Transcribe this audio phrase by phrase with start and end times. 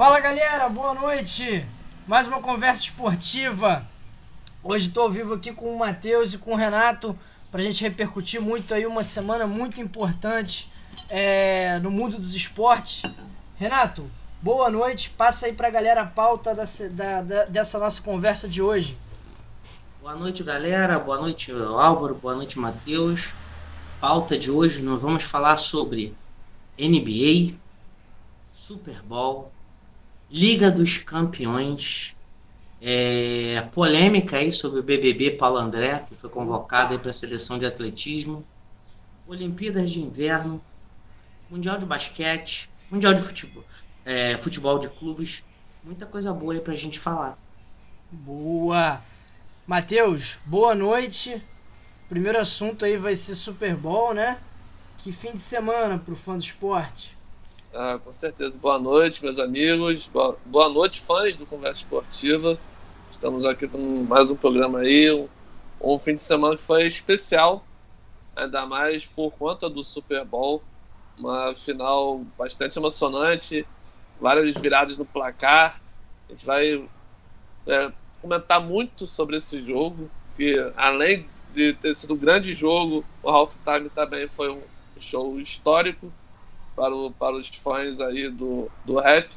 [0.00, 1.62] Fala galera, boa noite!
[2.06, 3.86] Mais uma conversa esportiva.
[4.64, 7.14] Hoje estou ao vivo aqui com o Matheus e com o Renato
[7.50, 10.72] para a gente repercutir muito aí uma semana muito importante
[11.06, 13.02] é, no mundo dos esportes.
[13.56, 14.10] Renato,
[14.40, 15.10] boa noite.
[15.10, 18.96] Passa aí para a galera a pauta dessa, da, da, dessa nossa conversa de hoje.
[20.00, 20.98] Boa noite, galera.
[20.98, 22.14] Boa noite, Álvaro.
[22.14, 23.34] Boa noite, Matheus.
[24.00, 26.16] Pauta de hoje nós vamos falar sobre
[26.78, 27.54] NBA,
[28.50, 29.52] Super Bowl,
[30.30, 32.14] Liga dos Campeões,
[32.80, 37.66] é, polêmica aí sobre o BBB Paulo André, que foi convocado para a seleção de
[37.66, 38.44] atletismo,
[39.26, 40.62] Olimpíadas de Inverno,
[41.50, 43.64] Mundial de Basquete, Mundial de Futebol,
[44.04, 45.42] é, futebol de Clubes,
[45.82, 47.36] muita coisa boa aí para a gente falar.
[48.10, 49.00] Boa!
[49.66, 51.44] Matheus, boa noite.
[52.08, 54.38] Primeiro assunto aí vai ser Super Bowl, né?
[54.98, 57.16] Que fim de semana pro fã do esporte.
[57.72, 58.58] Ah, com certeza.
[58.58, 60.08] Boa noite, meus amigos.
[60.08, 62.58] Boa, boa noite, fãs do Conversa Esportiva.
[63.12, 65.08] Estamos aqui com mais um programa aí.
[65.12, 65.28] Um,
[65.80, 67.64] um fim de semana que foi especial,
[68.34, 70.60] ainda mais por conta do Super Bowl.
[71.16, 73.64] Uma final bastante emocionante,
[74.20, 75.80] várias viradas no placar.
[76.28, 76.84] A gente vai
[77.68, 81.24] é, comentar muito sobre esse jogo, que além
[81.54, 84.60] de ter sido um grande jogo, o Halftime também foi um
[84.98, 86.12] show histórico
[86.80, 89.28] para, o, para os fãs aí do, do rap.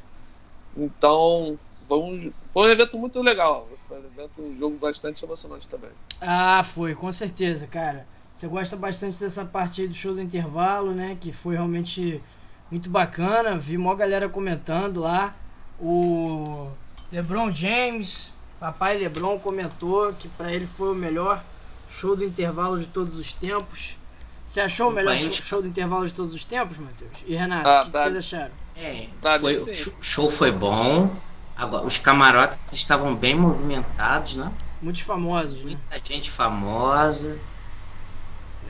[0.74, 3.68] Então, vamos, foi um evento muito legal.
[3.86, 5.90] Foi um evento, um jogo bastante emocionante também.
[6.22, 8.06] Ah, foi, com certeza, cara.
[8.34, 11.18] Você gosta bastante dessa parte aí do show do intervalo, né?
[11.20, 12.22] Que foi realmente
[12.70, 13.58] muito bacana.
[13.58, 15.36] Vi uma galera comentando lá.
[15.78, 16.68] O
[17.12, 21.44] LeBron James, papai LeBron, comentou que para ele foi o melhor
[21.90, 23.98] show do intervalo de todos os tempos.
[24.44, 27.10] Você achou o melhor show, show do intervalo de todos os tempos, Matheus?
[27.26, 28.52] E Renato, ah, o que, que, vocês acharam?
[28.76, 31.14] É, foi, o show foi bom.
[31.56, 34.52] Agora, os camarotes estavam bem movimentados, né?
[34.82, 35.80] Muitos famosos, Muita né?
[35.90, 37.38] Muita gente famosa.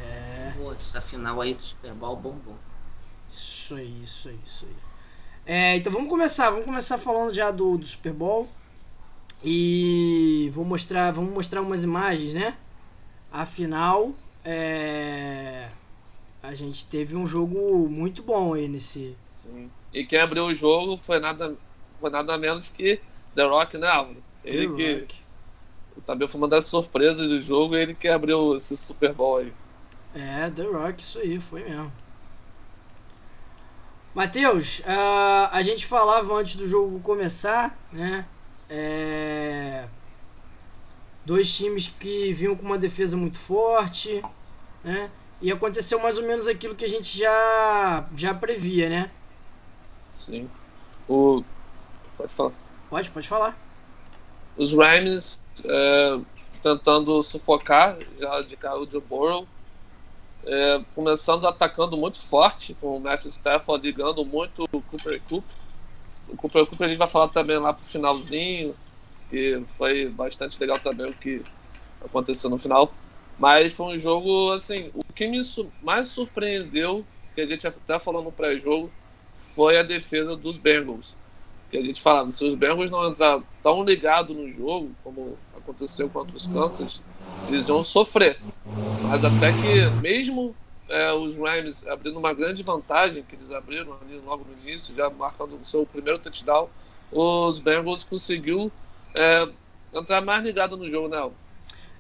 [0.01, 0.53] É.
[0.57, 2.59] Pô, essa final aí do Super Bowl bombou.
[3.31, 4.77] Isso aí, isso aí, isso aí.
[5.47, 8.49] É, então vamos começar, vamos começar falando já do, do Super Bowl.
[9.43, 12.55] E vou mostrar, vamos mostrar umas imagens, né?
[13.33, 14.13] Afinal,
[14.45, 15.69] é...
[16.43, 19.17] a gente teve um jogo muito bom aí nesse.
[19.31, 19.71] Sim.
[19.93, 21.57] E quem abriu o jogo foi nada,
[22.01, 23.01] foi nada menos que
[23.35, 24.23] The Rock, né, Álvaro?
[24.45, 25.01] Ele The que.
[25.01, 25.25] Rock.
[26.05, 29.53] Também foi uma das surpresas do jogo, ele que abriu esse Super Bowl aí.
[30.15, 31.93] É, The Rock, isso aí, foi mesmo.
[34.15, 38.25] Matheus, uh, a gente falava antes do jogo começar, né?
[38.71, 39.87] É...
[41.25, 44.23] Dois times que vinham com uma defesa muito forte,
[44.83, 45.11] né?
[45.41, 49.11] E aconteceu mais ou menos aquilo que a gente já, já previa, né?
[50.15, 50.49] Sim.
[51.09, 51.43] O...
[52.17, 52.53] Pode falar.
[52.89, 53.59] Pode, pode falar.
[54.57, 56.21] Os Rams é,
[56.63, 59.47] tentando sufocar já de cara o Joe Burrow.
[60.47, 65.45] É, começando atacando muito forte, com o Matthew Stafford ligando muito o Cooper Cup.
[66.29, 68.75] O Cooper Cup a gente vai falar também lá pro finalzinho,
[69.31, 71.43] que foi bastante legal também o que
[72.05, 72.93] aconteceu no final.
[73.39, 75.41] Mas foi um jogo, assim, o que me
[75.83, 77.05] mais surpreendeu,
[77.35, 78.91] que a gente até falou no pré-jogo,
[79.35, 81.17] foi a defesa dos Bengals.
[81.71, 86.09] Que a gente falava, se os Bengals não entrar tão ligados no jogo, como aconteceu
[86.09, 87.03] contra os Kansas,
[87.49, 88.39] eles iam sofrer.
[89.03, 90.55] Mas até que, mesmo
[90.89, 95.59] é, os Rams abrindo uma grande vantagem, que eles abriram logo no início, já marcando
[95.61, 96.69] o seu primeiro touchdown,
[97.11, 98.71] os Bengals conseguiu
[99.15, 99.49] é,
[99.93, 101.31] entrar mais ligado no jogo, né?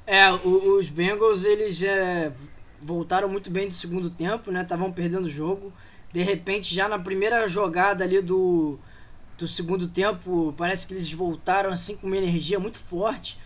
[0.06, 2.32] É, o, os Bengals, eles é,
[2.82, 4.62] voltaram muito bem do segundo tempo, né?
[4.62, 5.72] Estavam perdendo o jogo.
[6.12, 8.78] De repente, já na primeira jogada ali do,
[9.38, 13.38] do segundo tempo, parece que eles voltaram assim com uma energia muito forte.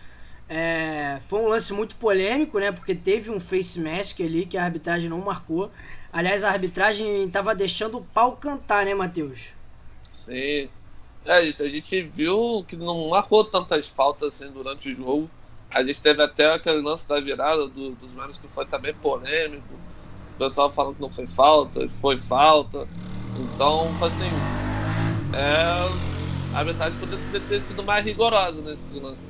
[0.47, 2.71] É, foi um lance muito polêmico, né?
[2.71, 5.71] Porque teve um face mask ali que a arbitragem não marcou.
[6.11, 9.53] Aliás, a arbitragem estava deixando o pau cantar, né, Matheus?
[10.11, 10.69] Sim.
[11.29, 15.29] É, a gente viu que não marcou tantas faltas assim durante o jogo.
[15.69, 19.75] A gente teve até aquele lance da virada do, dos Manos que foi também polêmico.
[20.33, 22.87] O pessoal falando que não foi falta, foi falta.
[23.37, 24.25] Então, assim,
[25.31, 29.27] é, a arbitragem poderia ter sido mais rigorosa nesse lance.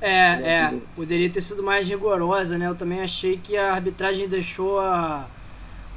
[0.00, 2.66] É, é, poderia ter sido mais rigorosa, né?
[2.66, 5.28] Eu também achei que a arbitragem deixou a,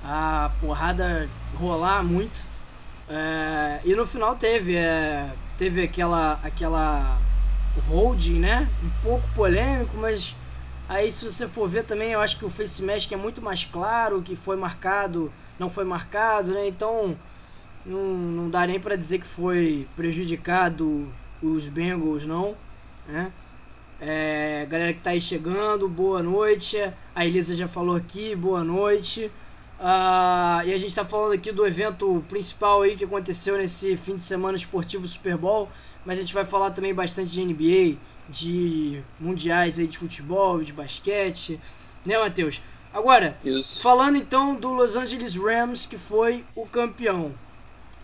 [0.06, 2.49] a porrada rolar muito.
[3.10, 7.20] É, e no final teve, é, teve aquela, aquela
[7.88, 8.70] holding, né?
[8.84, 10.36] Um pouco polêmico, mas
[10.88, 13.66] aí se você for ver também, eu acho que o face mask é muito mais
[13.66, 16.68] claro, que foi marcado, não foi marcado, né?
[16.68, 17.20] Então,
[17.86, 21.12] Não, não dá nem para dizer que foi prejudicado
[21.42, 22.58] os Bengals, não.
[23.08, 23.34] Né?
[24.00, 26.78] É, galera que tá aí chegando, boa noite.
[27.16, 29.32] A Elisa já falou aqui, boa noite.
[29.80, 34.18] Uh, e a gente está falando aqui do evento principal aí que aconteceu nesse fim
[34.18, 35.70] de semana esportivo Super Bowl,
[36.06, 37.98] mas a gente vai falar também bastante de NBA,
[38.28, 41.60] de mundiais aí de futebol, de basquete,
[42.06, 42.62] né, Matheus?
[42.94, 43.82] Agora, Isso.
[43.82, 47.32] falando então do Los Angeles Rams, que foi o campeão.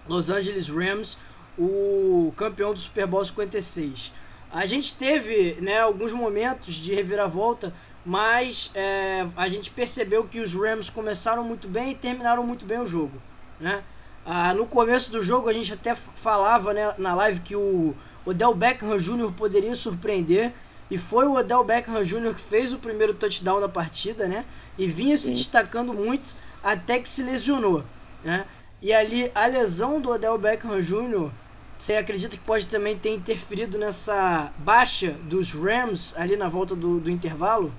[0.07, 1.17] Los Angeles Rams,
[1.57, 4.13] o campeão do Super Bowl 56.
[4.49, 7.73] A gente teve né, alguns momentos de reviravolta,
[8.05, 12.79] mas é, a gente percebeu que os Rams começaram muito bem e terminaram muito bem
[12.79, 13.19] o jogo.
[13.59, 13.81] Né?
[14.23, 18.53] Ah, no começo do jogo a gente até falava né, na live que o Odell
[18.53, 19.31] Beckham Jr.
[19.31, 20.53] poderia surpreender
[20.89, 22.35] e foi o Odell Beckham Jr.
[22.35, 24.45] que fez o primeiro touchdown da partida, né?
[24.77, 27.83] E vinha se destacando muito até que se lesionou,
[28.23, 28.45] né?
[28.81, 31.31] E ali a lesão do Odell Beckham Jr.
[31.79, 36.99] Você acredita que pode também ter interferido nessa baixa dos Rams ali na volta do,
[36.99, 37.71] do intervalo?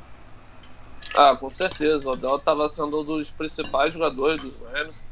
[1.15, 2.09] Ah, com certeza.
[2.09, 5.07] O Odell estava sendo um dos principais jogadores dos Rams.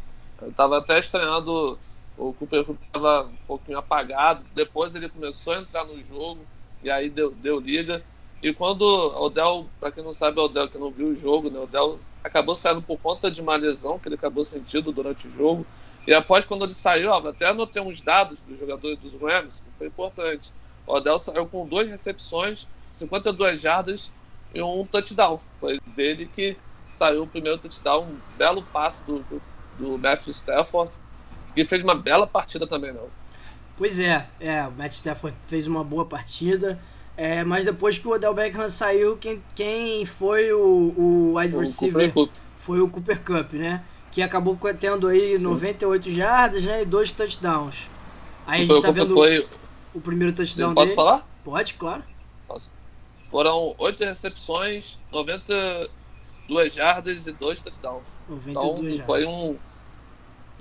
[0.47, 1.79] Estava até estranhando.
[2.17, 4.45] O Cooper estava um pouquinho apagado.
[4.55, 6.41] Depois ele começou a entrar no jogo
[6.83, 8.03] e aí deu, deu liga.
[8.43, 11.49] E quando o Odell, para quem não sabe, o Odell que não viu o jogo,
[11.49, 15.27] né, o Odell acabou saindo por conta de uma lesão que ele acabou sentindo durante
[15.27, 15.67] o jogo.
[16.07, 19.79] E após quando ele saiu, ó, até anotei uns dados dos jogadores dos Rams, que
[19.79, 20.53] foi importante.
[20.87, 24.13] O Odell saiu com duas recepções, 52 jardas
[24.55, 25.41] e um touchdown.
[25.61, 26.57] Foi dele que
[26.91, 29.43] saiu o primeiro touchdown, um belo passe do, do,
[29.79, 30.91] do Matthew Stafford,
[31.55, 33.09] que fez uma bela partida também, não.
[33.77, 36.79] Pois é, é, o Matt Stafford fez uma boa partida.
[37.17, 42.13] É, mas depois que o Odell Beckham saiu, quem, quem foi o, o wide receiver
[42.59, 43.85] foi o Cooper Cup, né?
[44.11, 45.45] Que acabou tendo aí Sim.
[45.45, 47.89] 98 jardas né, e dois touchdowns.
[48.47, 49.47] Aí a gente tá vendo foi...
[49.93, 50.97] o primeiro touchdown Posso dele.
[50.97, 51.29] falar?
[51.45, 52.03] Pode, claro.
[52.47, 52.71] Posso.
[53.35, 58.05] Foram oito recepções, 92 jardas e dois touchdowns.
[58.29, 59.57] 92 então, foi um...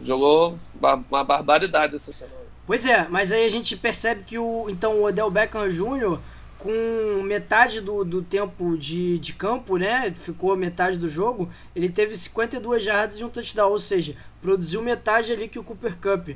[0.01, 2.35] Jogou uma, barbaridade esse final.
[2.65, 6.17] Pois é, mas aí a gente percebe que o então o Odell Beckham Jr
[6.57, 10.11] com metade do, do tempo de, de campo, né?
[10.11, 11.51] Ficou metade do jogo.
[11.75, 15.95] Ele teve 52 jardas e um touchdown, ou seja, produziu metade ali que o Cooper
[15.97, 16.29] Cup.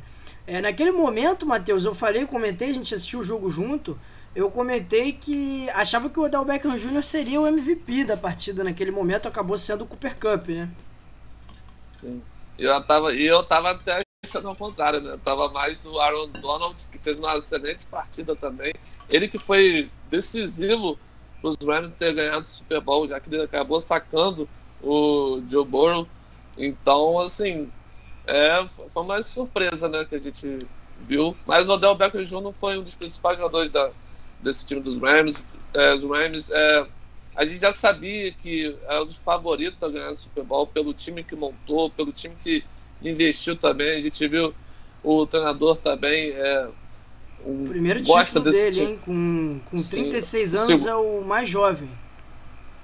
[0.45, 4.00] É, naquele momento, Matheus, eu falei, comentei, a gente assistiu o jogo junto.
[4.38, 7.01] Eu comentei que achava que o Odell Beckham Jr.
[7.01, 10.69] seria o MVP da partida naquele momento, acabou sendo o Cooper Cup, né?
[12.00, 12.22] Sim.
[12.56, 15.13] Eu tava, eu tava até achando ao contrário, né?
[15.13, 18.75] Eu tava mais no Aaron Donald, que fez uma excelente partida também.
[19.10, 21.00] Ele que foi decisivo
[21.42, 24.48] para os Rams ter ganhado o Super Bowl, já que ele acabou sacando
[24.84, 26.07] o Joe Burrow.
[26.56, 27.72] Então, assim,
[28.28, 30.60] é, foi uma surpresa né, que a gente
[31.07, 31.36] viu.
[31.44, 32.54] Mas o Odell Beckham Jr.
[32.54, 33.92] foi um dos principais jogadores da,
[34.42, 35.44] desse time dos Rams.
[35.74, 36.88] É, os Rams, é,
[37.36, 40.94] a gente já sabia que era um dos favoritos a ganhar o Super Bowl pelo
[40.94, 42.63] time que montou, pelo time que
[43.01, 44.00] investiu também.
[44.00, 44.54] A gente viu
[45.04, 46.31] o treinador também.
[46.31, 46.68] É,
[47.45, 49.00] o primeiro gosta título dele, hein?
[49.06, 50.57] Com, com 36 Sim.
[50.57, 51.89] anos é o mais jovem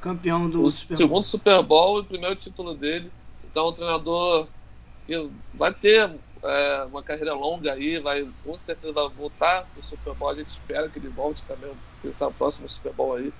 [0.04, 3.10] campeão do o Super segundo Super Bowl e o primeiro título dele.
[3.50, 4.48] Então, o treinador
[5.08, 6.12] que vai ter
[6.44, 10.30] é, uma carreira longa aí, vai com certeza vai voltar pro Super Bowl.
[10.30, 11.72] A gente espera que ele volte também,
[12.02, 13.34] pensar o próximo Super Bowl aí.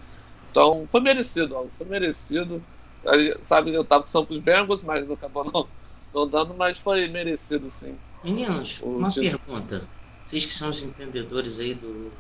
[0.50, 2.64] Então, foi merecido, ó, foi merecido.
[3.06, 5.68] Aí, sabe, eu tava com São Paulo Bengals, mas acabou não,
[6.14, 7.98] não dando, mas foi merecido, sim.
[8.24, 9.40] Meninos, uma título.
[9.40, 9.82] pergunta.
[10.24, 12.12] Vocês que são os entendedores aí do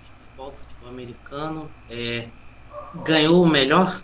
[0.00, 2.28] futebol, futebol americano, é,
[3.04, 4.02] ganhou o melhor?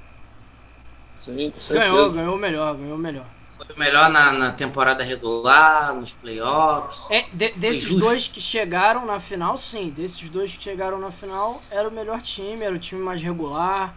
[1.24, 3.26] Sim, ganhou, ganhou o melhor, ganhou o melhor.
[3.56, 7.10] Foi o melhor na, na temporada regular, nos playoffs.
[7.10, 9.90] É, de, desses dois que chegaram na final, sim.
[9.90, 13.94] Desses dois que chegaram na final, era o melhor time, era o time mais regular,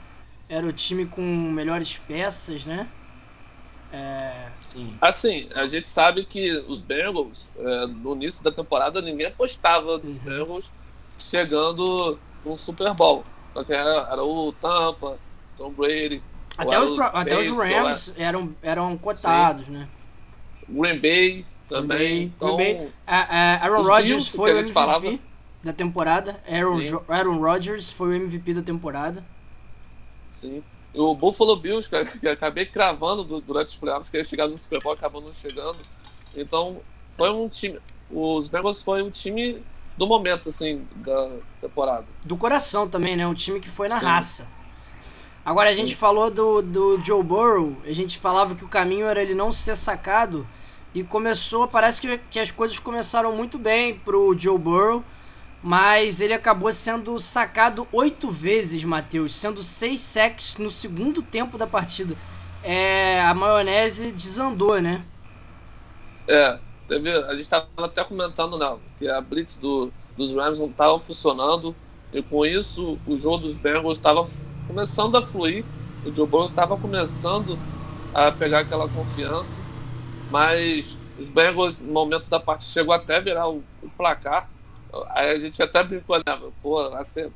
[0.48, 2.88] era o time com melhores peças, né?
[3.92, 4.50] É...
[4.62, 4.96] Sim.
[5.02, 10.18] Assim, a gente sabe que os Bengals, é, no início da temporada, ninguém apostava nos
[10.18, 10.24] uhum.
[10.24, 10.72] Bengals
[11.18, 13.24] chegando no Super Bowl.
[13.54, 15.18] Porque era, era o Tampa,
[15.58, 16.22] Tom Brady.
[16.58, 19.72] Até os, até os Rams eram, eram cotados, Sim.
[19.72, 19.88] né?
[20.68, 21.98] Green Bay também.
[21.98, 22.92] Green Bay, então, Green Bay.
[23.06, 25.20] A, a Aaron Rodgers foi o MVP falava.
[25.64, 26.42] da temporada.
[26.50, 29.24] Aaron, Aaron Rodgers foi o MVP da temporada.
[30.32, 30.64] Sim
[30.98, 34.82] o Buffalo Bills, que, que acabei cravando durante os playoffs, que ia chegar no Super
[34.82, 35.78] Bowl, acabou não chegando.
[36.36, 36.82] Então,
[37.16, 37.80] foi um time.
[38.10, 39.62] Os Bengals foi um time
[39.98, 41.30] do momento, assim, da
[41.62, 42.06] temporada.
[42.24, 43.28] Do coração também, né?
[43.28, 44.06] Um time que foi na Sim.
[44.06, 44.48] raça.
[45.48, 45.78] Agora, a Sim.
[45.78, 49.50] gente falou do, do Joe Burrow, a gente falava que o caminho era ele não
[49.50, 50.46] ser sacado,
[50.94, 55.02] e começou, parece que, que as coisas começaram muito bem pro Joe Burrow,
[55.64, 61.66] mas ele acabou sendo sacado oito vezes, Matheus, sendo seis sacks no segundo tempo da
[61.66, 62.14] partida.
[62.62, 65.02] É, a maionese desandou, né?
[66.28, 70.68] É, teve, a gente estava até comentando, não, que a blitz do, dos Rams não
[70.68, 71.74] estava funcionando,
[72.12, 74.28] e com isso o jogo dos Bengals estava
[74.68, 75.66] começando a fluir,
[76.06, 77.58] o Joe Burrow estava começando
[78.14, 79.60] a pegar aquela confiança,
[80.30, 84.50] mas os Bengals, no momento da partida, chegou até a virar o, o placar,
[85.10, 86.24] Aí a gente até brincou, né?
[86.62, 86.90] Pô,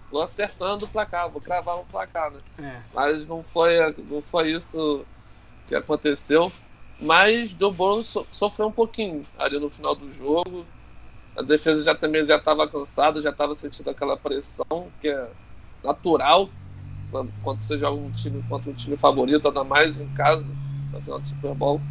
[0.09, 2.39] tô acertando o placar, vou cravar um placar, né?
[2.59, 2.81] É.
[2.93, 3.77] Mas não foi,
[4.09, 5.05] não foi isso
[5.67, 6.51] que aconteceu.
[6.99, 10.65] Mas Joe Burrow so, sofreu um pouquinho ali no final do jogo.
[11.35, 15.29] A defesa já também já estava cansada, já estava sentindo aquela pressão que é
[15.83, 16.49] natural
[17.11, 20.47] quando você joga um time contra um time favorito, ainda mais em casa,
[20.91, 21.81] na final do Super Bowl.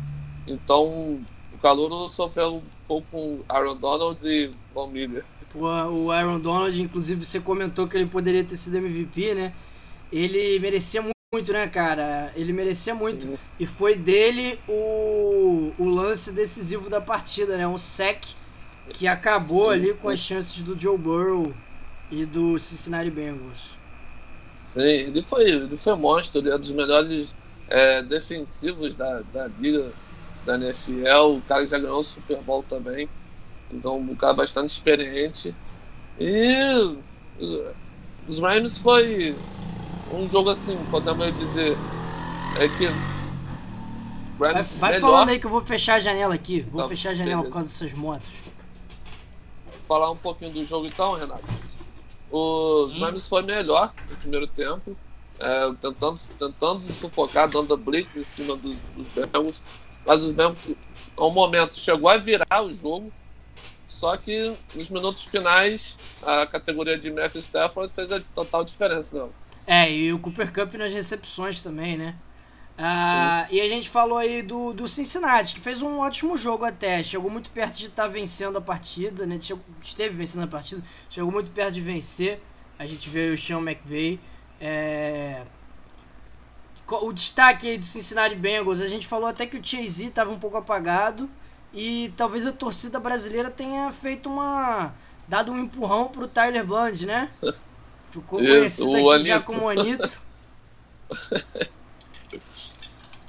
[0.46, 1.20] Então,
[1.52, 5.24] o Calouro sofreu um pouco com Aaron Donald e Von Miller.
[5.54, 9.52] O Aaron Donald, inclusive, você comentou que ele poderia ter sido MVP, né?
[10.12, 12.32] Ele merecia muito, né, cara?
[12.36, 13.26] Ele merecia muito.
[13.26, 13.38] Sim.
[13.58, 17.66] E foi dele o, o lance decisivo da partida, né?
[17.66, 18.24] Um sec
[18.90, 19.74] que acabou Sim.
[19.74, 21.52] ali com as chances do Joe Burrow
[22.10, 23.79] e do Cincinnati Bengals.
[24.70, 27.34] Sim, ele foi, ele foi monstro, ele é dos melhores
[27.68, 29.92] é, defensivos da, da liga
[30.46, 33.08] da NFL, o cara já ganhou o Super Bowl também.
[33.72, 35.54] Então, um cara bastante experiente.
[36.18, 36.56] E
[38.28, 39.34] os Rams foi
[40.12, 41.76] um jogo assim, podemos dizer,
[42.58, 42.88] é que
[44.38, 46.60] vai, vai falando aí que eu vou fechar a janela aqui.
[46.62, 47.48] Vou tá, fechar a janela beleza.
[47.48, 48.30] por causa dessas motos.
[49.66, 51.44] Vou falar um pouquinho do jogo então, Renato.
[52.30, 53.00] Os hum.
[53.00, 54.96] Rams foi melhor no primeiro tempo,
[55.38, 59.60] é, tentando, tentando sufocar, dando blitz em cima dos, dos Bengals.
[60.06, 60.76] Mas os Bengals,
[61.16, 63.12] ao momento, chegou a virar o jogo
[63.90, 69.30] só que nos minutos finais, a categoria de Matthew Stafford fez a total diferença, não.
[69.66, 72.14] É, e o Cooper Cup nas recepções também, né?
[72.82, 77.02] Ah, e a gente falou aí do, do Cincinnati, que fez um ótimo jogo até.
[77.02, 79.38] Chegou muito perto de estar tá vencendo a partida, né?
[79.40, 82.40] Chegou, esteve vencendo a partida, chegou muito perto de vencer.
[82.78, 84.18] A gente vê o Sean McVay.
[84.58, 85.42] É...
[86.88, 90.38] O destaque aí do Cincinnati Bengals, a gente falou até que o Chase estava um
[90.38, 91.28] pouco apagado.
[91.74, 94.94] E talvez a torcida brasileira tenha feito uma.
[95.28, 97.30] dado um empurrão pro Tyler Bland, né?
[98.10, 99.28] Ficou Isso, conhecido aqui Anito.
[99.28, 100.22] já como Anito.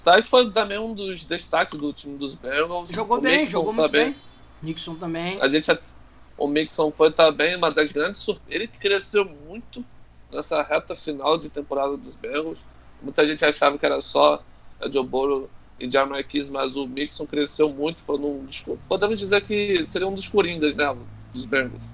[0.03, 2.89] Tyler foi também um dos destaques do time dos Bengals.
[2.89, 4.11] Jogou o bem, Mixon jogou muito também.
[4.11, 4.15] bem.
[4.61, 5.41] Nixon também.
[5.41, 5.79] A gente,
[6.37, 8.53] o Mixon foi também uma das grandes surpresas.
[8.53, 9.83] Ele cresceu muito
[10.31, 12.59] nessa reta final de temporada dos Bengals.
[13.01, 14.43] Muita gente achava que era só
[14.79, 19.17] a Joe Burrow e de Marquise, mas o Mixon cresceu muito, foi um dos, podemos
[19.19, 20.95] dizer que seria um dos coringas, né,
[21.33, 21.91] dos Bengals.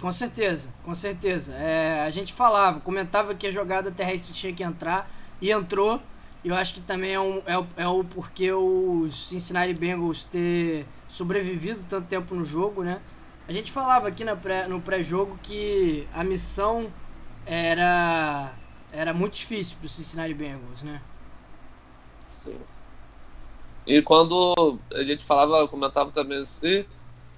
[0.00, 1.52] Com certeza, com certeza.
[1.54, 5.10] É, a gente falava, comentava que a jogada terrestre tinha que entrar
[5.40, 6.00] e entrou.
[6.44, 11.80] Eu acho que também é, um, é, é o porquê os Cincinnati Bengals ter sobrevivido
[11.88, 13.00] tanto tempo no jogo, né?
[13.46, 16.90] A gente falava aqui pré, no pré-jogo que a missão
[17.46, 18.52] era,
[18.92, 21.00] era muito difícil para os Cincinnati Bengals, né?
[22.32, 22.56] Sim.
[23.86, 26.84] E quando a gente falava, comentava também assim,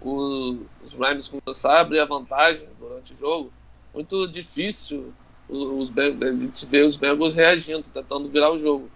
[0.00, 3.52] os, os Rams começaram a abrir a vantagem durante o jogo,
[3.94, 5.12] muito difícil
[5.48, 8.90] os, a gente ver os Bengals reagindo, tentando virar o jogo.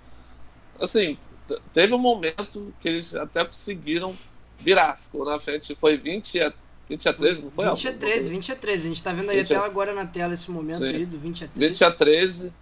[0.80, 1.18] Assim,
[1.73, 4.16] teve um momento que eles até conseguiram
[4.58, 6.52] virar, ficou na frente, foi 20 a,
[6.88, 7.68] 20 a 13, não foi?
[7.68, 10.06] 20 a 13, 20 a 13, a gente tá vendo aí a tela agora na
[10.06, 10.87] tela esse momento Sim.
[10.87, 11.68] aí do 20 a 13.
[11.73, 12.52] 20 a 13,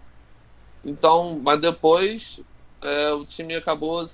[0.84, 2.40] então, mas depois
[2.80, 4.04] é, o time acabou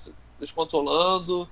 [0.40, 1.48] descontrolando,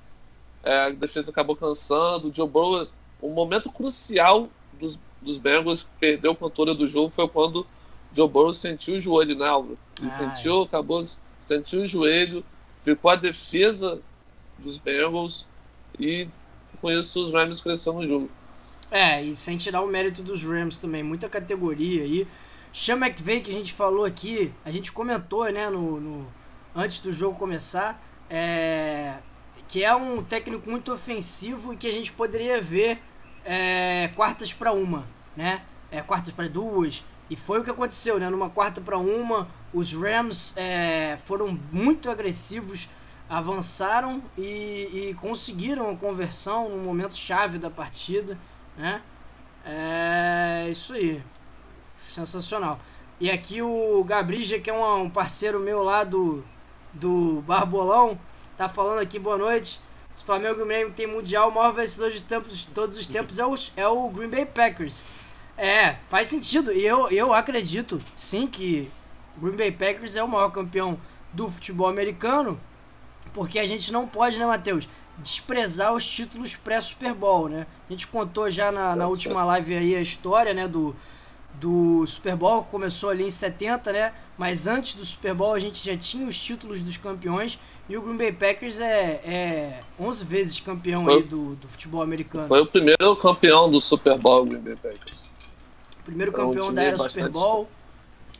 [0.63, 2.29] é, a defesa acabou cansando.
[2.29, 2.89] O Joe Burrow,
[3.23, 7.67] um momento crucial dos, dos Bengals perdeu o controle do jogo foi quando o
[8.15, 9.79] Joe Burrow sentiu o joelho, né, Álvaro?
[9.99, 10.11] Ele Ai.
[10.11, 11.03] sentiu, acabou,
[11.41, 12.45] sentiu o joelho,
[12.83, 14.01] ficou a defesa
[14.59, 15.49] dos Bengals
[15.99, 16.29] e
[16.81, 18.31] com isso os Rams cresceram no jogo.
[18.91, 22.27] É, e sem tirar o mérito dos Rams também, muita categoria aí.
[22.73, 26.27] Sean McVay, que a gente falou aqui, a gente comentou, né, no, no
[26.75, 29.15] antes do jogo começar, é,
[29.69, 33.01] que é um técnico muito ofensivo e que a gente poderia ver
[33.45, 35.07] é, quartas para uma,
[35.37, 35.63] né?
[35.91, 37.05] É, quartas para duas.
[37.29, 38.29] E foi o que aconteceu, né?
[38.29, 42.89] Numa quarta para uma, os Rams é, foram muito agressivos,
[43.29, 48.37] avançaram e, e, conseguiram a conversão no momento chave da partida,
[48.77, 49.01] né?
[49.65, 51.23] É isso aí.
[52.11, 52.81] Sensacional.
[53.21, 56.43] E aqui o Gabrija, que é um, um parceiro meu lá do,
[56.93, 58.19] do Barbolão,
[58.57, 59.81] tá falando aqui, boa noite.
[60.15, 63.47] Se o Flamengo mesmo tem mundial, o maior vencedor de, tempos, todos os tempos é
[63.47, 65.05] o, é o Green Bay Packers.
[65.57, 66.73] É, faz sentido.
[66.73, 69.00] E eu, eu acredito, sim, que o
[69.39, 70.99] Green Bay Packers é o maior campeão
[71.33, 72.61] do futebol americano.
[73.33, 74.89] Porque a gente não pode, né, Matheus?
[75.19, 77.67] Desprezar os títulos pré-Super Bowl, né?
[77.89, 80.97] A gente contou já na, na última live aí a história, né, do,
[81.55, 84.13] do Super Bowl, começou ali em 70, né?
[84.39, 87.59] Mas antes do Super Bowl a gente já tinha os títulos dos campeões
[87.89, 92.03] e o Green Bay Packers é, é 11 vezes campeão foi, aí do, do futebol
[92.03, 92.49] americano.
[92.49, 95.29] Foi o primeiro campeão do Super Bowl, o Green Bay Packers.
[96.05, 97.69] Primeiro campeão um da era Super Bowl.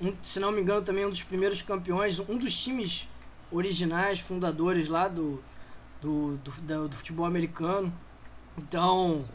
[0.01, 3.09] Um, se não me engano, também um dos primeiros campeões, um dos times
[3.53, 5.43] originais, fundadores lá do,
[6.01, 7.93] do, do, do, do futebol americano.
[8.57, 9.29] Então,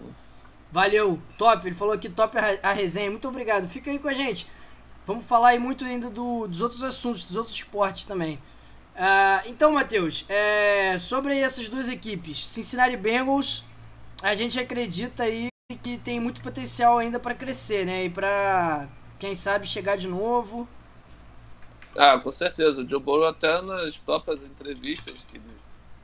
[0.71, 1.67] valeu, top.
[1.67, 3.11] Ele falou aqui top a, a resenha.
[3.11, 3.67] Muito obrigado.
[3.67, 4.47] Fica aí com a gente.
[5.05, 8.39] Vamos falar aí muito ainda do, dos outros assuntos, dos outros esportes também.
[8.95, 13.63] Uh, então, Matheus, é, sobre essas duas equipes, Cincinnati Bengals,
[14.23, 15.49] a gente acredita aí
[15.83, 18.05] que tem muito potencial ainda para crescer, né?
[18.05, 18.87] E para,
[19.25, 20.67] quem sabe, chegar de novo.
[21.97, 22.83] Ah, com certeza.
[22.83, 25.41] O Joe Burrow até nas próprias entrevistas que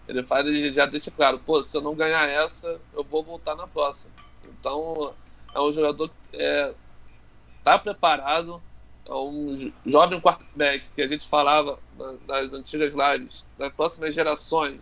[0.08, 3.56] ele, faz, ele já deixa claro, pô, se eu não ganhar essa, eu vou voltar
[3.56, 4.12] na próxima.
[4.44, 5.14] Então,
[5.54, 6.74] é um jogador que é,
[7.64, 8.60] tá preparado,
[9.08, 11.78] é um jovem quarterback que a gente falava
[12.28, 14.80] nas antigas lives, das próximas gerações,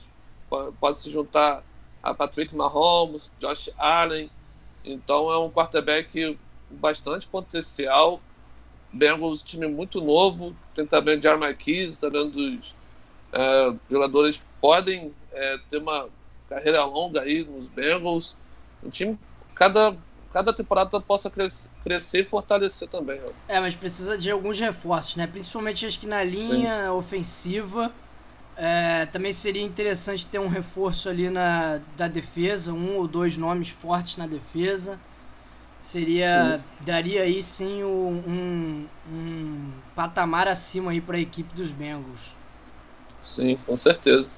[0.79, 1.61] pode se juntar
[2.01, 4.31] a Patrick Mahomes, Josh Allen.
[4.85, 6.37] Então é um quarterback
[6.69, 8.21] bastante potencial.
[8.91, 10.55] Bengals, time muito novo.
[10.73, 12.73] Tem também o Jarmar Keys, também dos
[13.31, 16.09] é, jogadores que podem é, ter uma
[16.49, 18.35] carreira longa aí nos Bengals.
[18.83, 19.17] Um time,
[19.53, 19.95] cada
[20.31, 21.31] cada temporada possa
[21.83, 23.19] crescer e fortalecer também.
[23.25, 23.31] Ó.
[23.47, 25.27] É, mas precisa de alguns reforços, né?
[25.27, 26.89] Principalmente acho que na linha Sim.
[26.89, 27.91] ofensiva.
[28.61, 33.69] É, também seria interessante ter um reforço ali na da defesa, um ou dois nomes
[33.69, 34.99] fortes na defesa.
[35.79, 36.57] Seria.
[36.57, 36.85] Sim.
[36.85, 42.33] Daria aí sim um, um, patamar acima aí para a equipe dos Bengals.
[43.23, 44.31] Sim, com certeza.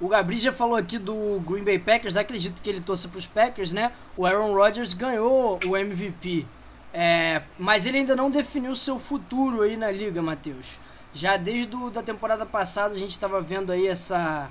[0.00, 3.26] O Gabriel já falou aqui do Green Bay Packers, acredito que ele torça para os
[3.26, 3.92] Packers, né?
[4.16, 6.46] O Aaron Rodgers ganhou o MVP,
[6.92, 10.78] é, mas ele ainda não definiu seu futuro aí na liga, Matheus.
[11.14, 14.50] Já desde do, da temporada passada a gente estava vendo aí essa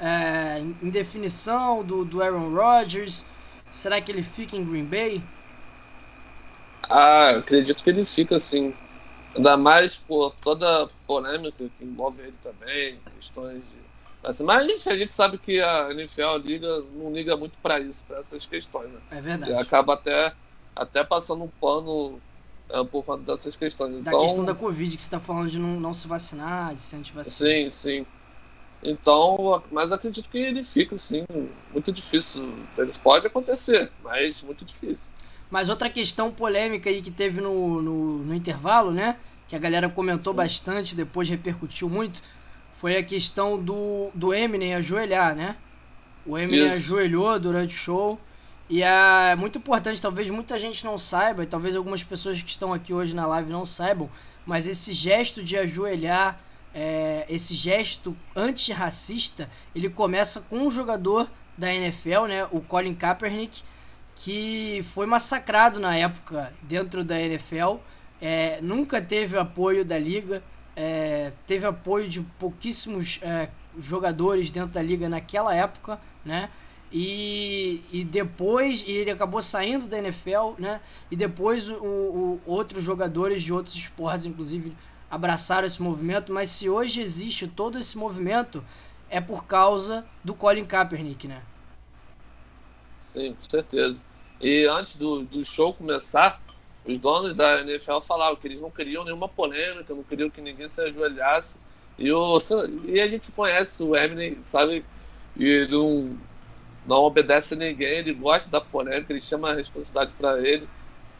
[0.00, 3.26] é, indefinição do, do Aaron Rodgers.
[3.72, 5.20] Será que ele fica em Green Bay?
[6.88, 8.74] Ah, acredito que ele fica sim.
[9.34, 13.84] Ainda mais por toda a polêmica que envolve ele também, questões de
[14.24, 17.78] mas, mas a, gente, a gente sabe que a NFL liga, não liga muito para
[17.78, 18.90] isso, para essas questões.
[18.90, 18.98] Né?
[19.10, 19.52] É verdade.
[19.52, 20.32] E acaba até,
[20.74, 22.18] até passando um pano
[22.70, 24.02] é, por conta dessas questões.
[24.02, 26.80] Da então, questão da Covid, que você está falando de não, não se vacinar, de
[26.80, 27.30] se antivacinar.
[27.30, 28.06] Sim, sim.
[28.82, 31.26] Então, mas acredito que ele fica, assim,
[31.70, 32.50] muito difícil.
[32.78, 35.12] Eles pode acontecer, mas muito difícil.
[35.50, 39.16] Mas outra questão polêmica aí que teve no, no, no intervalo, né?
[39.46, 40.36] Que a galera comentou sim.
[40.36, 42.20] bastante, depois repercutiu muito
[42.84, 45.56] foi a questão do, do Eminem ajoelhar, né?
[46.26, 46.80] O Eminem Isso.
[46.80, 48.20] ajoelhou durante o show.
[48.68, 52.74] E é muito importante, talvez muita gente não saiba, e talvez algumas pessoas que estão
[52.74, 54.10] aqui hoje na live não saibam,
[54.44, 56.38] mas esse gesto de ajoelhar,
[56.74, 63.62] é, esse gesto antirracista, ele começa com um jogador da NFL, né, o Colin Kaepernick,
[64.16, 67.76] que foi massacrado na época dentro da NFL,
[68.20, 70.42] é, nunca teve apoio da liga,
[70.76, 73.48] é, teve apoio de pouquíssimos é,
[73.78, 76.48] jogadores dentro da liga naquela época, né?
[76.92, 80.80] E, e depois e ele acabou saindo da NFL, né?
[81.10, 84.72] E depois o, o, outros jogadores de outros esportes, inclusive,
[85.10, 86.32] abraçaram esse movimento.
[86.32, 88.64] Mas se hoje existe todo esse movimento,
[89.10, 91.42] é por causa do Colin Kaepernick, né?
[93.14, 94.00] Sim, com certeza.
[94.40, 96.40] E antes do, do show começar,
[96.84, 100.68] os donos da NFL falavam que eles não queriam nenhuma polêmica, não queriam que ninguém
[100.68, 101.60] se ajoelhasse.
[101.96, 102.38] E, o,
[102.86, 104.84] e a gente conhece o Eminem, sabe?
[105.36, 106.18] E ele não,
[106.84, 110.68] não obedece a ninguém, ele gosta da polêmica, ele chama a responsabilidade para ele.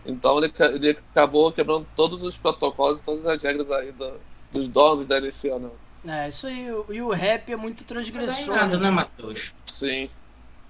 [0.04, 4.14] Então ele, ele acabou quebrando todos os protocolos, todas as regras aí do,
[4.52, 5.84] dos donos da NFL, não.
[6.12, 6.66] É, isso aí.
[6.90, 8.54] E o rap é muito transgressor.
[8.54, 9.54] Nada, né, Matheus?
[9.64, 10.10] Sim.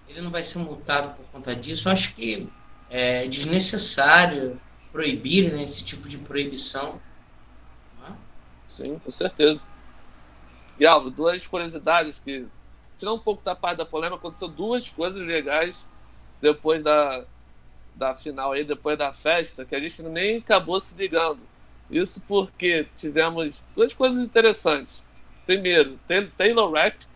[0.09, 1.89] Ele não vai ser multado por conta disso.
[1.89, 2.49] Eu acho que
[2.91, 4.61] é desnecessário
[4.93, 7.01] proibir né, esse tipo de proibição.
[8.07, 8.13] É?
[8.69, 9.67] Sim, com certeza.
[10.79, 12.47] E Alvo, duas curiosidades que,
[12.99, 15.87] tirando um pouco da parte da polêmica, aconteceu duas coisas legais
[16.41, 17.25] depois da,
[17.95, 21.41] da final aí, depois da festa, que a gente nem acabou se ligando.
[21.91, 25.03] Isso porque tivemos duas coisas interessantes.
[25.47, 25.99] Primeiro,
[26.37, 27.07] Taylor Rapp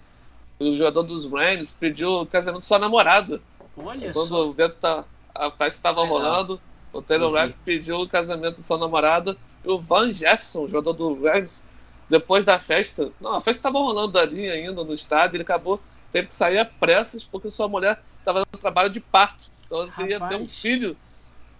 [0.60, 3.40] o jogador dos Rams pediu o casamento de sua namorada.
[3.76, 4.46] Olha Quando só.
[4.48, 6.60] o vento tá, a festa estava rolando,
[6.92, 7.36] o Taylor Uhum.
[7.36, 9.36] Rapp pediu o casamento de sua namorada.
[9.64, 11.60] E o Van Jefferson, jogador do Rams,
[12.08, 15.78] depois da festa, não, a festa estava rolando ali ainda no estádio, ele acabou,
[16.10, 19.50] teve que sair a pressas porque sua mulher estava no trabalho de parto.
[19.66, 20.96] Então ele ia ter um filho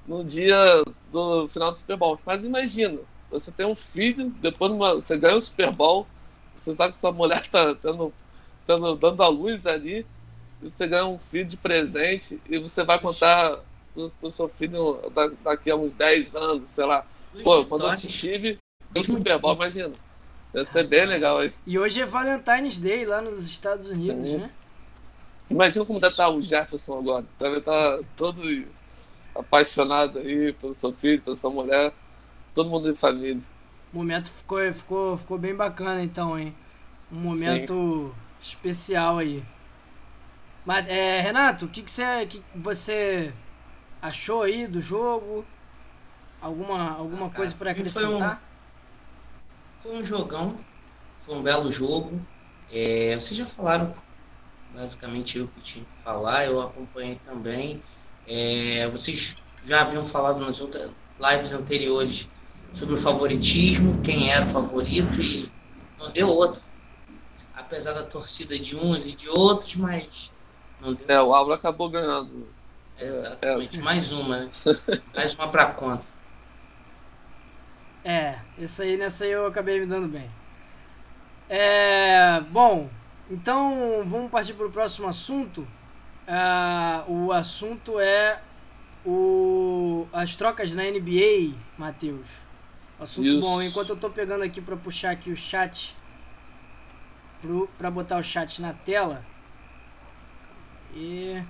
[0.07, 0.57] no dia
[1.13, 2.19] do final do Super Bowl.
[2.25, 2.99] Mas imagina,
[3.31, 6.07] você tem um filho, depois numa- você ganha o Super Bowl,
[6.57, 8.11] você sabe que sua mulher tá tendo,
[8.69, 10.07] tendo- dando a luz ali,
[10.63, 13.59] e você ganha um filho de presente, e você vai contar
[13.95, 17.05] pro, pro seu filho da- daqui a uns 10 anos, sei lá.
[17.43, 18.59] Pô, quando eu te tive,
[18.95, 19.93] no Super Bowl, imagina.
[20.55, 21.53] Ia ser bem legal aí.
[21.67, 24.37] E hoje é Valentine's Day lá nos Estados Unidos, Sim.
[24.39, 24.51] né?
[25.51, 27.25] Imagina como deve estar o Jefferson agora.
[27.39, 28.43] Deve estar todo
[29.35, 31.93] apaixonado aí pelo seu filho, pela sua mulher,
[32.55, 33.41] todo mundo de família.
[33.93, 36.55] O momento ficou, ficou, ficou bem bacana então, hein?
[37.13, 39.45] Um momento especial aí.
[40.65, 43.33] Mas, é, Renato, o que, que, você, que você
[44.03, 45.45] achou aí do jogo?
[46.41, 48.43] Alguma, alguma Ah, coisa para foi um- acrescentar?
[49.77, 50.59] Foi um jogão,
[51.17, 52.21] foi um belo jogo.
[52.71, 53.95] É, vocês já falaram
[54.75, 57.83] basicamente o que tinha que falar, eu acompanhei também.
[58.27, 62.29] É, vocês já haviam falado nas outras lives anteriores
[62.75, 65.51] sobre o favoritismo, quem era o favorito e
[65.99, 66.63] não deu outro.
[67.69, 70.33] Apesar da torcida de uns e de outros, mas
[70.81, 72.55] não deu É, o Álvaro acabou ganhando.
[72.99, 73.79] exatamente.
[73.79, 74.53] é, mais uma, né?
[75.15, 76.07] mais uma pra conta.
[78.05, 80.35] É, esse aí, nessa aí eu acabei me dando bem.
[81.49, 82.91] É, bom,
[83.31, 85.67] então vamos partir para o próximo assunto.
[86.27, 88.45] Ah, o assunto é
[89.05, 92.47] o, as trocas na NBA, Matheus.
[92.99, 93.41] Assunto Isso.
[93.41, 93.63] bom.
[93.63, 95.98] Enquanto eu tô pegando aqui para puxar aqui o chat,
[97.77, 99.23] para botar o chat na tela.
[100.95, 101.41] E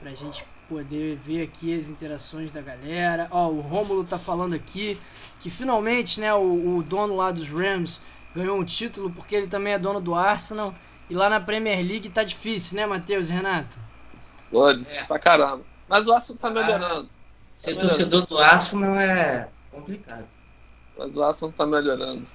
[0.00, 3.26] pra gente poder ver aqui as interações da galera.
[3.30, 5.00] Ó, o Rômulo tá falando aqui
[5.40, 8.02] que finalmente, né, o, o dono lá dos Rams
[8.34, 10.74] ganhou um título porque ele também é dono do Arsenal.
[11.08, 13.78] E lá na Premier League tá difícil, né, Matheus e Renato?
[14.50, 15.62] Pô, difícil pra caramba.
[15.88, 16.50] Mas o Arsenal tá Ah.
[16.52, 17.08] melhorando.
[17.54, 20.26] Ser Tá torcedor do Arsenal é complicado.
[20.98, 22.26] Mas o Arsenal tá melhorando.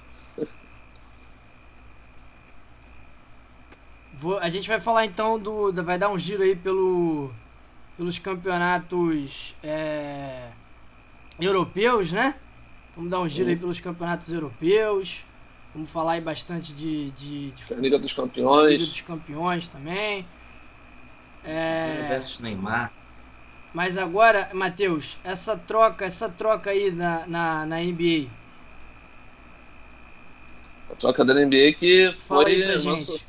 [4.24, 5.70] Vou- a gente vai falar então do.
[5.70, 7.30] da- Vai dar um giro aí pelo,
[7.96, 10.48] pelos campeonatos é,
[11.40, 12.34] europeus, né?
[12.96, 13.34] Vamos dar um Sim.
[13.34, 15.24] giro aí pelos campeonatos europeus.
[15.74, 18.88] Vamos falar aí bastante de, de, de Liga dos Liga Campeões.
[18.88, 20.26] dos Campeões também.
[21.44, 22.90] É, versus Neymar.
[23.74, 28.30] mas agora, Matheus, essa troca, essa troca aí na, na, na NBA.
[30.90, 33.26] A troca da NBA que Fala aí foi gente.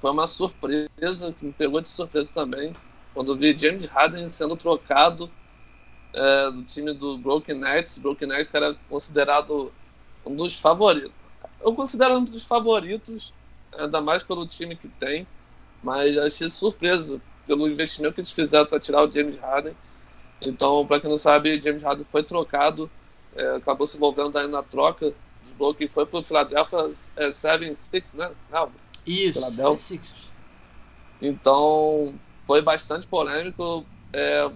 [0.00, 2.72] Foi uma surpresa, que me pegou de surpresa também.
[3.14, 5.30] Quando eu vi James Harden sendo trocado
[6.12, 7.98] é, do time do Broken Nets.
[7.98, 9.72] Broken Nets era considerado
[10.24, 11.12] um dos favoritos.
[11.60, 13.32] Eu considero um dos favoritos,
[13.72, 15.26] ainda mais pelo time que tem.
[15.82, 19.76] Mas achei surpresa pelo investimento que eles fizeram para tirar o James Harden.
[20.40, 22.90] Então, para quem não sabe, James Harden foi trocado,
[23.34, 25.12] é, acabou se envolvendo aí na troca
[25.56, 28.30] dos e foi para o Philadelphia é, 76, né?
[28.50, 28.70] Não,
[29.06, 29.76] Isso, Philadelphia.
[29.76, 30.30] Sixers.
[31.20, 32.14] então,
[32.46, 33.84] foi bastante polêmico.
[34.12, 34.50] É,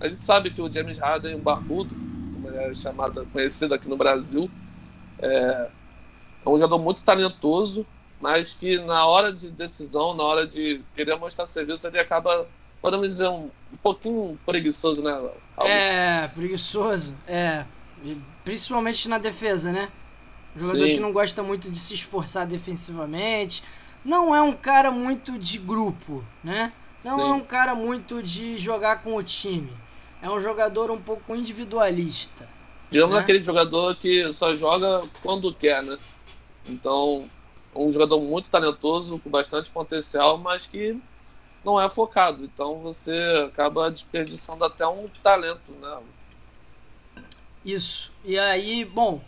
[0.00, 3.96] a gente sabe que o James Harden, o barbudo, como é chamado, conhecido aqui no
[3.96, 4.50] Brasil,
[5.18, 5.68] é,
[6.44, 7.86] é um jogador muito talentoso,
[8.20, 12.46] mas que na hora de decisão, na hora de querer mostrar serviço, ele acaba,
[12.80, 15.12] podemos dizer, um, um pouquinho preguiçoso, né?
[15.12, 17.14] Algo- É, preguiçoso.
[17.26, 17.64] É.
[18.44, 19.90] Principalmente na defesa, né?
[20.54, 20.94] Jogador Sim.
[20.94, 23.62] que não gosta muito de se esforçar defensivamente.
[24.06, 26.72] Não é um cara muito de grupo, né?
[27.04, 27.22] Não Sim.
[27.22, 29.72] é um cara muito de jogar com o time.
[30.22, 32.48] É um jogador um pouco individualista.
[32.88, 33.20] Digamos né?
[33.20, 35.98] aquele jogador que só joga quando quer, né?
[36.64, 37.28] Então,
[37.74, 40.96] um jogador muito talentoso, com bastante potencial, mas que
[41.64, 42.44] não é focado.
[42.44, 45.98] Então você acaba desperdiçando até um talento, né?
[47.64, 48.12] Isso.
[48.24, 49.20] E aí, bom.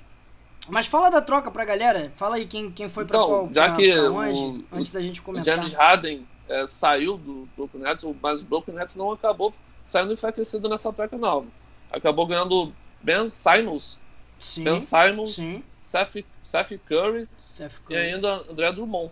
[0.69, 2.13] Mas fala da troca pra galera.
[2.17, 3.49] Fala aí quem, quem foi pra Então, qual.
[3.53, 5.43] já pra- que pra o- onde, o antes da gente O.
[5.45, 9.53] James Harden é, saiu do Brooklyn Nets, mas o Brooklyn Nets não acabou
[9.85, 11.47] saindo enfraquecido nessa troca nova.
[11.91, 13.99] Acabou ganhando Ben Simons,
[14.39, 14.65] Sim.
[14.65, 15.63] Ben Simons, Sim.
[15.81, 17.97] Seth, Seth Curry Seth e Curry.
[17.97, 19.11] ainda André Drummond.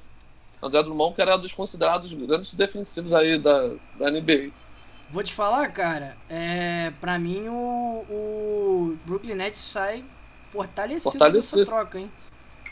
[0.62, 4.50] André Drummond, que era dos considerados grandes defensivos aí da, da NBA.
[5.10, 10.04] Vou te falar, cara, é, pra mim o, o Brooklyn Nets sai
[10.56, 11.60] fortalecido, Fortalecido.
[11.60, 12.10] nessa troca, hein?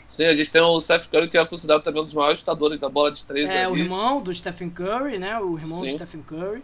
[0.07, 2.79] Sim, a gente tem o Seth Curry, que é considerado também um dos maiores chutadores
[2.79, 3.49] da bola de três.
[3.49, 3.73] É, ali.
[3.73, 5.39] o irmão do Stephen Curry, né?
[5.39, 5.87] O irmão Sim.
[5.87, 6.63] do Stephen Curry.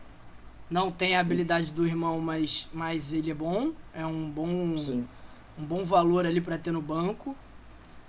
[0.69, 3.71] Não tem a habilidade do irmão, mas, mas ele é bom.
[3.93, 5.07] É um bom, Sim.
[5.57, 7.35] um bom valor ali pra ter no banco.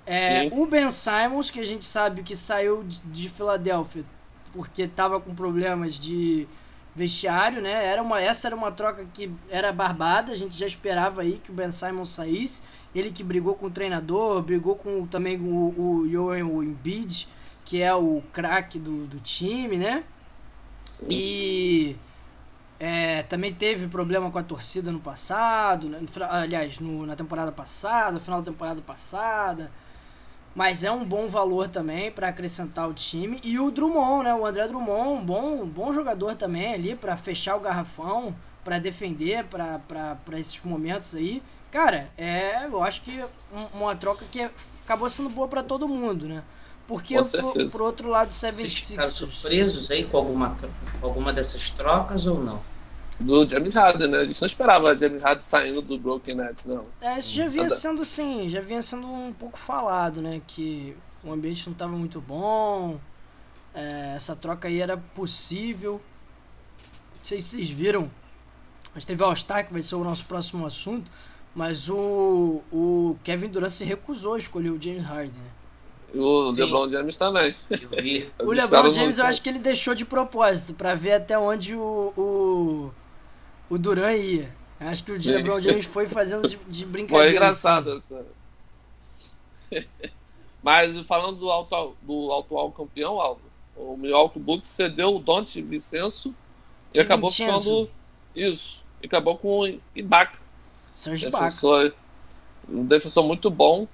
[0.05, 0.51] É, Sim.
[0.53, 4.05] o Ben Simons, que a gente sabe que saiu de, de Filadélfia
[4.53, 6.47] porque tava com problemas de
[6.95, 7.87] vestiário, né?
[7.87, 11.51] Era uma, essa era uma troca que era barbada, a gente já esperava aí que
[11.51, 12.63] o Ben Simons saísse.
[12.95, 17.29] Ele que brigou com o treinador, brigou com também com o, o Joel Embiid,
[17.65, 20.05] que é o craque do, do time, né?
[20.85, 21.09] Sim.
[21.09, 21.97] E
[22.81, 26.01] é, também teve problema com a torcida no passado, né?
[26.01, 29.71] No aliás, no- na temporada passada, final da temporada passada.
[30.55, 33.41] Mas é um bom valor também para acrescentar o time.
[33.43, 34.35] E o Drummond, né?
[34.35, 38.79] O André Drummond, um bom, um bom jogador também ali para fechar o garrafão, para
[38.79, 41.43] defender, para esses momentos aí.
[41.73, 43.19] Cara, é, eu acho que
[43.53, 44.49] um- uma troca que
[44.85, 46.45] acabou sendo boa para todo mundo, né?
[46.87, 49.13] Porque pro, pro outro lado, o Vocês ficaram 76ers.
[49.13, 50.55] surpresos aí com alguma,
[51.01, 52.63] com alguma dessas trocas ou não?
[53.19, 54.19] Do James Harden, né?
[54.19, 56.85] A gente não esperava James Harden saindo do Broken Nets, não.
[57.01, 60.43] É, isso já vinha sendo assim, já vinha sendo um pouco falado, né?
[60.47, 62.99] Que o ambiente não estava muito bom,
[63.75, 66.01] é, essa troca aí era possível.
[67.19, 68.11] Não sei se vocês viram,
[68.95, 71.11] mas teve o All-Star, que vai ser o nosso próximo assunto,
[71.55, 75.51] mas o, o Kevin Durant se recusou a escolher o James Harden, né?
[76.15, 76.61] O Sim.
[76.61, 77.55] LeBron James também.
[77.71, 78.31] Eu vi.
[78.39, 82.13] O LeBron James eu acho que ele deixou de propósito, pra ver até onde o,
[82.17, 82.93] o,
[83.71, 84.55] o Durant ia.
[84.79, 85.31] Acho que o Sim.
[85.31, 87.31] LeBron James foi fazendo de, de Foi brincadeira.
[87.31, 88.27] engraçado essa.
[90.63, 93.41] Mas falando do, atual, do atual campeão, Alvo,
[93.77, 96.35] o Milwaukee Bucks cedeu o Dante Vicenço
[96.93, 97.61] e De acabou Vincenzo.
[97.61, 97.91] ficando.
[98.35, 98.85] Isso.
[99.03, 100.39] E acabou com o Ibaka.
[100.95, 101.27] Serge.
[101.27, 101.95] Defensor,
[102.69, 103.87] um defensor muito bom,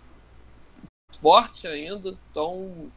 [1.20, 2.16] forte ainda.
[2.30, 2.92] Então, o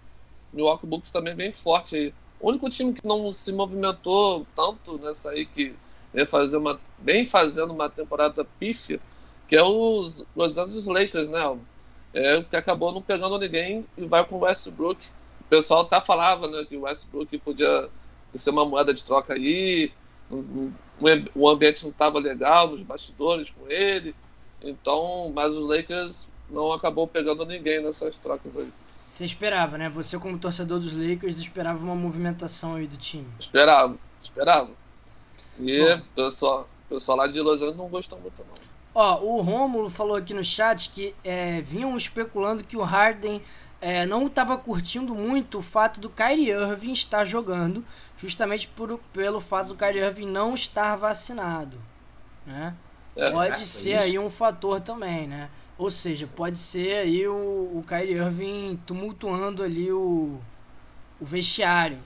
[0.53, 2.13] Milwaukee Bucks também bem forte.
[2.39, 5.75] O único time que não se movimentou tanto nessa aí que
[6.13, 8.99] vem fazer uma bem fazendo uma temporada pífia,
[9.47, 11.57] que é os Los Angeles Lakers, né?
[12.13, 15.07] É que acabou não pegando ninguém e vai com o Westbrook.
[15.41, 17.89] O pessoal até falava, né, que o Westbrook podia
[18.33, 19.91] ser uma moeda de troca aí.
[21.35, 24.15] O- ambiente não estava legal nos bastidores com ele.
[24.61, 28.69] Então, mas os Lakers não acabou pegando ninguém nessas trocas aí.
[29.07, 29.89] Você esperava, né?
[29.89, 33.27] Você como torcedor dos Lakers esperava uma movimentação aí do time.
[33.39, 34.69] Esperava, esperava.
[35.59, 38.61] E o pessoal, pessoal lá de Los Angeles não gostou muito, não.
[38.93, 43.41] Ó, o Rômulo falou aqui no chat que é, vinham especulando que o Harden
[43.81, 47.83] é, não estava curtindo muito o fato do Kyrie Irving estar jogando,
[48.21, 51.77] justamente por, pelo fato do Kyrie Irving não estar vacinado,
[52.45, 52.75] né?
[53.15, 55.49] É, Pode cara, ser aí um fator também, né?
[55.77, 60.39] Ou seja, pode ser aí o, o Kyrie Irving tumultuando ali o,
[61.19, 61.97] o vestiário,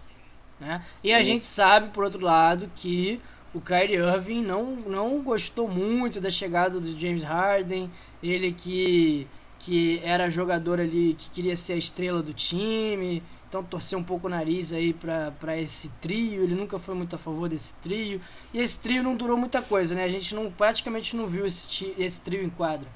[0.59, 0.83] né?
[1.03, 3.21] E a gente sabe, por outro lado, que
[3.53, 7.91] o Kyrie Irving não, não gostou muito da chegada do James Harden,
[8.23, 9.27] ele que,
[9.59, 13.21] que era jogador ali, que queria ser a estrela do time,
[13.55, 17.15] então torceu um pouco o nariz aí pra, pra esse trio, ele nunca foi muito
[17.15, 18.19] a favor desse trio,
[18.53, 20.03] e esse trio não durou muita coisa, né?
[20.03, 22.87] A gente não, praticamente não viu esse, esse trio em quadra.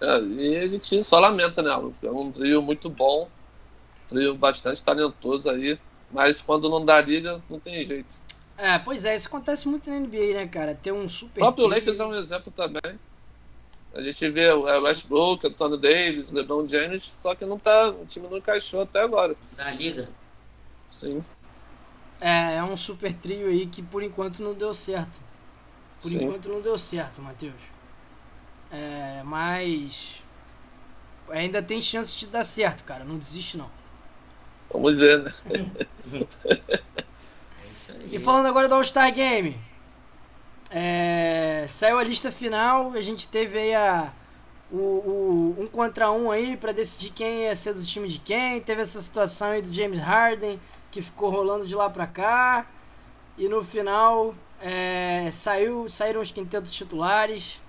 [0.00, 1.70] É, e a gente só lamenta, né?
[2.02, 3.28] É um trio muito bom,
[4.08, 5.78] trio bastante talentoso aí,
[6.10, 8.20] mas quando não dá liga, não tem jeito.
[8.58, 10.74] É, pois é, isso acontece muito na NBA, né, cara?
[10.74, 11.40] Ter um super.
[11.40, 12.98] O próprio trio- Lakers é um exemplo também.
[13.94, 18.06] A gente vê o é, Westbrook, Anthony Davis, LeBron James, só que não tá, o
[18.06, 19.36] time não encaixou até agora.
[19.56, 20.08] Da liga.
[20.90, 21.24] Sim,
[22.20, 25.20] É, é um super trio aí que por enquanto não deu certo.
[26.00, 26.18] Por Sim.
[26.24, 27.72] enquanto não deu certo, Matheus.
[28.70, 30.22] É, mas.
[31.28, 33.04] Ainda tem chance de dar certo, cara.
[33.04, 33.70] Não desiste, não.
[34.72, 35.32] vamos ver, né?
[37.56, 38.10] É isso aí.
[38.10, 39.58] E falando agora do All-Star Game.
[40.72, 44.12] É, saiu a lista final, a gente teve aí a,
[44.70, 48.60] o, o- um contra um aí pra decidir quem ia ser do time de quem.
[48.60, 50.58] Teve essa situação aí do James Harden,
[50.90, 52.66] que ficou rolando de lá pra cá.
[53.36, 57.60] E no final é, saiu, saíram os quintetos titulares.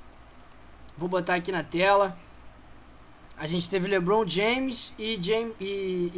[0.98, 2.18] Vou botar aqui na tela.
[3.38, 6.12] A gente teve LeBron James e, James, e,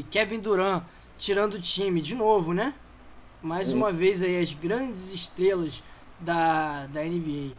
[0.00, 0.84] e Kevin Durant
[1.16, 2.74] tirando o time de novo, né?
[3.42, 3.76] Mais Sim.
[3.76, 5.82] uma vez aí as grandes estrelas
[6.20, 7.54] da, da NBA.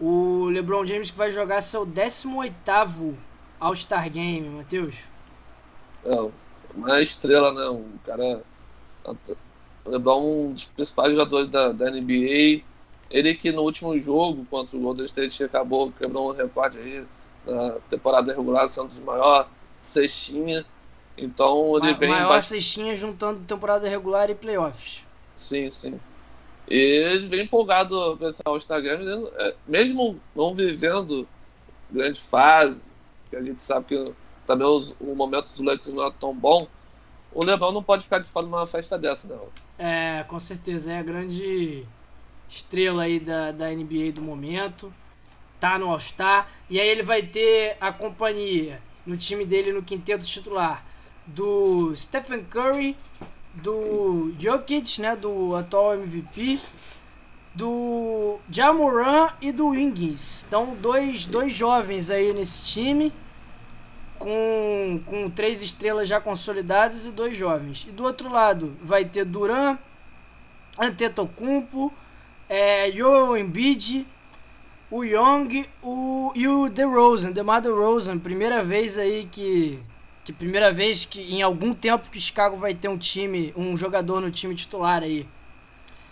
[0.00, 3.14] O LeBron James que vai jogar seu 18º
[3.58, 4.96] All-Star Game, Matheus.
[6.04, 6.30] É,
[6.74, 7.68] uma estrela, né?
[7.68, 8.42] Um cara.
[9.84, 12.62] O LeBron, um dos principais jogadores da, da NBA.
[13.08, 17.04] Ele que no último jogo contra o Golden State acabou quebrando um recorde aí
[17.46, 19.48] na temporada regular, sendo o maior
[19.80, 20.64] cestinha.
[21.16, 22.08] Então ele Ma vem.
[22.10, 22.48] Maior bast...
[22.48, 25.04] cestinha juntando temporada regular e playoffs.
[25.36, 26.00] Sim, sim.
[26.68, 29.30] E ele vem empolgado com esse né?
[29.36, 31.26] É, mesmo não vivendo
[31.90, 32.82] grande fase,
[33.30, 34.14] que a gente sabe que
[34.46, 36.66] também os, o momento dos Lakers não é tão bom,
[37.32, 39.48] o LeBron não pode ficar de fora numa festa dessa, não.
[39.78, 40.90] É, com certeza.
[40.90, 41.84] É a grande
[42.48, 44.90] estrela aí da, da NBA do momento.
[45.60, 46.48] Tá no All-Star.
[46.70, 50.82] E aí ele vai ter a companhia no time dele no quinteto titular
[51.26, 52.96] do Stephen Curry,
[53.56, 56.58] do Jokic, né, do atual MVP,
[57.54, 60.44] do Jamoran e do Wings.
[60.46, 63.12] Então, dois, dois jovens aí nesse time,
[64.18, 67.86] com, com três estrelas já consolidadas e dois jovens.
[67.88, 69.78] E do outro lado vai ter Duran,
[70.78, 71.92] Antetokounmpo,
[72.48, 74.06] é, Joel Embiid,
[74.90, 78.18] o Young o, e o DeRozan, DeMar DeRozan.
[78.18, 79.78] Primeira vez aí que
[80.26, 83.76] que primeira vez que em algum tempo que o Chicago vai ter um time, um
[83.76, 85.24] jogador no time titular aí.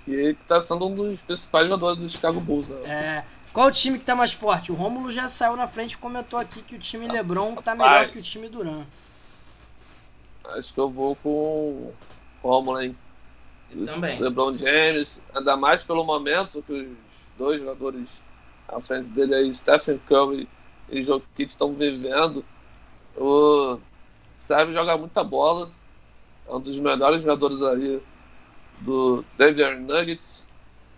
[0.06, 2.78] E ele que tá sendo um dos principais jogadores do Chicago Bulls, né?
[2.86, 3.24] É.
[3.52, 4.70] Qual o time que tá mais forte?
[4.70, 8.08] O Rômulo já saiu na frente e comentou aqui que o time LeBron tá melhor
[8.08, 8.84] que o time Duran.
[10.44, 11.94] Acho que eu vou com o
[12.40, 12.96] Rômulo, hein?
[13.86, 14.20] também.
[14.20, 16.96] LeBron James, ainda mais pelo momento que os
[17.36, 18.22] dois jogadores
[18.68, 20.48] à frente dele aí, Stephen Curry
[20.88, 22.44] e Jokic estão vivendo.
[23.16, 23.78] O
[24.44, 25.70] sabe jogar muita bola.
[26.46, 28.02] É um dos melhores jogadores aí
[28.80, 30.46] do Denver Nuggets.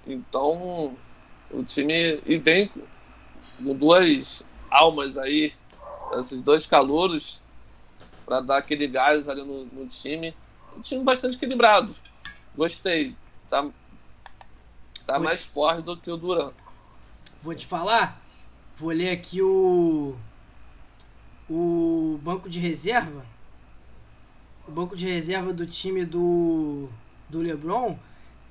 [0.05, 0.97] Então,
[1.51, 2.21] o time.
[2.27, 2.71] E
[3.63, 5.55] com duas almas aí,
[6.19, 7.41] esses dois calouros,
[8.27, 10.35] para dar aquele gás ali no, no, time.
[10.77, 11.95] Um time bastante equilibrado.
[12.57, 13.15] Gostei.
[13.49, 13.65] Tá,
[15.07, 16.53] tá mais forte do que o Duran.
[17.41, 18.21] Vou te falar.
[18.77, 20.17] Vou ler aqui o.
[21.49, 23.36] O banco de reserva
[24.67, 26.89] o banco de reserva do time do,
[27.29, 27.99] do LeBron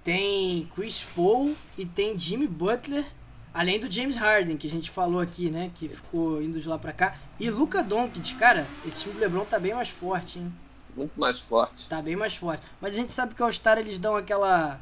[0.04, 3.06] tem Chris Paul e tem Jimmy Butler,
[3.54, 5.72] além do James Harden, que a gente falou aqui, né?
[5.74, 7.18] Que ficou indo de lá pra cá.
[7.40, 10.54] E Luca Doncic, cara, esse time do LeBron tá bem mais forte, hein?
[10.96, 11.90] Muito mais forte.
[11.90, 12.64] Tá bem mais forte.
[12.80, 14.80] Mas a gente sabe que o All-Star eles dão aquela.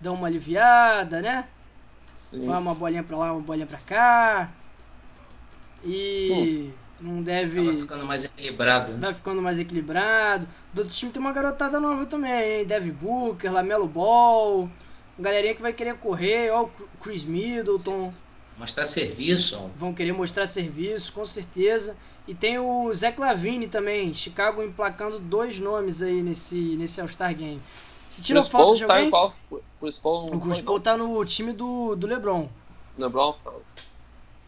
[0.00, 1.48] dão uma aliviada, né?
[2.20, 2.46] Sim.
[2.46, 4.50] Vai uma bolinha pra lá, uma bolinha pra cá.
[5.84, 6.72] E.
[6.72, 6.83] Hum.
[7.00, 7.60] Não deve.
[7.60, 8.92] Vai ficando mais equilibrado.
[8.92, 8.98] Né?
[9.00, 10.48] Vai ficando mais equilibrado.
[10.72, 12.64] Do outro time tem uma garotada nova também, hein?
[12.64, 14.68] Dev Booker, Lamelo Ball.
[15.18, 18.10] Galerinha que vai querer correr, ó, o Chris Middleton.
[18.10, 18.14] Sim.
[18.58, 19.56] Mostrar serviço.
[19.60, 19.68] Ó.
[19.78, 21.96] Vão querer mostrar serviço, com certeza.
[22.26, 27.60] E tem o Zé Clavini também, Chicago emplacando dois nomes aí nesse, nesse All-Star Game.
[28.08, 28.96] Se tira Chris foto Paul de alguém...
[28.96, 29.34] Tá em qual?
[29.80, 32.48] Chris Paul o Chris Paul tá no time do, do LeBron.
[32.96, 33.36] LeBron?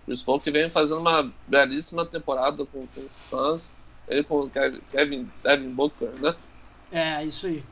[0.07, 3.73] Chris Paul que vem fazendo uma belíssima temporada com, com o Suns.
[4.09, 4.51] Ele com o
[4.93, 6.35] Kevin, Devin Booker, né?
[6.93, 7.63] É, isso aí.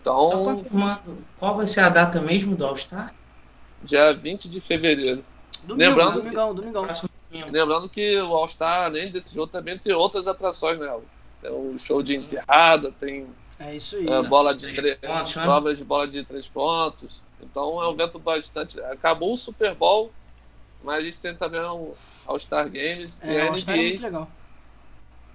[0.00, 0.30] Então.
[0.30, 3.14] Só confirmando, qual vai ser a data mesmo do All-Star?
[3.82, 5.22] Dia 20 de fevereiro.
[5.62, 7.52] Domingo, lembrando domingão, que, domingão.
[7.52, 10.90] Lembrando que o All-Star, além desse jogo, também tem outras atrações, né?
[11.42, 13.26] Tem o show de enterrada, tem.
[13.60, 14.08] É isso aí.
[14.08, 15.74] É, bola de três pontos, né?
[15.74, 17.22] de bola de três pontos.
[17.42, 18.80] Então é um evento bastante.
[18.80, 20.10] Acabou o Super Bowl
[20.82, 21.94] mas a gente tem também o
[22.26, 23.72] All-Star Games é, e a NBA.
[23.72, 24.30] É muito legal.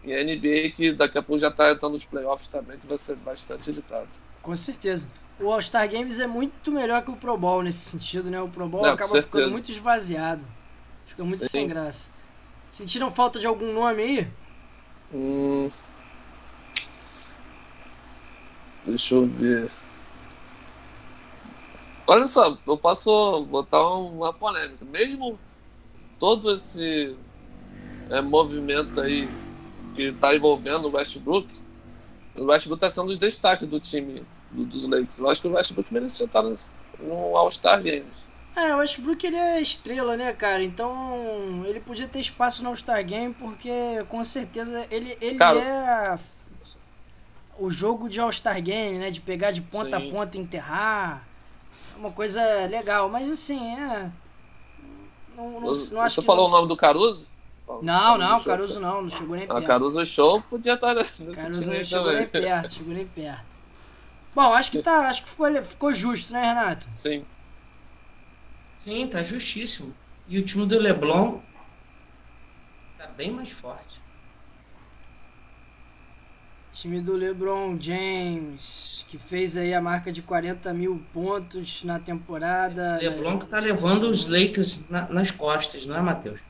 [0.04, 2.98] E a NBA que daqui a pouco já está entrando nos playoffs também, que vai
[2.98, 4.10] ser bastante editado.
[4.42, 5.08] Com certeza.
[5.40, 8.40] O All-Star Games é muito melhor que o Pro Bowl nesse sentido, né?
[8.42, 10.44] O Pro Bowl Não, acaba ficando muito esvaziado.
[11.08, 11.50] Fica muito Sim.
[11.50, 12.12] sem graça.
[12.70, 14.28] Sentiram falta de algum nome aí?
[15.14, 15.72] Hum...
[18.86, 19.72] Deixa eu ver.
[22.06, 24.84] Olha só, eu posso botar uma polêmica.
[24.86, 25.40] Mesmo
[26.20, 27.16] todo esse
[28.10, 29.28] é, movimento aí
[29.96, 31.48] que está envolvendo o Westbrook,
[32.36, 35.18] o Westbrook está sendo os destaques do time do, dos Lakers.
[35.18, 36.56] Eu acho que o Westbrook merecia estar no,
[37.00, 38.24] no All-Star Games.
[38.56, 40.64] É, o Westbrook ele é estrela, né, cara?
[40.64, 46.20] Então ele podia ter espaço no All-Star Game porque com certeza ele, ele cara, é
[47.58, 49.10] o jogo de All-Star Game, né?
[49.10, 50.10] De pegar de ponta sim.
[50.10, 51.28] a ponta e enterrar
[52.04, 54.12] uma coisa legal, mas assim, é.
[55.36, 56.56] Não, não, não acho Você falou não...
[56.56, 57.28] o nome do Caruso?
[57.82, 59.64] Não, não, Caruso, Caruso não, não chegou nem ah, perto.
[59.64, 62.18] Ah, Caruso Show podia estar nesse Caruso não chegou também.
[62.18, 63.46] nem perto, chegou nem perto.
[64.36, 66.86] Bom, acho que tá, acho que ficou, ficou justo, né, Renato?
[66.94, 67.26] Sim.
[68.76, 69.96] Sim, tá justíssimo.
[70.28, 71.40] E o time do Leblon
[72.98, 74.02] tá bem mais forte.
[76.74, 82.98] Time do LeBron James, que fez aí a marca de 40 mil pontos na temporada.
[83.00, 86.42] LeBron que tá levando os Lakers na, nas costas, não é, Matheus?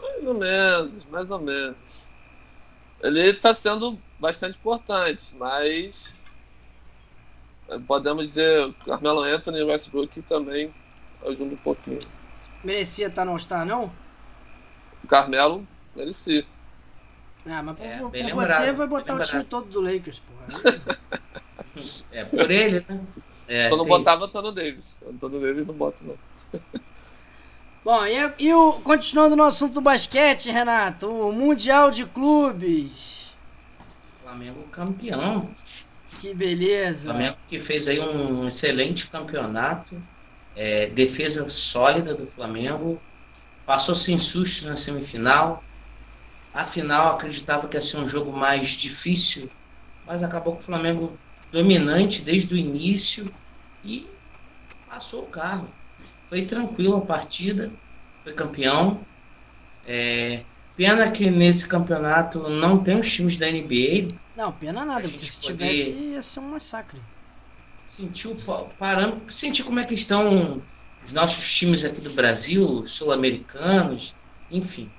[0.00, 2.08] Mais ou menos, mais ou menos.
[3.00, 6.12] ele está sendo bastante importante, mas
[7.86, 10.74] podemos dizer Carmelo Anthony e Westbrook também
[11.24, 12.00] ajuda um pouquinho.
[12.64, 13.92] Merecia estar tá no All-Star, não?
[15.04, 16.44] O Carmelo merecia.
[17.48, 20.98] Ah, mas por, é, por você vai botar o time todo do Lakers, porra.
[22.12, 23.00] é, por ele, né?
[23.48, 23.96] É, Só não tem...
[23.96, 24.96] botava Antônio Davis.
[25.06, 26.16] Antônio Davis não bota, não.
[27.84, 33.32] Bom, e, e o, continuando no assunto do basquete, Renato, o Mundial de Clubes.
[34.22, 35.48] Flamengo campeão.
[36.20, 37.10] Que beleza.
[37.10, 39.96] Flamengo que fez aí um excelente campeonato.
[40.54, 43.00] É, defesa sólida do Flamengo.
[43.64, 45.64] Passou sem susto na semifinal.
[46.52, 49.50] A final acreditava que ia ser um jogo mais difícil,
[50.06, 51.18] mas acabou com o Flamengo
[51.52, 53.32] dominante desde o início
[53.84, 54.06] e
[54.88, 55.68] passou o carro.
[56.26, 57.72] Foi tranquilo a partida,
[58.22, 59.00] foi campeão.
[59.86, 60.42] É,
[60.76, 64.14] pena que nesse campeonato não tem os times da NBA.
[64.36, 67.00] Não, pena nada, porque se tivesse ia ser um massacre.
[67.80, 68.36] Sentiu
[68.78, 70.62] parâmetro, sentir como é que estão
[71.04, 74.14] os nossos times aqui do Brasil, sul-americanos,
[74.50, 74.90] enfim.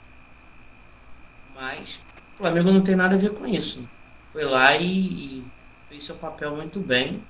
[1.59, 2.03] Mas
[2.35, 3.85] o Flamengo não tem nada a ver com isso.
[4.31, 5.45] Foi lá e, e
[5.89, 7.21] fez seu papel muito bem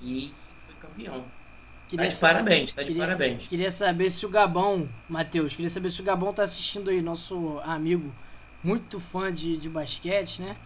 [0.00, 0.32] e
[0.64, 1.24] foi campeão.
[1.88, 3.48] Queria tá de saber, parabéns, tá de queria, parabéns.
[3.48, 7.60] Queria saber se o Gabão, Matheus, queria saber se o Gabão tá assistindo aí, nosso
[7.64, 8.14] amigo
[8.62, 10.56] muito fã de, de basquete, né?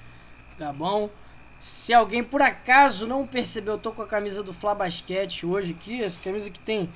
[0.58, 1.10] Gabão.
[1.58, 5.72] Se alguém por acaso não percebeu, eu tô com a camisa do Fla Basquete hoje
[5.72, 6.88] aqui, essa camisa que tem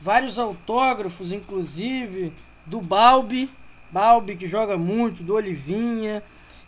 [0.00, 2.32] vários autógrafos, inclusive
[2.64, 3.50] do Balbi,
[3.90, 6.22] Balbi que joga muito, do Olivinha.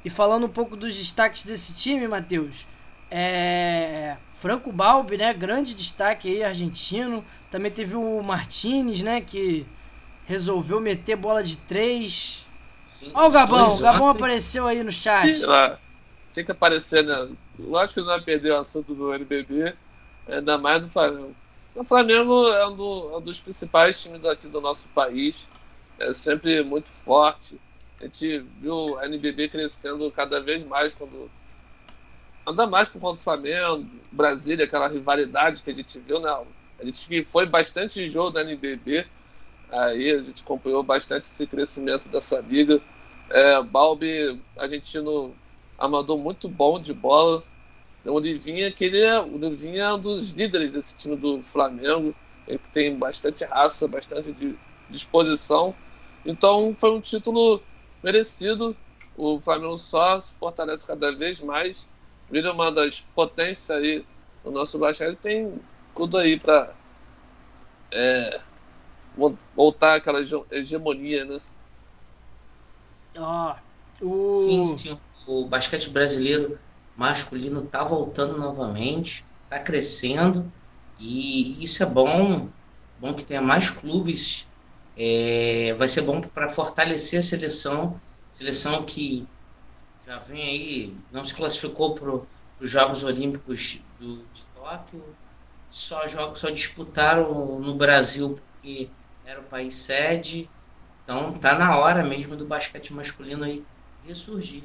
[0.04, 2.66] E falando um pouco dos destaques desse time, Matheus,
[3.10, 5.32] é, Franco Balbi, né?
[5.34, 7.24] Grande destaque aí, argentino.
[7.50, 9.20] Também teve o Martinez, né?
[9.20, 9.66] Que
[10.26, 12.46] resolveu meter bola de três.
[13.14, 15.40] Olha o Gabão, o Gabão apareceu aí no chat.
[15.40, 15.78] Lá,
[16.32, 17.28] tinha que aparecer, né?
[17.58, 19.74] Lógico que não vai perder o assunto do NBB,
[20.28, 21.34] ainda mais do Flamengo.
[21.74, 25.36] O Flamengo é um, do, é um dos principais times aqui do nosso país,
[25.98, 27.58] é sempre muito forte.
[28.00, 31.30] A gente viu a NBB crescendo cada vez mais quando
[32.48, 36.30] Ainda mais por conta do Flamengo, Brasília, aquela rivalidade que a gente viu, né?
[36.80, 39.06] A gente foi bastante jogo da NBB,
[39.70, 42.80] aí a gente acompanhou bastante esse crescimento dessa liga.
[43.28, 45.34] É, Balbi, argentino
[45.78, 47.44] amador muito bom de bola.
[48.02, 52.14] O Livinha, que ele é, o Livinha é um dos líderes desse time do Flamengo,
[52.46, 54.56] ele tem bastante raça, bastante
[54.88, 55.74] disposição.
[56.28, 57.60] Então foi um título
[58.02, 58.76] merecido.
[59.16, 61.88] O Flamengo só se fortalece cada vez mais
[62.30, 64.04] vira uma das potências aí
[64.44, 65.60] no nosso basquete, tem
[65.94, 66.74] tudo aí para
[67.90, 68.40] é,
[69.56, 70.20] voltar aquela
[70.50, 71.40] hegemonia, né?
[73.16, 73.56] Ó,
[74.00, 74.44] oh, o...
[74.44, 75.00] Sim, sim.
[75.26, 76.58] O basquete brasileiro
[76.96, 80.50] masculino tá voltando novamente, tá crescendo
[80.98, 82.48] e isso é bom,
[82.98, 84.47] bom que tenha mais clubes,
[84.98, 88.00] é, vai ser bom para fortalecer a seleção,
[88.32, 89.26] seleção que
[90.04, 92.10] já vem aí, não se classificou para
[92.60, 95.04] os Jogos Olímpicos do, de Tóquio,
[95.70, 98.88] só jogos só disputaram no Brasil porque
[99.24, 100.50] era o país sede.
[101.04, 103.64] Então tá na hora mesmo do basquete masculino aí
[104.06, 104.64] ressurgir.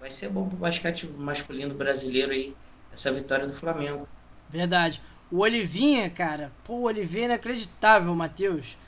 [0.00, 2.56] Vai ser bom pro basquete masculino brasileiro aí
[2.92, 4.08] essa vitória do Flamengo.
[4.48, 5.02] Verdade.
[5.30, 8.78] O Olivinha, cara, pô, o Olivinha é inacreditável, Matheus.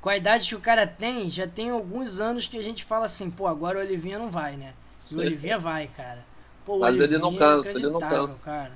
[0.00, 3.06] Com a idade que o cara tem, já tem alguns anos que a gente fala
[3.06, 4.72] assim, pô, agora o Olivinha não vai, né?
[5.10, 6.24] E o Oliveira vai, cara.
[6.64, 8.44] Pô, Mas ele não é cansa, ele não cansa.
[8.44, 8.72] Cara.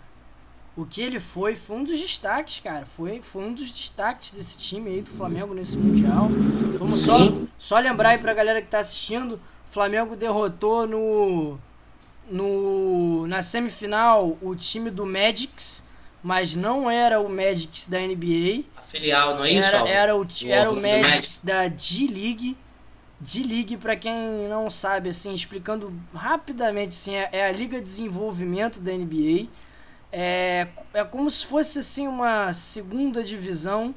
[0.74, 2.86] O que ele foi, foi um dos destaques, cara.
[2.96, 6.28] Foi, foi um dos destaques desse time aí do Flamengo nesse Mundial.
[6.78, 7.18] Vamos só,
[7.58, 11.58] só lembrar aí pra galera que tá assistindo: o Flamengo derrotou no,
[12.30, 15.84] no na semifinal o time do Magics,
[16.22, 18.64] mas não era o Magics da NBA.
[18.76, 19.68] A filial, não é isso?
[19.68, 22.56] Era, era o, era o Magics da G-League.
[23.22, 28.80] D-League, para quem não sabe, assim, explicando rapidamente, assim, é, é, a Liga de Desenvolvimento
[28.80, 29.48] da NBA.
[30.10, 33.94] É, é como se fosse assim uma segunda divisão,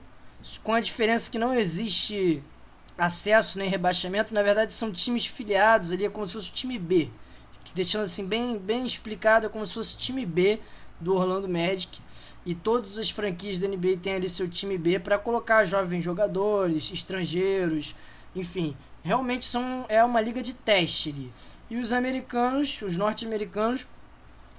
[0.64, 2.42] com a diferença que não existe
[2.98, 4.34] acesso nem rebaixamento.
[4.34, 7.10] Na verdade, são times filiados ali, é como se fosse o time B.
[7.74, 10.60] Deixando assim bem, bem explicado, é como se fosse o time B
[11.00, 12.00] do Orlando Magic.
[12.46, 16.92] E todas as franquias da NBA têm ali seu time B para colocar jovens jogadores,
[16.94, 17.96] estrangeiros,
[18.36, 21.34] enfim, realmente são, é uma liga de teste ali.
[21.70, 23.88] E os americanos, os norte-americanos,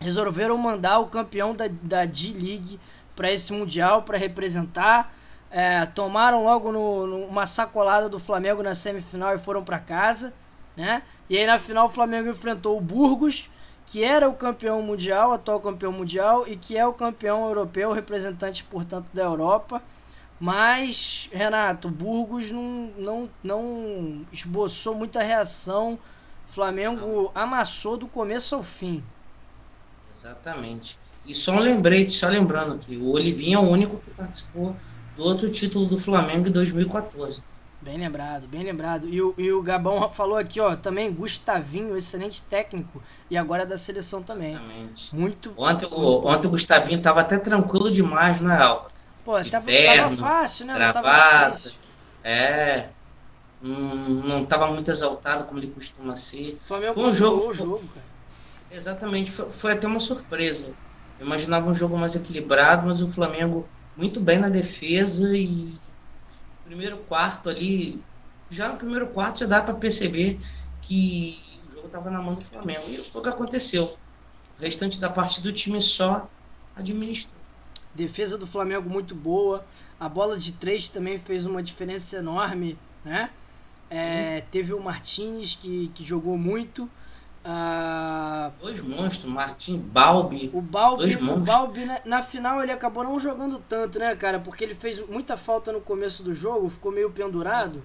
[0.01, 2.81] resolveram mandar o campeão da, da D-League
[3.15, 5.15] para esse Mundial, para representar.
[5.51, 10.35] É, tomaram logo no, numa sacolada do Flamengo na semifinal e foram para casa.
[10.77, 11.03] Né?
[11.31, 13.49] E aí na final o Flamengo enfrentou o Burgos,
[13.87, 18.65] que era o campeão mundial, atual campeão mundial, e que é o campeão europeu, representante,
[18.65, 19.81] portanto, da Europa.
[20.39, 25.99] Mas, Renato, Burgos não, não, não esboçou muita reação.
[26.51, 29.03] Flamengo amassou do começo ao fim.
[30.13, 30.99] Exatamente.
[31.25, 34.77] E só um lembrete, só lembrando que o Olivinho é o único que participou
[35.17, 37.43] do outro título do Flamengo em 2014.
[37.87, 39.09] Bem lembrado, bem lembrado.
[39.09, 43.67] E o, e o Gabão falou aqui, ó, também Gustavinho, excelente técnico, e agora é
[43.67, 44.51] da seleção também.
[44.55, 45.15] Exatamente.
[45.15, 45.55] Muito.
[45.57, 48.91] Ontem, o, ontem o Gustavinho tava até tranquilo demais, não é, Alba?
[49.25, 50.79] Pô, De tava, terno, tava fácil, né?
[50.79, 51.79] Não tava difícil.
[52.25, 52.89] É.
[53.61, 56.59] Não, não tava muito exaltado como ele costuma ser.
[56.67, 58.07] Flamengo Foi um jogo- o jogo, cara.
[58.69, 60.75] Exatamente, foi, foi até uma surpresa.
[61.19, 65.79] Eu imaginava um jogo mais equilibrado, mas o Flamengo muito bem na defesa e
[66.67, 68.03] primeiro quarto ali,
[68.51, 70.39] já no primeiro quarto já dá para perceber
[70.83, 72.85] que o jogo estava na mão do Flamengo.
[72.89, 73.97] E foi o que aconteceu.
[74.59, 76.29] O restante da partida do time só
[76.75, 77.35] administrou.
[77.95, 79.65] Defesa do Flamengo muito boa.
[79.99, 83.31] A bola de três também fez uma diferença enorme, né?
[83.89, 86.91] É, teve o Martinez que, que jogou muito.
[87.49, 90.51] Ah, Dois monstros, Martim Balbi.
[90.53, 91.37] o Balbi, o.
[91.37, 94.41] Balbi na, na final ele acabou não jogando tanto, né, cara?
[94.41, 97.81] Porque ele fez muita falta no começo do jogo, ficou meio pendurado.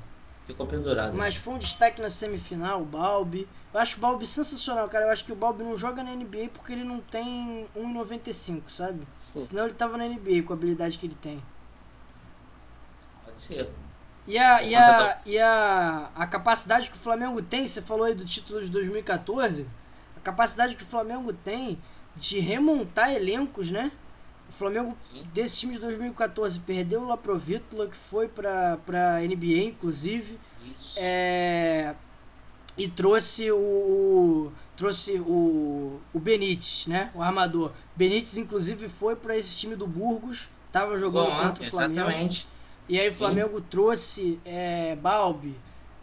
[0.45, 1.15] Ficou pendurado.
[1.15, 3.47] Mas foi um destaque na semifinal, o Balbi.
[3.71, 5.05] Eu acho o Balbi sensacional, cara.
[5.05, 9.07] Eu acho que o Balbi não joga na NBA porque ele não tem 1,95, sabe?
[9.33, 9.45] Sim.
[9.45, 11.41] Senão ele tava na NBA com a habilidade que ele tem.
[13.23, 13.69] Pode ser.
[14.27, 18.13] E a, e a, e a, a capacidade que o Flamengo tem, você falou aí
[18.13, 19.65] do título de 2014,
[20.15, 21.79] a capacidade que o Flamengo tem
[22.15, 23.91] de remontar elencos, né?
[24.49, 25.25] O Flamengo, Sim.
[25.33, 30.37] desse time de 2014, perdeu o Laprovítula, que foi pra, pra NBA, inclusive.
[30.77, 30.95] Isso.
[30.99, 31.95] É,
[32.77, 37.11] e trouxe o trouxe o, o Benítez, né?
[37.13, 37.71] O armador.
[37.95, 42.09] Benítez inclusive foi para esse time do Burgos, tava jogando Bom, contra o Flamengo.
[42.09, 42.47] exatamente.
[42.91, 45.55] E aí o Flamengo trouxe é, Balbi,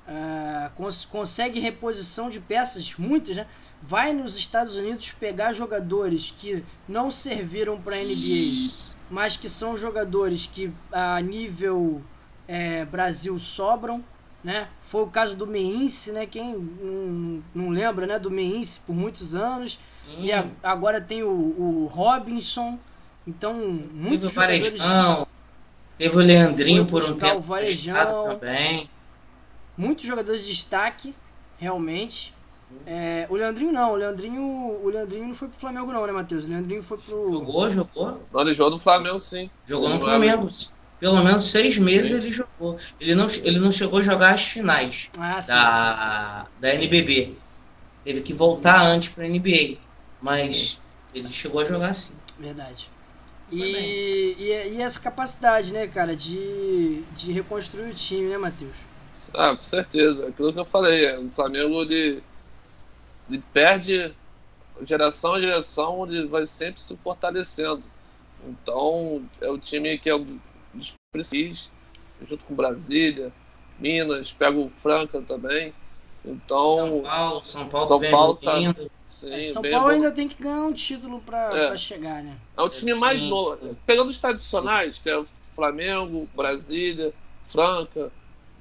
[0.07, 3.47] ah, cons- consegue reposição de peças, muitas, né?
[3.82, 10.49] Vai nos Estados Unidos pegar jogadores que não serviram para NBA, mas que são jogadores
[10.53, 12.03] que a nível
[12.49, 14.03] é, Brasil sobram,
[14.43, 14.68] né?
[14.84, 16.24] Foi o caso do Meince, né?
[16.24, 18.18] Quem não, não lembra, né?
[18.18, 19.78] Do Meince por muitos anos.
[19.93, 20.22] Sim.
[20.22, 22.78] E a- agora tem o, o Robinson.
[23.26, 23.55] Então,
[23.93, 24.72] muitos jogadores...
[24.72, 25.26] Varejão,
[25.99, 28.38] teve o Leandrinho por um tempo o Varejão.
[28.38, 28.88] também.
[29.76, 31.14] muitos jogadores de destaque,
[31.59, 32.32] realmente.
[32.86, 36.44] É, o Leandrinho não, o Leandrinho, o Leandrinho não foi pro Flamengo não, né, Matheus?
[36.44, 38.22] O Leandrinho foi pro Jogou, jogou.
[38.32, 39.51] Não, ele jogou no Flamengo, sim.
[39.66, 40.49] Jogou no Flamengo.
[41.01, 42.76] Pelo menos seis meses ele jogou.
[43.01, 47.34] Ele não, ele não chegou a jogar as finais Ah, sim, sim, da, da NBB.
[48.05, 49.76] Teve que voltar antes para NBA.
[50.20, 50.82] Mas
[51.14, 52.90] ele chegou a jogar sim, verdade.
[53.51, 58.76] E, e, e essa capacidade, né, cara, de, de reconstruir o time, né, Matheus?
[59.34, 60.28] Ah, com certeza.
[60.28, 62.22] Aquilo que eu falei, é, o Flamengo ele,
[63.28, 64.14] ele perde
[64.84, 67.82] geração a geração, ele vai sempre se fortalecendo.
[68.46, 70.38] Então, é o time que é um
[70.72, 71.70] dos principais,
[72.22, 73.32] junto com Brasília,
[73.78, 75.72] Minas, pega o Franca também.
[76.25, 78.75] São Então, Paulo, São Paulo, São Paulo tá-
[79.07, 79.91] sim, É, São Paulo bom.
[79.91, 81.77] ainda tem que ganhar um título pra, É.
[81.77, 82.37] chegar, né?
[82.57, 83.59] É o time mais Sim, novo.
[83.61, 83.77] sim.
[83.87, 87.12] Pegando os tradicionais, que é o Flamengo, Brasília,
[87.45, 88.11] Franca.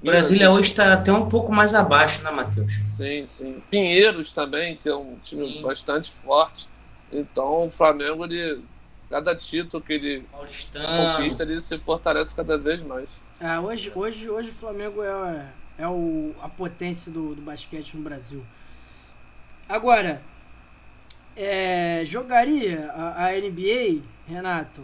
[0.02, 2.72] Brasília Minas, hoje está até um pouco mais abaixo, né, Matheus?
[2.84, 3.62] Sim, sim.
[3.68, 5.62] Pinheiros também, que é um time Sim.
[5.62, 6.68] bastante forte.
[7.12, 8.62] Então, o Flamengo, ele,
[9.10, 10.86] cada título que ele Paulistano.
[11.16, 13.08] conquista, ele se fortalece cada vez mais.
[13.40, 15.46] Ah, hoje, hoje, hoje o Flamengo é,
[15.78, 18.44] é o, a potência do, do basquete no Brasil.
[19.68, 20.20] Agora,
[21.36, 24.82] é, jogaria a, a NBA, Renato?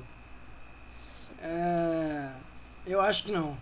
[1.43, 2.29] É,
[2.87, 3.57] eu acho que não.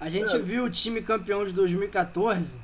[0.00, 0.38] A gente É.
[0.38, 2.58] viu o time campeão de 2014,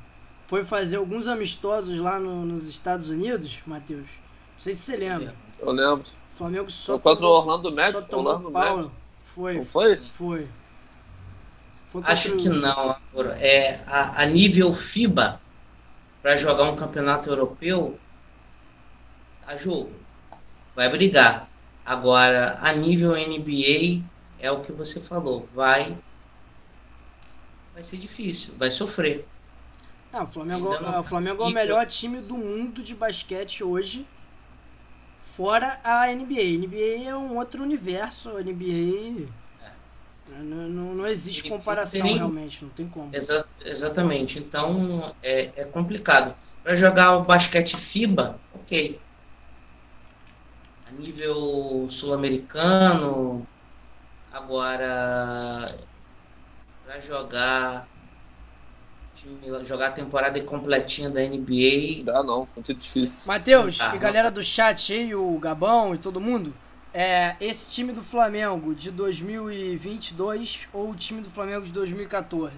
[0.47, 4.09] foi fazer alguns amistosos lá no- nos Estados Unidos, Matheus.
[4.57, 5.35] Não sei se você lembra.
[5.59, 6.05] Eu lembro.
[6.35, 8.03] O Flamengo só Foi contra o Orlando só Magic.
[8.09, 8.77] tomou Orlando pau.
[8.77, 8.93] Magic.
[9.35, 9.97] Foi, Não foi?
[10.17, 10.47] foi.
[11.91, 12.71] Foi Acho que não.
[12.71, 13.31] Álvaro.
[13.39, 15.41] É, a, a nível FIBA,
[16.23, 17.99] para jogar um campeonato europeu,
[19.47, 19.93] a jogo.
[20.77, 21.49] Vai brigar.
[21.85, 24.05] Agora, a nível NBA,
[24.39, 25.49] é o que você falou.
[25.55, 25.97] Vai.
[27.73, 28.55] Vai ser difícil.
[28.59, 29.27] Vai sofrer.
[30.13, 33.65] Não, o Flamengo, Ainda não o Flamengo é o melhor time do mundo de basquete
[33.65, 34.07] hoje,
[35.37, 36.67] fora a NBA.
[36.67, 39.29] NBA é um outro universo, a NBA
[40.29, 42.17] Não, não, não existe comparação tem...
[42.17, 43.15] realmente, não tem como.
[43.15, 44.39] Exa exatamente.
[44.39, 46.35] Então é, é complicado.
[46.63, 49.01] Para jogar o basquete FIBA, ok.
[50.87, 53.47] A nível sul-americano,
[54.33, 55.75] agora
[56.85, 57.89] para jogar
[59.63, 62.05] jogar a temporada completinha da NBA.
[62.05, 63.29] Dá não, muito difícil.
[63.29, 66.55] Matheus, ah, e galera do chat aí, o Gabão e todo mundo,
[66.99, 72.57] é, esse time do Flamengo de 2022 ou o time do Flamengo de 2014?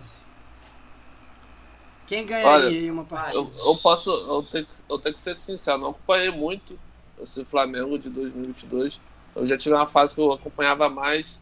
[2.06, 3.36] Quem ganharia Olha, uma partida?
[3.36, 6.78] Eu, eu posso, eu tenho, que, eu tenho que ser sincero, não acompanhei muito
[7.20, 8.98] esse Flamengo de 2022.
[9.36, 11.38] Eu já tive uma fase que eu acompanhava mais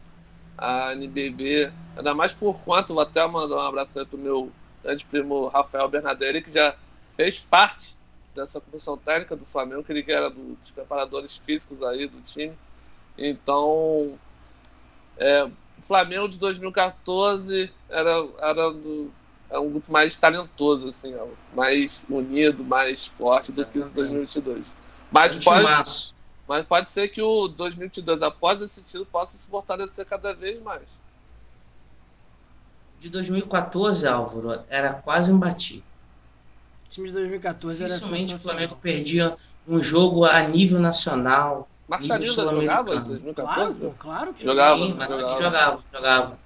[0.57, 4.51] a NBB, ainda mais por conta, vou até mandar um abraço aí pro meu
[4.83, 6.75] grande primo Rafael Bernadelli, que já
[7.15, 7.95] fez parte
[8.35, 12.53] dessa comissão técnica do Flamengo, que ele era do, dos preparadores físicos aí do time.
[13.19, 14.17] Então,
[15.17, 19.11] é, o Flamengo de 2014 era, era, do,
[19.49, 21.13] era um grupo mais talentoso, assim,
[21.53, 24.63] mais unido, mais forte do que esse 2022.
[25.11, 26.13] Mas pode,
[26.47, 30.83] mas pode ser que o 2022, após esse título, possa se fortalecer cada vez mais.
[32.99, 35.83] De 2014, Álvaro, era quase imbatível.
[36.85, 42.33] O time de 2014 era Dificilmente o Flamengo perdia um jogo a nível nacional Marcelinho
[42.33, 43.33] jogava em 2014?
[43.33, 44.81] Claro, claro que jogava.
[44.81, 45.41] Sim, jogava.
[45.41, 46.39] jogava, jogava.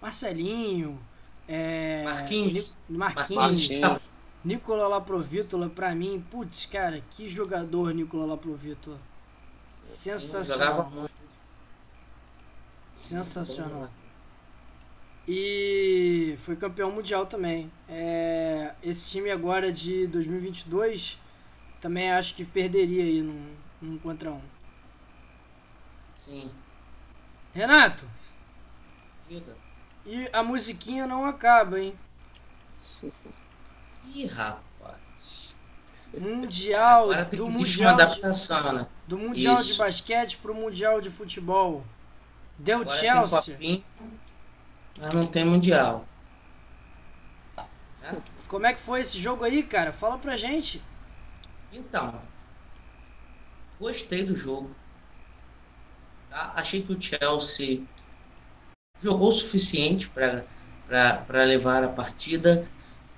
[0.00, 0.98] Marcelinho,
[1.46, 2.04] é...
[2.04, 2.76] Marquinhos.
[2.88, 3.70] Marquinhos.
[3.70, 4.02] Marquinhos.
[4.44, 8.98] Nicola Laprovítola, pra mim, putz, cara, que jogador Nicola Laprovítola.
[9.82, 11.10] Sensacional.
[12.94, 13.90] Sensacional.
[15.26, 17.70] E foi campeão mundial também.
[17.86, 21.18] É, esse time agora de 2022
[21.80, 24.40] também acho que perderia aí num, num contra um.
[26.28, 26.50] Sim.
[27.54, 28.04] Renato.
[29.28, 29.56] Diga.
[30.04, 31.98] E a musiquinha não acaba, hein?
[34.14, 35.56] Ih, rapaz.
[36.16, 38.86] Mundial Agora do Mundial uma adaptação, né?
[39.06, 39.72] Do Mundial Isso.
[39.72, 41.84] de basquete pro Mundial de futebol.
[42.58, 43.82] Deu Agora Chelsea.
[44.98, 46.06] Mas não tem Mundial.
[48.48, 49.92] Como é que foi esse jogo aí, cara?
[49.92, 50.82] Fala pra gente.
[51.70, 52.20] Então,
[53.78, 54.74] gostei do jogo.
[56.30, 56.52] Tá?
[56.54, 57.82] Achei que o Chelsea
[59.00, 62.68] jogou o suficiente para levar a partida.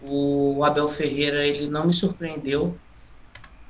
[0.02, 2.78] O Abel Ferreira ele não me surpreendeu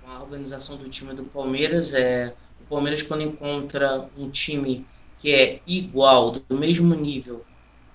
[0.02, 1.92] com a organização do time do Palmeiras.
[1.92, 4.86] É, o Palmeiras, quando encontra um time
[5.18, 7.44] que é igual, do mesmo nível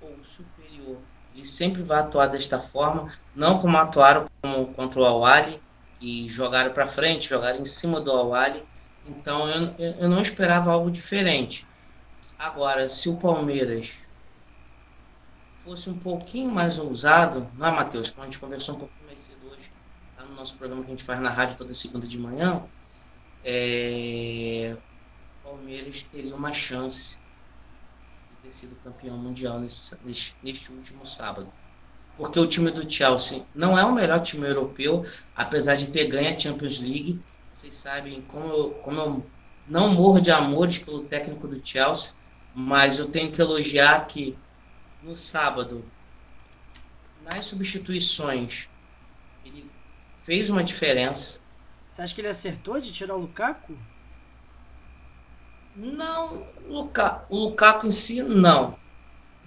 [0.01, 0.97] ou superior,
[1.33, 5.59] ele sempre vai atuar desta forma, não como atuaram como contra o Awali,
[5.99, 8.63] que jogaram para frente, jogaram em cima do Awali
[9.07, 11.67] então eu, eu não esperava algo diferente.
[12.37, 13.95] Agora, se o Palmeiras
[15.63, 18.11] fosse um pouquinho mais ousado, não é, Matheus?
[18.11, 19.71] Como a gente conversou um pouquinho mais cedo hoje,
[20.17, 22.63] lá no nosso programa que a gente faz na rádio toda segunda de manhã,
[23.43, 24.75] é...
[25.43, 27.19] o Palmeiras teria uma chance
[28.31, 31.51] de ter sido campeão mundial nesse, neste, neste último sábado.
[32.17, 35.03] Porque o time do Chelsea não é o melhor time europeu,
[35.35, 37.21] apesar de ter ganho a Champions League,
[37.55, 39.25] vocês sabem como eu, como eu
[39.65, 42.13] não morro de amores pelo técnico do Chelsea,
[42.53, 44.37] mas eu tenho que elogiar que
[45.01, 45.85] no sábado,
[47.23, 48.67] nas substituições,
[49.45, 49.71] ele
[50.21, 51.39] fez uma diferença.
[51.87, 53.77] Você acha que ele acertou de tirar o Lukaku?
[55.77, 58.77] Não, o, Luka, o Lukaku em si, não.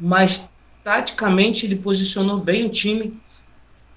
[0.01, 0.51] Mas
[0.83, 3.21] taticamente ele posicionou bem o time,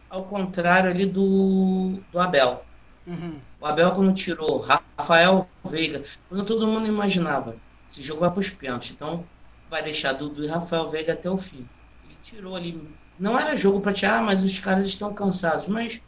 [0.09, 2.66] ao contrário ali do, do Abel.
[3.07, 3.39] Uhum.
[3.62, 7.55] O Abel, quando tirou Rafael Veiga, quando todo mundo imaginava,
[7.88, 9.24] esse jogo vai para os pênaltis, então
[9.70, 11.70] vai deixar Dudu e Rafael Veiga até o fim.
[12.03, 12.91] Ele tirou ali.
[13.20, 15.68] Não era jogo para tirar, mas os caras estão cansados.
[15.68, 16.01] Mas,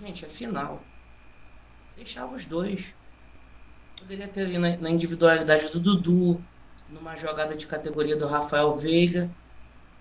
[0.00, 0.82] gente, é final.
[1.94, 2.96] Deixava os dois.
[3.98, 6.42] Poderia ter ali na, na individualidade do Dudu,
[6.88, 9.30] numa jogada de categoria do Rafael Veiga.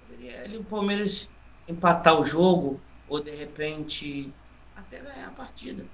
[0.08, 1.30] Poderia ali o Palmeiras
[1.68, 4.34] empatar o jogo, ou de repente
[4.78, 5.86] até ganhar a partida.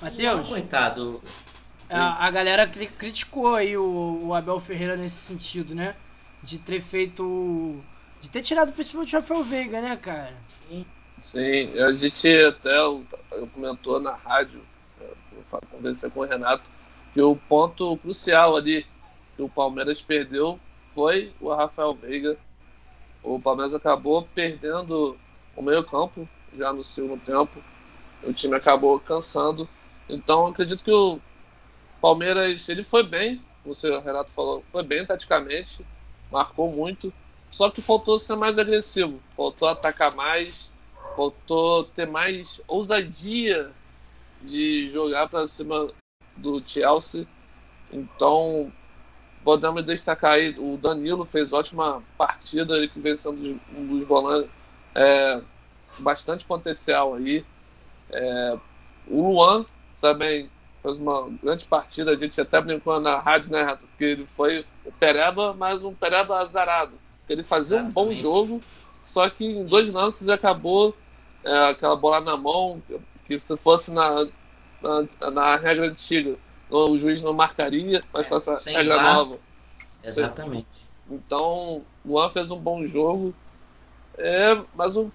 [0.00, 0.48] Matheus.
[0.48, 1.22] Coitado.
[1.88, 5.96] A, a galera criticou aí o, o, Abel Ferreira nesse sentido, né?
[6.42, 7.82] De ter feito.
[8.20, 10.34] De ter tirado principalmente o Rafael Veiga, né, cara?
[10.68, 10.86] Sim.
[11.18, 12.70] Sim, a gente até
[13.52, 14.62] comentou na rádio,
[15.70, 16.64] conversei com o Renato,
[17.12, 18.86] que o ponto crucial ali
[19.36, 20.58] que o Palmeiras perdeu
[20.94, 22.38] foi o Rafael Veiga.
[23.22, 25.18] O Palmeiras acabou perdendo
[25.54, 26.26] o meio-campo
[26.56, 27.62] já no segundo tempo.
[28.22, 29.68] O time acabou cansando.
[30.10, 31.20] Então, acredito que o
[32.00, 35.84] Palmeiras ele foi bem, o Renato falou, foi bem taticamente.
[36.30, 37.12] marcou muito.
[37.50, 40.70] Só que faltou ser mais agressivo, faltou atacar mais,
[41.16, 43.72] faltou ter mais ousadia
[44.40, 45.88] de jogar para cima
[46.36, 47.26] do Chelsea.
[47.92, 48.72] Então,
[49.42, 54.50] podemos destacar aí, o Danilo fez ótima partida, ele que vem sendo um dos volantes,
[54.94, 55.42] é,
[55.98, 57.44] bastante potencial aí.
[58.12, 58.58] É,
[59.08, 59.66] o Luan
[60.00, 60.50] também
[60.82, 64.92] fez uma grande partida, a gente até brincou na rádio, né, que ele foi o
[64.92, 66.98] Pereba, mas um Pereba azarado
[67.32, 67.90] ele fazia Exatamente.
[67.90, 68.62] um bom jogo,
[69.04, 70.94] só que em dois lances acabou
[71.44, 72.82] é, aquela bola na mão,
[73.24, 74.26] que se fosse na,
[74.82, 76.36] na, na regra antiga,
[76.68, 79.14] o juiz não marcaria, mas é, com essa regra bar.
[79.14, 79.38] nova.
[80.02, 80.90] Exatamente.
[81.08, 83.34] Então, o Luan fez um bom jogo,
[84.18, 85.10] é, mas um,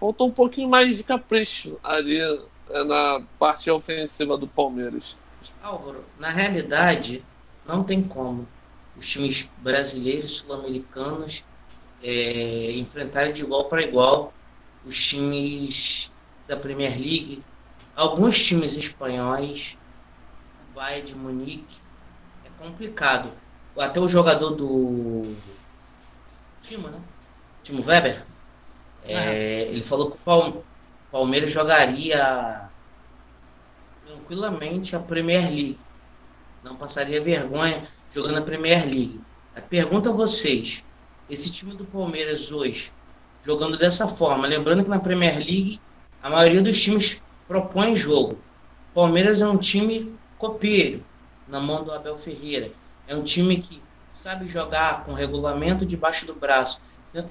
[0.00, 2.18] faltou um pouquinho mais de capricho ali
[2.70, 5.16] é, na parte ofensiva do Palmeiras.
[5.62, 7.24] Álvaro, na realidade,
[7.66, 8.46] não tem como
[8.96, 11.44] os times brasileiros, sul-americanos
[12.02, 14.32] é, enfrentarem de igual para igual
[14.84, 16.12] os times
[16.46, 17.42] da Premier League,
[17.94, 19.76] alguns times espanhóis,
[20.70, 21.76] o Bayern de Munique,
[22.44, 23.30] é complicado.
[23.76, 25.36] Até o jogador do
[26.60, 27.00] Timo, né?
[27.62, 28.26] Timo Weber,
[29.04, 30.62] é, ele falou que o Palmeiras
[31.46, 32.68] jogaria
[34.06, 35.78] tranquilamente a Premier League.
[36.62, 39.20] Não passaria vergonha jogando a Premier League.
[39.68, 40.84] Pergunta a vocês:
[41.28, 42.92] esse time do Palmeiras hoje,
[43.42, 45.80] jogando dessa forma, lembrando que na Premier League
[46.22, 48.38] a maioria dos times propõe jogo.
[48.94, 51.02] Palmeiras é um time copeiro
[51.46, 52.72] na mão do Abel Ferreira.
[53.06, 53.80] É um time que
[54.10, 56.80] sabe jogar com regulamento debaixo do braço,
[57.12, 57.30] tendo,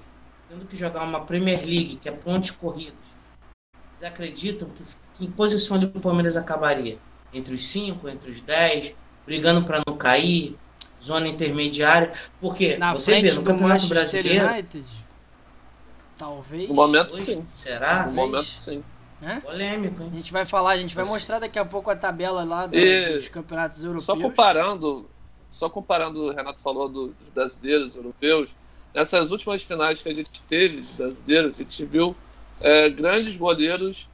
[0.50, 3.07] tendo que jogar uma Premier League, que é ponte corridos.
[3.98, 4.84] Vocês acreditam que,
[5.16, 7.00] que em posição ali o Palmeiras acabaria?
[7.34, 8.96] Entre os cinco, entre os dez,
[9.26, 10.56] brigando para não cair,
[11.02, 14.46] zona intermediária, porque Na você vê no Campeonato Brasileiro.
[14.46, 14.86] United,
[16.16, 16.70] talvez.
[16.70, 17.44] No momento sim.
[17.56, 18.06] Será?
[18.06, 18.84] No momento sim.
[19.20, 19.40] É?
[19.40, 20.12] Polêmico, hein?
[20.14, 22.78] A gente vai falar, a gente vai mostrar daqui a pouco a tabela lá do,
[22.78, 23.16] e...
[23.16, 24.04] dos campeonatos europeus.
[24.04, 25.10] Só comparando,
[25.50, 28.48] só comparando, o Renato falou do, dos brasileiros europeus,
[28.94, 32.16] nessas últimas finais que a gente teve de brasileiros, a gente viu
[32.60, 34.08] é, grandes goleiros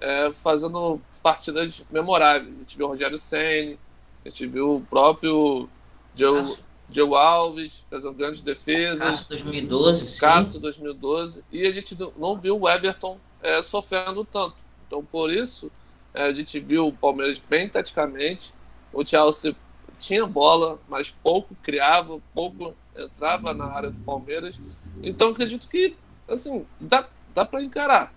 [0.00, 2.54] é, fazendo partidas memoráveis.
[2.54, 3.78] A gente viu o Rogério Senni,
[4.24, 5.68] a gente viu o próprio
[6.14, 8.98] Diego, Diego Alves fazendo grandes defesas.
[8.98, 10.20] Cássio 2012, sim.
[10.20, 11.44] Cássio 2012.
[11.52, 14.56] E a gente não viu o Everton é, sofrendo tanto.
[14.86, 15.70] Então, por isso,
[16.12, 18.52] é, a gente viu o Palmeiras bem taticamente.
[18.92, 19.54] O Chelsea
[19.98, 24.58] tinha bola, mas pouco criava, pouco entrava na área do Palmeiras.
[25.02, 25.94] Então, acredito que,
[26.28, 28.12] assim, dá, dá para encarar.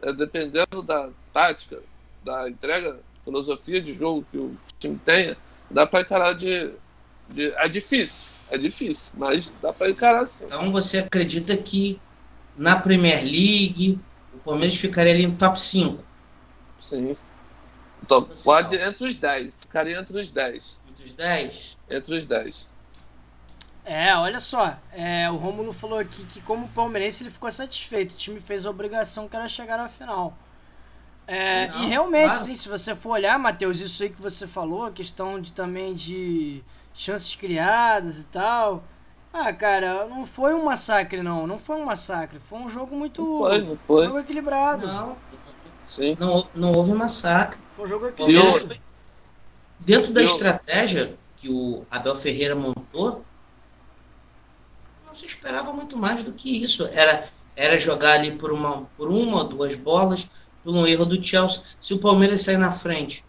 [0.00, 1.78] É, dependendo da tática,
[2.24, 5.36] da entrega, filosofia de jogo que o time tenha,
[5.70, 6.72] dá para encarar de,
[7.36, 10.44] é difícil, é difícil, mas dá para encarar assim.
[10.44, 12.00] Então você acredita que
[12.56, 13.98] na Premier League
[14.34, 16.02] o Palmeiras ficaria ali no top 5?
[16.80, 17.16] Sim.
[18.02, 19.52] Então, pode entre os 10.
[19.60, 20.78] Ficaria entre os 10.
[20.90, 21.78] Entre os 10?
[21.88, 22.68] Entre os 10.
[23.84, 24.76] É, olha só.
[24.92, 28.12] É, o Romulo falou aqui que, como palmeirense, ele ficou satisfeito.
[28.12, 30.36] O time fez a obrigação que era chegar na final.
[31.26, 32.44] É, Não, e realmente, claro.
[32.44, 35.94] sim, se você for olhar, Matheus, isso aí que você falou, a questão de também
[35.94, 36.62] de
[36.94, 38.82] chances criadas e tal.
[39.32, 41.46] Ah, cara, não foi um massacre, não.
[41.46, 42.38] Não foi um massacre.
[42.38, 43.22] Foi um jogo muito.
[43.22, 44.02] Não foi, não foi.
[44.04, 44.86] Um jogo equilibrado.
[44.86, 45.16] Não,
[45.88, 46.16] Sim.
[46.20, 47.58] não, não houve massacre.
[47.74, 48.76] Foi um jogo equilibrado.
[49.80, 53.24] Dentro da estratégia que o Abel Ferreira montou,
[55.12, 56.84] não se esperava muito mais do que isso.
[56.86, 60.28] Era, era jogar ali por uma, por uma ou duas bolas,
[60.64, 61.62] por um erro do Chelsea.
[61.78, 63.22] Se o Palmeiras sair na frente,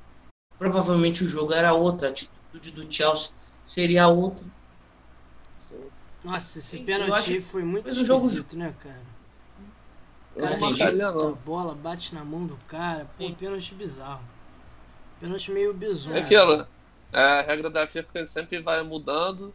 [0.57, 2.07] provavelmente o jogo era outra.
[2.07, 3.31] A atitude do Chelsea
[3.63, 4.45] seria a outra.
[6.23, 8.55] Nossa, esse Sim, pênalti foi muito esquisito, jogo...
[8.55, 9.13] né, cara?
[10.35, 13.29] O cara não a bola, bate na mão do cara, Sim.
[13.29, 14.23] pô, pênalti bizarro.
[15.19, 16.15] Pênalti meio bizarro.
[16.15, 16.69] É aquela,
[17.11, 19.53] é, a regra da FIFA sempre vai mudando.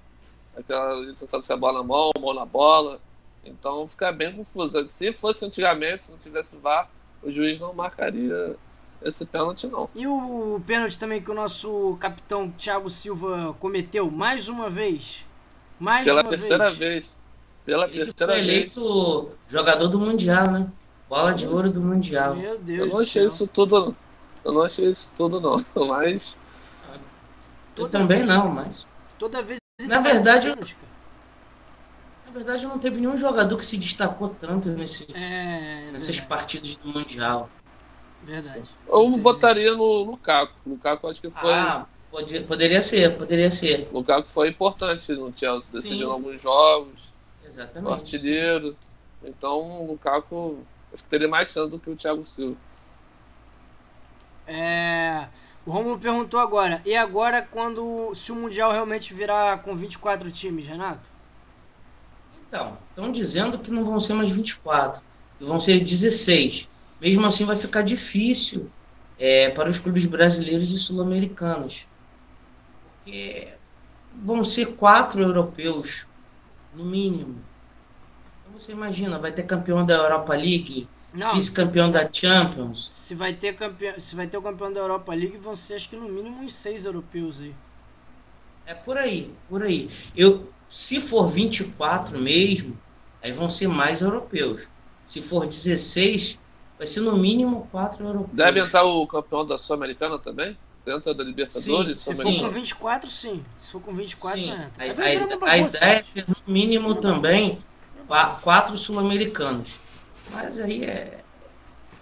[0.59, 3.01] Aquela, você sabe se é bola na mão, mão na bola.
[3.45, 4.87] Então fica bem confuso.
[4.89, 6.91] Se fosse antigamente, se não tivesse VAR,
[7.23, 8.57] o juiz não marcaria
[9.03, 9.89] esse pênalti não.
[9.95, 15.25] E o pênalti também que o nosso capitão Thiago Silva cometeu mais uma vez.
[15.79, 16.79] Mais Pela uma terceira vez.
[16.79, 17.17] vez.
[17.65, 19.35] Pela Ele terceira foi eleito vez.
[19.47, 20.69] jogador do Mundial, né?
[21.09, 22.35] Bola de ouro do Mundial.
[22.35, 23.95] Meu Deus Eu não achei isso tudo.
[24.45, 25.57] Eu não achei isso tudo não,
[25.87, 26.37] mas.
[27.77, 28.87] Eu também vez, não, mas.
[29.19, 29.59] Toda vez.
[29.89, 30.77] Na verdade, pênalti,
[32.27, 36.89] na verdade, não teve nenhum jogador que se destacou tanto nesse, é, nessas partidas do
[36.89, 37.49] Mundial.
[38.23, 38.69] Verdade.
[38.87, 40.53] Eu votaria no Lukaku.
[40.67, 41.53] Lukaku acho que foi.
[41.53, 43.89] Ah, Pode, poderia ser, poderia ser.
[43.93, 47.13] O Lukaku foi importante no Chelsea, decidiu alguns jogos.
[47.47, 47.93] Exatamente.
[47.93, 48.77] Artilheiro.
[49.23, 50.59] Então o Lukaku
[50.93, 52.57] acho que teria mais chance do que o Thiago Silva.
[54.47, 55.29] É,
[55.69, 60.67] o Romulo perguntou agora, e agora quando se o Mundial realmente virar com 24 times,
[60.67, 61.11] Renato?
[62.49, 65.03] Então, estão dizendo que não vão ser mais 24,
[65.37, 66.71] que vão ser 16.
[66.99, 68.71] Mesmo assim vai ficar difícil
[69.19, 71.87] é, para os clubes brasileiros e sul-americanos.
[73.05, 73.49] Porque
[74.25, 76.09] vão ser quatro europeus,
[76.75, 77.45] no mínimo.
[78.41, 82.91] Então você imagina, vai ter campeão da Europa League, vice-campeão da Champions.
[82.95, 85.89] Se vai ter campeão, se vai ter o campeão da Europa League, vão ser acho
[85.89, 87.55] que no mínimo uns seis europeus aí.
[88.67, 89.89] É por aí, por aí.
[90.15, 92.79] Eu, se for 24 mesmo,
[93.23, 94.69] aí vão ser mais europeus.
[95.05, 96.39] Se for 16,
[96.77, 98.37] vai ser no mínimo quatro europeus.
[98.37, 100.57] Deve entrar o campeão da Sul-Americana também?
[100.85, 101.99] Dentro da Libertadores?
[101.99, 103.45] Sim, se for com 24, sim.
[103.59, 104.51] Se for com 24, sim.
[104.51, 104.71] entra.
[104.79, 107.63] A, a, a ideia é ter no mínimo também
[108.43, 109.79] quatro sul-americanos.
[110.29, 111.25] Mas aí é,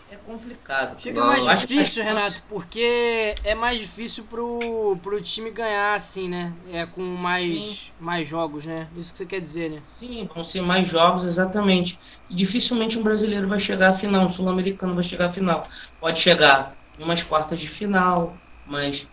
[0.08, 1.00] é complicado.
[1.00, 6.58] Fica Não, mais difícil, Renato, porque é mais difícil pro, pro time ganhar assim, né?
[6.66, 8.90] É com mais, mais jogos, né?
[8.94, 9.84] Isso que você quer dizer, né?
[9.84, 11.98] Sim, vão ser mais jogos, exatamente.
[12.28, 15.66] E dificilmente um brasileiro vai chegar à final, um sul-americano vai chegar à final.
[15.98, 19.10] Pode chegar em umas quartas de final, mas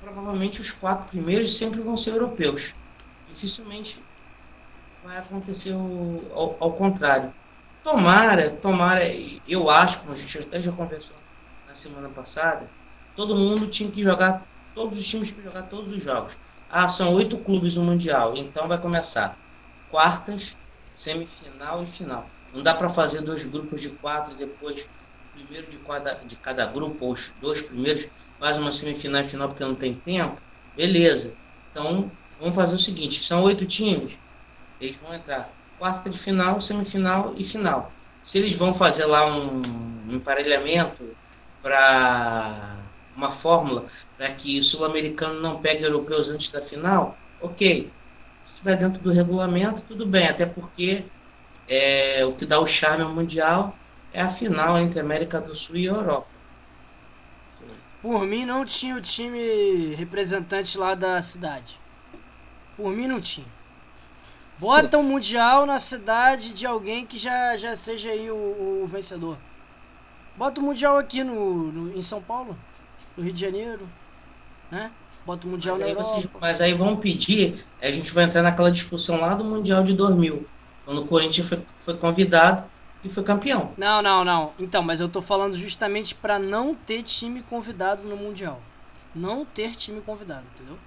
[0.00, 2.74] provavelmente os quatro primeiros sempre vão ser europeus.
[3.26, 4.08] Dificilmente
[5.00, 7.34] vai acontecer o, ao, ao contrário.
[7.82, 9.02] Tomara, tomara,
[9.46, 11.24] eu acho, como a gente até já conversou
[11.64, 12.74] na semana passada,
[13.14, 16.38] todo mundo tinha que jogar, todos os times que jogar todos os jogos.
[16.68, 19.38] Ah, são oito clubes no Mundial, então vai começar
[19.88, 20.56] quartas,
[20.92, 22.30] semifinal e final.
[22.50, 24.88] Não dá para fazer dois grupos de quatro e depois
[25.32, 29.48] primeiro de cada, de cada grupo, ou os dois primeiros, faz uma semifinal e final
[29.48, 30.40] porque não tem tempo.
[30.74, 31.38] Beleza.
[31.70, 34.20] Então, vamos fazer o seguinte: são oito times,
[34.78, 37.90] eles vão entrar quarta de final, semifinal e final.
[38.22, 39.62] Se eles vão fazer lá um,
[40.10, 41.02] emparelhamento
[41.62, 42.76] para
[43.16, 47.90] uma fórmula para que sul-americano não pegue europeus antes da final, ok.
[48.44, 51.04] Se estiver dentro do regulamento, tudo bem, até porque
[51.66, 53.74] é, o que dá o charme ao Mundial
[54.12, 56.28] é a final entre América do Sul e Europa.
[58.02, 61.78] Por mim, não tinha o time representante lá da cidade.
[62.76, 63.59] Por mim, não tinha.
[64.60, 69.38] Bota um mundial na cidade de alguém que já, já seja aí o, o vencedor.
[70.36, 72.54] Bota o um mundial aqui no, no, em São Paulo,
[73.16, 73.88] no Rio de Janeiro,
[74.70, 74.90] né?
[75.24, 76.02] Bota o mundial mas Europa.
[76.02, 79.94] Vocês, mas aí vão pedir, a gente vai entrar naquela discussão lá do mundial de
[79.94, 80.46] 2000,
[80.84, 82.64] quando o Corinthians foi, foi convidado
[83.02, 83.72] e foi campeão.
[83.78, 84.52] Não, não, não.
[84.58, 88.60] Então, mas eu tô falando justamente para não ter time convidado no mundial.
[89.14, 90.78] Não ter time convidado, entendeu?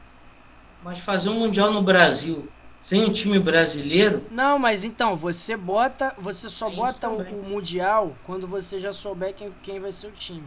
[0.84, 2.48] Mas fazer um mundial no Brasil
[2.84, 4.26] sem um time brasileiro.
[4.30, 6.14] Não, mas então, você bota.
[6.18, 10.12] Você só bota o, o, Mundial quando você já souber quem, quem vai ser o
[10.12, 10.44] time.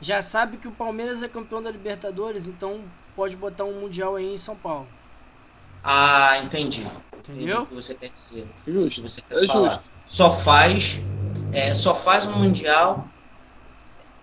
[0.00, 2.82] Já sabe que o Palmeiras é campeão da Libertadores, então
[3.14, 4.88] pode botar um Mundial aí em São Paulo.
[5.84, 6.84] Ah, entendi.
[7.16, 7.46] Entendeu?
[7.46, 8.48] Entendi o que você quer dizer.
[8.66, 9.02] Justo.
[9.02, 9.68] Você quer é falar.
[9.68, 9.84] justo.
[10.04, 11.00] Só faz,
[11.52, 13.06] é, só faz um Mundial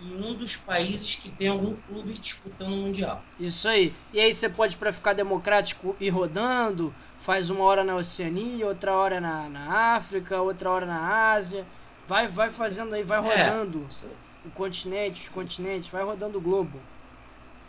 [0.02, 3.24] em um dos países que tem algum clube disputando o Mundial.
[3.40, 3.94] Isso aí.
[4.12, 6.94] E aí você pode, para ficar democrático, ir rodando
[7.26, 11.66] faz uma hora na Oceania, outra hora na, na África, outra hora na Ásia.
[12.08, 13.22] Vai, vai fazendo aí, vai é.
[13.22, 14.48] rodando é.
[14.48, 16.80] o continente, os continentes, vai rodando o globo.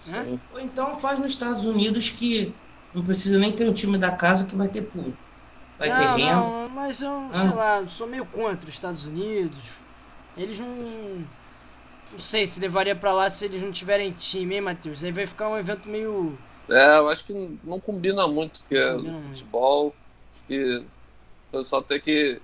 [0.07, 0.39] Né?
[0.53, 2.55] Ou então faz nos Estados Unidos que
[2.95, 5.17] não precisa nem ter um time da casa que vai ter público.
[5.79, 6.37] Vai não, ter renda.
[6.37, 7.41] Não, mas eu, ah.
[7.41, 9.59] sei lá, sou meio contra os Estados Unidos.
[10.37, 11.25] Eles não.
[12.13, 15.03] Não sei se levaria para lá se eles não tiverem time, hein, Matheus?
[15.03, 16.39] Aí vai ficar um evento meio
[16.69, 18.97] é, eu acho que não combina muito, porque é
[19.29, 19.95] futebol,
[20.47, 20.83] que
[21.53, 22.41] o pessoal tem que.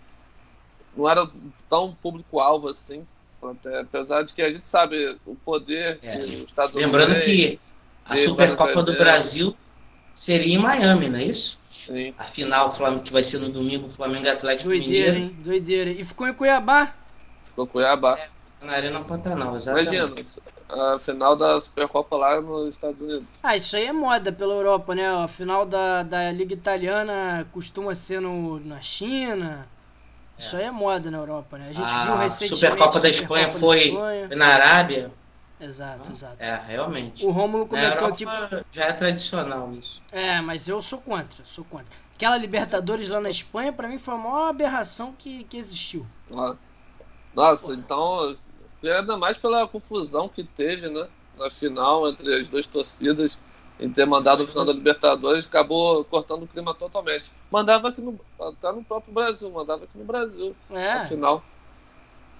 [0.96, 1.28] Não era
[1.68, 3.06] tão público-alvo assim.
[3.42, 6.94] Até, apesar de que a gente sabe o poder é, que os Estados Unidos.
[6.94, 7.58] Lembrando que
[8.04, 9.56] a Supercopa do Brasil
[10.14, 11.58] seria em Miami, não é isso?
[11.68, 12.14] Sim.
[12.16, 15.34] A final Flamengo, que vai ser no domingo, Flamengo Atlético Doideira, Mineiro.
[15.34, 15.42] hein?
[15.42, 15.90] Doideira.
[15.90, 16.94] E ficou em Cuiabá?
[17.46, 18.16] Ficou em Cuiabá.
[18.18, 18.28] É,
[18.64, 19.96] na Arena Pantanal, exatamente.
[19.96, 20.24] Imagina,
[20.72, 23.26] a final da Supercopa lá nos Estados Unidos.
[23.42, 25.08] Ah, isso aí é moda pela Europa, né?
[25.08, 29.68] A final da, da Liga Italiana costuma ser no, na China.
[30.38, 30.42] É.
[30.42, 31.68] Isso aí é moda na Europa, né?
[31.70, 32.56] A gente a viu recentemente.
[32.56, 34.28] Supercopa da Espanha foi, Espanha.
[34.36, 35.10] na Arábia.
[35.60, 36.36] Exato, exato.
[36.40, 37.24] É, realmente.
[37.24, 38.24] O Rômulo comentou aqui.
[38.72, 40.02] Já é tradicional isso.
[40.10, 41.86] É, mas eu sou contra, sou contra.
[42.16, 46.04] Aquela Libertadores lá na Espanha, para mim, foi a maior aberração que, que existiu.
[47.34, 47.78] Nossa, Porra.
[47.78, 48.36] então
[48.82, 51.08] Ainda mais pela confusão que teve, né?
[51.38, 53.38] Na final, entre as duas torcidas.
[53.80, 57.32] em ter mandado no final da Libertadores, acabou cortando o clima totalmente.
[57.50, 58.18] Mandava aqui no.
[58.40, 60.54] Até no próprio Brasil, mandava aqui no Brasil.
[60.70, 60.98] É.
[60.98, 61.44] No final.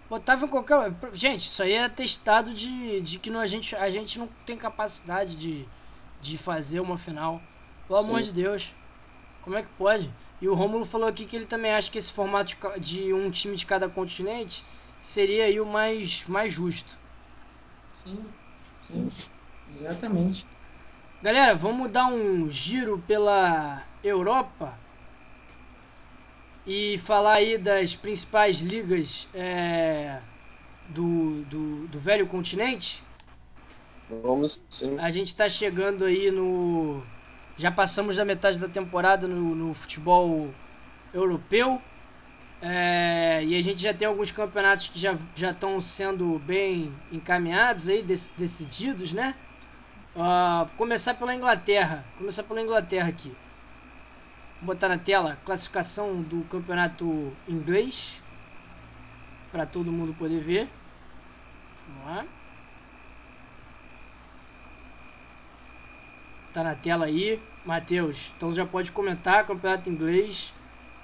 [0.09, 0.93] Botava em qualquer.
[1.15, 4.57] Gente, isso aí é testado de, de que não, a, gente, a gente não tem
[4.57, 5.67] capacidade de,
[6.21, 7.41] de fazer uma final.
[7.89, 8.09] Pelo Sim.
[8.09, 8.71] amor de Deus.
[9.43, 10.13] Como é que pode?
[10.41, 13.57] E o Rômulo falou aqui que ele também acha que esse formato de um time
[13.57, 14.65] de cada continente
[15.03, 16.97] seria aí o mais, mais justo.
[17.93, 18.25] Sim,
[18.81, 19.09] sim,
[19.75, 20.47] exatamente.
[21.23, 24.75] Galera, vamos dar um giro pela Europa
[26.67, 30.21] e falar aí das principais ligas é,
[30.89, 33.03] do, do, do velho continente.
[34.23, 34.99] Vamos sim.
[34.99, 37.03] A gente está chegando aí no.
[37.57, 40.53] Já passamos da metade da temporada no, no futebol
[41.15, 41.81] europeu.
[42.65, 45.17] É, e a gente já tem alguns campeonatos que já
[45.51, 49.35] estão sendo bem encaminhados aí, dec- decididos, né?
[50.15, 52.05] Vou começar pela Inglaterra.
[52.17, 53.35] Começar pela Inglaterra aqui.
[54.61, 58.23] Vou botar na tela classificação do campeonato inglês.
[59.51, 60.69] Para todo mundo poder ver.
[61.89, 62.25] Vamos lá.
[66.53, 67.43] Tá na tela aí.
[67.65, 69.45] Matheus, então já pode comentar.
[69.47, 70.55] Campeonato inglês.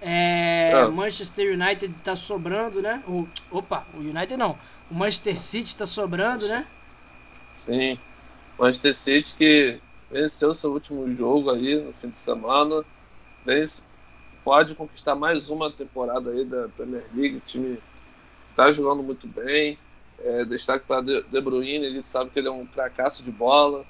[0.00, 0.88] É, Ah.
[0.88, 3.02] Manchester United tá sobrando, né?
[3.06, 4.58] O, opa, o United não.
[4.90, 6.66] O Manchester City tá sobrando, né?
[7.52, 7.98] Sim.
[8.58, 9.80] Manchester City que
[10.10, 12.84] venceu seu último jogo aí no fim de semana.
[13.44, 13.82] Vence,
[14.44, 17.36] pode conquistar mais uma temporada aí da Premier League.
[17.36, 17.78] O time
[18.54, 19.78] tá jogando muito bem.
[20.20, 23.86] É, destaque para De Bruyne, a gente sabe que ele é um cracaço de bola.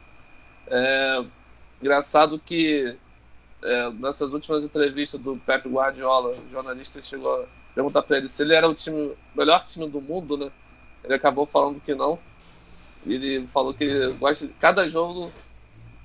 [0.67, 1.25] É,
[1.81, 2.97] engraçado que
[3.63, 8.43] é, nessas últimas entrevistas do Pep Guardiola, o jornalista chegou a perguntar para ele se
[8.43, 10.51] ele era o time, o melhor time do mundo, né?
[11.05, 12.19] Ele acabou falando que não.
[13.07, 15.33] Ele falou que ele gosta cada jogo,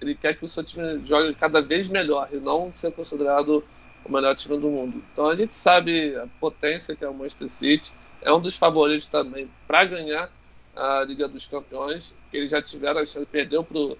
[0.01, 3.63] ele quer que o seu time jogue cada vez melhor e não ser considerado
[4.05, 5.03] o melhor time do mundo.
[5.11, 9.07] Então a gente sabe a potência que é o Manchester City, é um dos favoritos
[9.07, 10.29] também para ganhar
[10.75, 13.97] a Liga dos Campeões, eles já tiveram, a chance, perdeu pro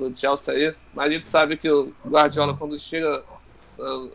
[0.00, 3.22] pro Chelsea aí, mas a gente sabe que o Guardiola quando chega
[3.78, 4.08] ah,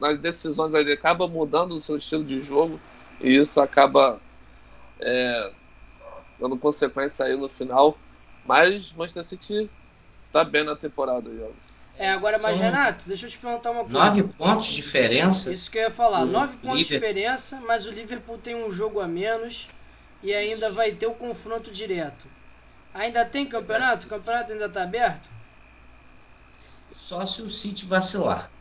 [0.00, 2.80] nas decisões aí, ele acaba mudando o seu estilo de jogo
[3.20, 4.20] e isso acaba
[4.98, 5.52] é,
[6.40, 7.96] dando consequência aí no final.
[8.44, 9.70] Mas Manchester City
[10.32, 11.50] tá bem na temporada aí, ó.
[11.96, 13.98] É, agora, mas São Renato, deixa eu te perguntar uma coisa.
[13.98, 15.52] Nove pontos de diferença.
[15.52, 16.24] Isso que eu ia falar.
[16.24, 19.68] Nove pontos de diferença, mas o Liverpool tem um jogo a menos
[20.22, 22.26] e ainda vai ter o confronto direto.
[22.94, 24.06] Ainda tem campeonato?
[24.06, 25.30] O campeonato ainda tá aberto?
[26.90, 28.52] Só se o City vacilar.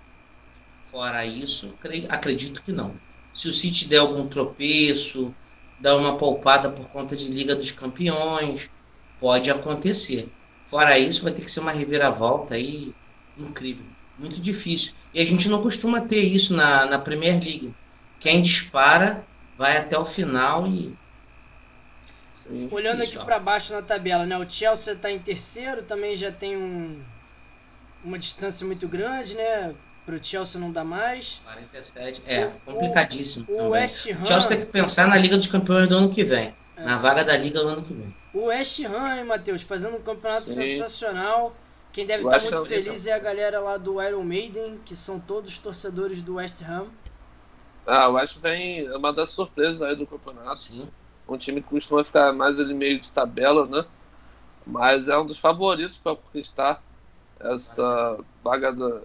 [0.84, 3.02] Fora isso, creio- acredito que não.
[3.34, 5.38] Se o City der algum tropeço,
[5.78, 8.72] dar uma poupada por conta de Liga dos Campeões,
[9.20, 10.38] pode acontecer.
[10.66, 12.96] Fora isso, vai ter que ser uma reviravolta aí
[13.36, 13.96] incrível.
[14.18, 14.96] Muito difícil.
[15.14, 17.76] E a gente não costuma ter isso na, na Premier League.
[18.20, 21.00] Quem dispara vai até o final e.
[22.50, 22.68] Sim.
[22.72, 24.38] Olhando aqui pra baixo na tabela, né?
[24.38, 27.04] O Chelsea tá em terceiro, também já tem um,
[28.04, 29.74] uma distância muito grande, né?
[30.06, 31.40] Pro Chelsea não dá mais.
[31.46, 32.22] 47.
[32.26, 33.46] É, O- complicadíssimo.
[33.46, 33.68] O também.
[33.70, 36.56] West O Chelsea tem Ham, que pensar na Liga dos Campeões do ano que vem.
[36.76, 36.84] É.
[36.84, 38.16] Na vaga da Liga do ano que vem.
[38.34, 40.56] o West Ham, hein, Matheus, fazendo um campeonato Sim.
[40.56, 41.56] sensacional.
[41.94, 44.80] Quem deve O estar West muito Ham, feliz é a galera lá do Iron Maiden,
[44.86, 46.88] que são todos torcedores do West Ham.
[47.86, 50.58] Ah, acho que vem é uma das surpresas aí do campeonato.
[50.58, 50.88] Sim.
[51.28, 53.86] Um time que costuma ficar mais ali meio de tabela, né?
[54.66, 56.82] Mas é um dos favoritos para conquistar
[57.40, 59.02] essa vaga da,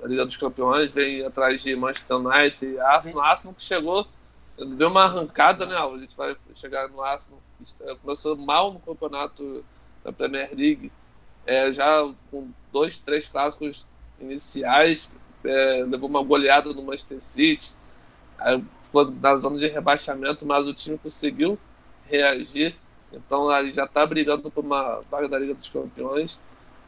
[0.00, 0.94] da Liga dos Campeões.
[0.94, 3.24] Vem atrás de Manchester United e Arsenal.
[3.24, 4.06] Arsenal que chegou,
[4.56, 5.76] deu uma arrancada, né?
[5.76, 7.40] A gente vai chegar no Arsenal.
[8.02, 9.64] Começou mal no campeonato
[10.04, 10.92] da Premier League.
[11.46, 13.86] É, já com dois, três clássicos
[14.20, 15.08] iniciais.
[15.44, 17.74] é, levou uma goleada no Manchester City.
[18.38, 21.56] Aí ficou na zona de rebaixamento, mas o time conseguiu
[22.06, 22.74] reagir.
[23.12, 26.38] Então ele já está brigando por uma vaga da Liga dos Campeões.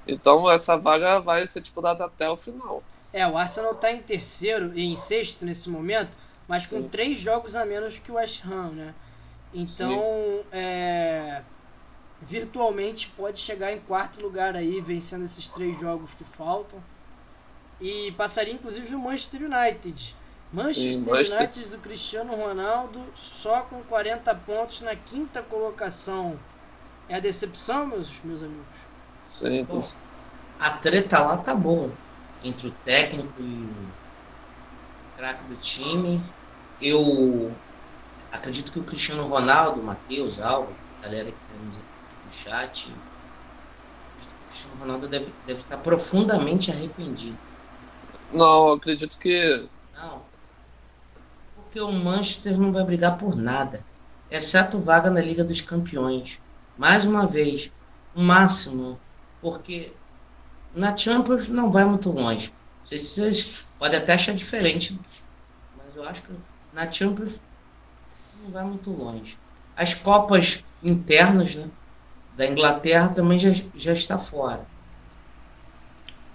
[0.06, 2.82] Então essa vaga vai ser disputada até o final.
[3.12, 6.10] É, o Arsenal tá em terceiro e em sexto nesse momento,
[6.48, 6.88] mas com Sim.
[6.88, 8.94] três jogos a menos que o West Ham, né?
[9.54, 11.42] Então, é,
[12.22, 16.82] virtualmente pode chegar em quarto lugar aí, vencendo esses três jogos que faltam.
[17.78, 20.16] E passaria inclusive o Manchester United.
[20.52, 26.38] Manchester Manchester- United do Cristiano Ronaldo só com 40 pontos na quinta colocação.
[27.08, 28.66] É a decepção, meus, meus amigos?
[29.24, 29.80] Sim, Pô,
[30.58, 31.90] a treta lá tá boa.
[32.44, 36.22] Entre o técnico e o craque do time.
[36.80, 37.52] Eu
[38.32, 41.86] acredito que o Cristiano Ronaldo, Matheus, Alva, galera que temos aqui
[42.24, 42.92] no chat, o
[44.16, 47.38] Cristiano Cristiano Ronaldo deve, deve estar profundamente arrependido.
[48.32, 49.68] Não, acredito que.
[51.72, 53.82] Porque o Manchester não vai brigar por nada.
[54.30, 56.38] Exceto vaga na Liga dos Campeões.
[56.76, 57.72] Mais uma vez,
[58.14, 59.00] o máximo.
[59.40, 59.90] Porque
[60.74, 62.52] na Champions não vai muito longe.
[62.80, 65.00] Não sei se vocês podem até achar diferente.
[65.78, 66.34] Mas eu acho que
[66.74, 67.40] na Champions
[68.42, 69.38] não vai muito longe.
[69.74, 71.70] As Copas internas, né?
[72.36, 74.66] Da Inglaterra também já, já está fora.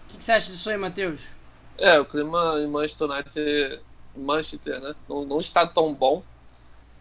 [0.06, 1.22] O que, que você acha disso aí, Matheus?
[1.78, 3.87] É, o clima em Manchester United,
[4.20, 6.24] Manchester, né, não, não está tão bom.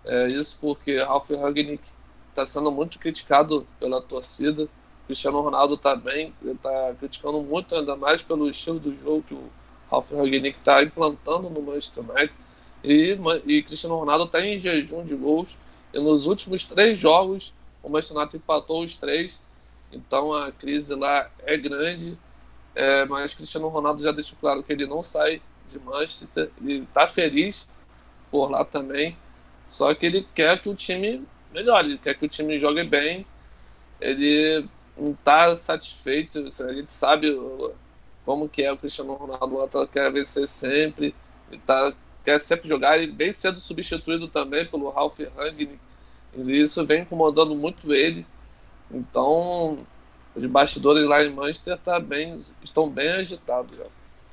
[0.05, 1.83] É, isso porque Ralf Rangnick
[2.31, 4.69] está sendo muito criticado pela torcida.
[5.07, 9.51] Cristiano Ronaldo está bem, está criticando muito, ainda mais pelo estilo do jogo que o
[9.91, 12.35] Ralf Rangnick está implantando no Manchester United.
[12.85, 15.57] E, e Cristiano Ronaldo está em jejum de gols.
[15.93, 19.41] E nos últimos três jogos, o Manchester United empatou os três.
[19.93, 22.19] Então a crise lá é grande.
[22.75, 25.41] É, mas Cristiano Ronaldo já deixou claro que ele não sai
[25.71, 27.67] de Manchester, ele está feliz
[28.31, 29.17] por lá também,
[29.69, 33.27] só que ele quer que o time melhore, ele quer que o time jogue bem,
[34.01, 37.35] ele não está satisfeito, a gente sabe
[38.25, 41.15] como que é o Cristiano Ronaldo, ele quer vencer sempre,
[41.51, 41.93] ele tá,
[42.25, 45.79] quer sempre jogar, ele bem sendo substituído também pelo Ralf Rangnick,
[46.35, 48.27] e isso vem incomodando muito ele,
[48.91, 49.87] então
[50.35, 53.87] os bastidores lá em Manchester tá bem, estão bem agitados já.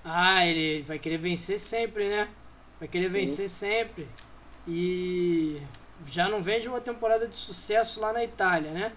[0.04, 2.28] Ah, ele vai querer vencer sempre, né?
[2.80, 3.14] Vai querer Sim.
[3.14, 4.08] vencer sempre.
[4.68, 5.62] E
[6.08, 8.92] já não vem de uma temporada de sucesso lá na Itália, né?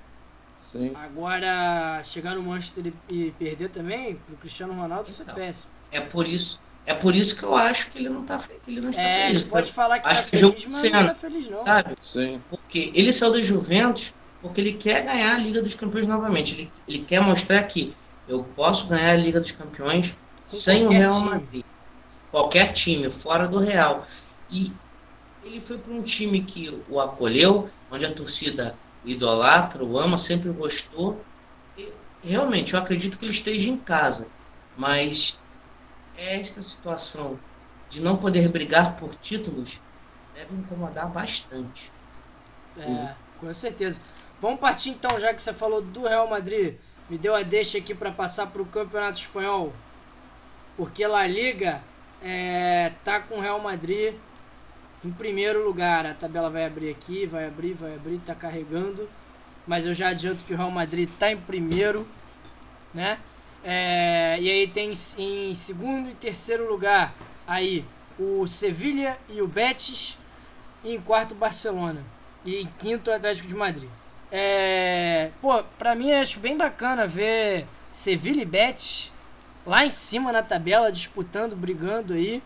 [0.59, 0.93] Sim.
[0.95, 5.71] Agora, chegar no Manchester e perder também, pro Cristiano Ronaldo, isso é então, péssimo.
[5.93, 6.61] É por isso.
[6.85, 9.27] É por isso que eu acho que ele não tá, que ele não está é,
[9.27, 9.43] feliz.
[9.43, 11.57] pode falar que acho tá que feliz, mas não tá feliz não.
[11.57, 11.97] Sabe?
[12.01, 12.41] Sim.
[12.49, 16.55] Porque ele saiu da Juventus porque ele quer ganhar a Liga dos Campeões novamente.
[16.55, 17.95] Ele, ele quer mostrar que
[18.29, 21.31] eu posso ganhar a Liga dos Campeões sem o Real time.
[21.31, 21.65] Madrid.
[22.31, 24.07] Qualquer time, fora do Real.
[24.49, 24.73] E
[25.43, 30.17] ele foi para um time que o acolheu, onde a torcida o idolatra, o ama,
[30.17, 31.21] sempre gostou.
[31.77, 31.93] E,
[32.23, 34.29] realmente, eu acredito que ele esteja em casa.
[34.77, 35.41] Mas
[36.17, 37.39] esta situação
[37.89, 39.81] de não poder brigar por títulos
[40.35, 41.91] deve incomodar bastante.
[42.79, 44.01] É, com certeza.
[44.41, 46.77] Vamos partir então, já que você falou do Real Madrid.
[47.09, 49.73] Me deu a deixa aqui para passar para o Campeonato Espanhol.
[50.77, 51.83] Porque La Liga
[52.23, 54.15] é, tá com o Real Madrid
[55.05, 56.05] em primeiro lugar.
[56.07, 59.09] A tabela vai abrir aqui, vai abrir, vai abrir, tá carregando.
[59.67, 62.07] Mas eu já adianto que o Real Madrid tá em primeiro,
[62.93, 63.19] né?
[63.65, 67.13] É, e aí tem em segundo e terceiro lugar
[67.47, 67.85] aí
[68.19, 70.17] o Sevilha e o Betis.
[70.85, 72.05] E em quarto Barcelona.
[72.45, 73.89] E em quinto o Atlético de Madrid.
[74.31, 79.11] É, pô, pra mim acho bem bacana ver Sevilla e Betis
[79.67, 82.43] lá em cima na tabela, disputando, brigando aí.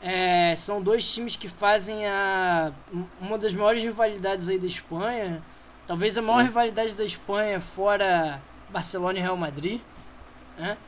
[0.00, 2.72] É, são dois times que fazem a,
[3.20, 5.42] uma das maiores rivalidades aí da Espanha.
[5.86, 6.28] Talvez a Sim.
[6.28, 8.40] maior rivalidade da Espanha fora
[8.70, 9.80] Barcelona e Real Madrid.
[10.56, 10.78] Né?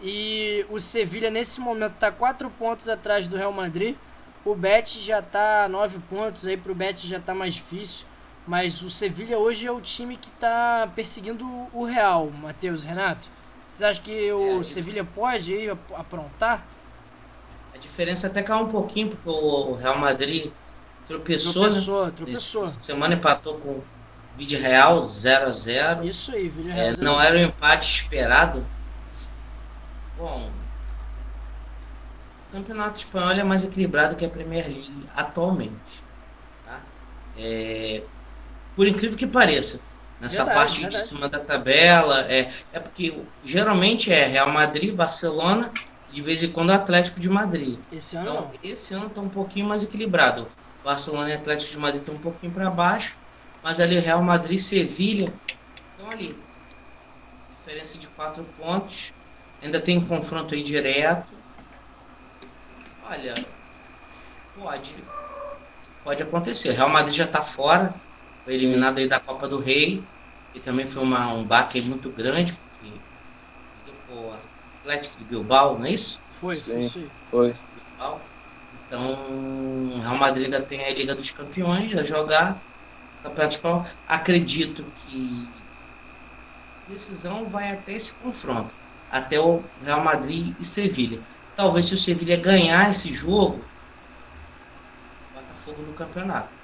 [0.00, 3.96] E o Sevilla nesse momento está quatro pontos atrás do Real Madrid.
[4.44, 8.06] O Betis já está nove pontos, aí pro Betis já está mais difícil.
[8.46, 13.24] Mas o Sevilha hoje é o time que está perseguindo o Real, Matheus Renato.
[13.76, 16.64] Você acha que o é, Sevilha pode aí aprontar?
[17.74, 20.52] A diferença até caiu um pouquinho, porque o Real Madrid
[21.08, 22.12] tropeçou, tropeçou né?
[22.16, 23.84] Tropeçou, Semana empatou com o
[24.36, 26.86] Vídeo Real 0 a 0 Isso aí, Vídeo Real.
[26.86, 28.64] É, não era um empate esperado.
[30.16, 30.48] Bom,
[32.48, 36.04] o Campeonato Espanhol é mais equilibrado que a Premier League atualmente.
[36.64, 36.80] Tá?
[37.36, 38.04] É,
[38.76, 39.80] por incrível que pareça.
[40.24, 41.02] Nessa verdade, parte verdade.
[41.02, 45.70] de cima da tabela, é, é porque geralmente é Real Madrid, Barcelona
[46.10, 47.78] e de vez em quando Atlético de Madrid.
[47.92, 50.48] Esse ano então, esse ano está um pouquinho mais equilibrado.
[50.82, 53.18] Barcelona e Atlético de Madrid estão um pouquinho para baixo,
[53.62, 55.30] mas ali Real Madrid e Sevilha
[55.92, 56.34] estão ali.
[57.58, 59.12] Diferença de quatro pontos.
[59.62, 61.32] Ainda tem um confronto aí direto.
[63.10, 63.34] Olha,
[64.58, 64.94] pode.
[66.02, 66.72] Pode acontecer.
[66.72, 67.94] Real Madrid já está fora
[68.44, 70.04] foi eliminado aí da Copa do Rei,
[70.54, 72.92] que também foi uma, um baque muito grande, porque
[74.08, 74.32] o
[74.78, 76.20] Atlético de Bilbao, não é isso?
[76.40, 76.88] Foi, Sim,
[77.28, 77.52] foi.
[77.74, 78.20] Bilbao.
[78.72, 82.64] Então, o Real Madrid ainda tem a Liga dos Campeões a jogar.
[83.20, 83.84] Campeonato Espanhol.
[84.06, 85.66] Acredito que
[86.86, 88.72] a decisão vai até esse confronto,
[89.10, 91.26] até o Real Madrid e Sevilha.
[91.56, 93.64] Talvez se o Sevilha ganhar esse jogo,
[95.32, 96.54] Botafogo no campeonato.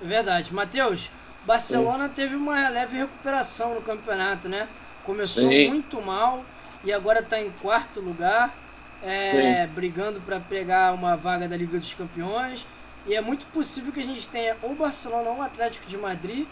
[0.00, 0.52] Verdade.
[0.52, 1.10] Matheus,
[1.46, 2.14] Barcelona Sim.
[2.14, 4.68] teve uma leve recuperação no campeonato, né?
[5.02, 5.68] Começou Sim.
[5.68, 6.44] muito mal
[6.82, 8.54] e agora está em quarto lugar,
[9.02, 12.66] é, brigando para pegar uma vaga da Liga dos Campeões.
[13.06, 16.46] E é muito possível que a gente tenha ou Barcelona ou Atlético de Madrid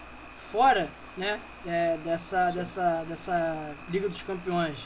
[0.51, 4.77] fora né, é, dessa, dessa, dessa Liga dos Campeões.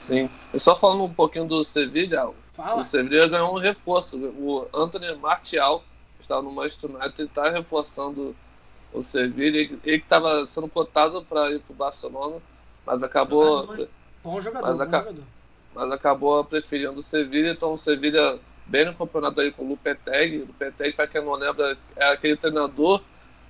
[0.00, 0.28] Sim.
[0.52, 2.80] E só falando um pouquinho do Sevilha, Fala.
[2.80, 4.16] o Sevilha ganhou um reforço.
[4.18, 5.84] O Anthony Martial,
[6.16, 8.34] que estava no Manchester United, está reforçando
[8.92, 9.58] o Sevilha.
[9.58, 12.36] Ele ele que estava sendo cotado para ir para o Barcelona,
[12.86, 13.88] mas acabou, Jogador.
[14.24, 15.24] Bom jogador, Mas bom aca- jogador.
[15.74, 17.50] mas acabou preferindo o Sevilha.
[17.50, 20.38] Então o Sevilha bem no campeonato aí com o Lupetegui.
[20.42, 23.02] O Lupetegui, para quem não lembra, é aquele treinador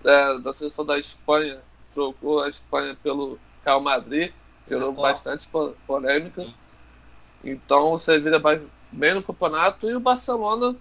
[0.05, 1.61] é, da seleção da Espanha,
[1.93, 4.33] trocou a Espanha pelo Real Madrid,
[4.69, 5.03] gerou Ó.
[5.03, 6.43] bastante po- polêmica.
[6.43, 6.55] Sim.
[7.45, 8.61] Então o Sevilha vai
[8.91, 10.75] bem no campeonato e o Barcelona,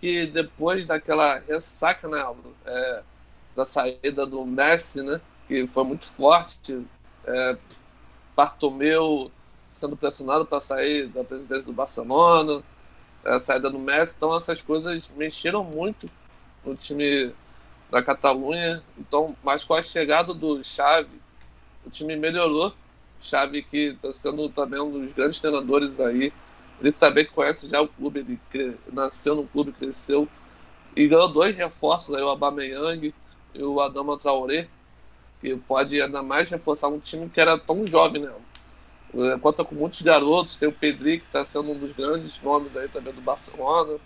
[0.00, 3.02] que depois daquela ressaca, né, Álvaro, é,
[3.58, 6.80] da saída do Messi, né, que foi muito forte,
[7.26, 7.58] é,
[8.36, 9.32] Bartomeu
[9.72, 12.62] sendo pressionado para sair da presidência do Barcelona,
[13.24, 16.08] a saída do Messi, então essas coisas mexeram muito
[16.64, 17.32] no time
[17.90, 18.80] da Catalunha.
[18.96, 21.20] Então, mas com a chegada do Xavi,
[21.84, 22.72] o time melhorou.
[23.20, 26.32] Xavi que está sendo também um dos grandes treinadores aí.
[26.80, 30.28] Ele também conhece já o clube, ele cre- nasceu no clube, cresceu
[30.94, 33.12] e ganhou dois reforços aí, o Aubameyang
[33.58, 34.68] e o Adama Traoré,
[35.40, 38.32] que pode ainda mais reforçar um time que era tão jovem, né?
[39.14, 42.76] É, Conta com muitos garotos, tem o Pedri, que está sendo um dos grandes nomes
[42.76, 43.98] aí também do Barcelona.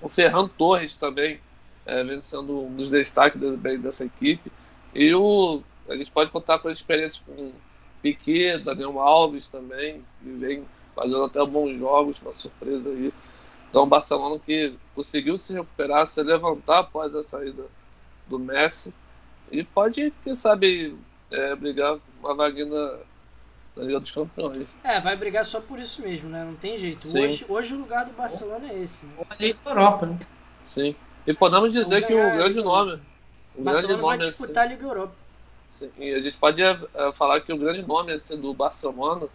[0.00, 1.40] O Ferran Torres também
[1.84, 3.40] é, vem sendo um dos destaques
[3.80, 4.50] dessa equipe.
[4.94, 7.52] E o, a gente pode contar com a experiência com
[8.00, 10.64] Piquet, Daniel Alves também, que vem
[10.94, 13.12] fazendo até bons jogos, uma surpresa aí.
[13.68, 17.64] Então o Barcelona que conseguiu se recuperar, se levantar após a saída
[18.26, 18.94] do Messi.
[19.50, 20.96] E pode, quem sabe,
[21.30, 22.96] é, brigar uma vaguinha na,
[23.76, 24.66] na Liga dos Campeões.
[24.82, 26.44] É, vai brigar só por isso mesmo, né?
[26.44, 27.06] Não tem jeito.
[27.06, 27.24] Sim.
[27.24, 29.06] Hoje, hoje o lugar do Barcelona é esse.
[29.06, 29.12] Né?
[29.18, 30.18] Ou a Liga Europa, né?
[30.64, 30.94] Sim.
[31.26, 32.92] E podemos dizer Vamos que o grande Liga nome.
[33.56, 35.14] O O grande Barcelona vai nome assim, disputar a Liga Europa.
[35.70, 36.76] sim, e a gente pode é,
[37.12, 39.26] falar que o grande nome assim, do Barcelona,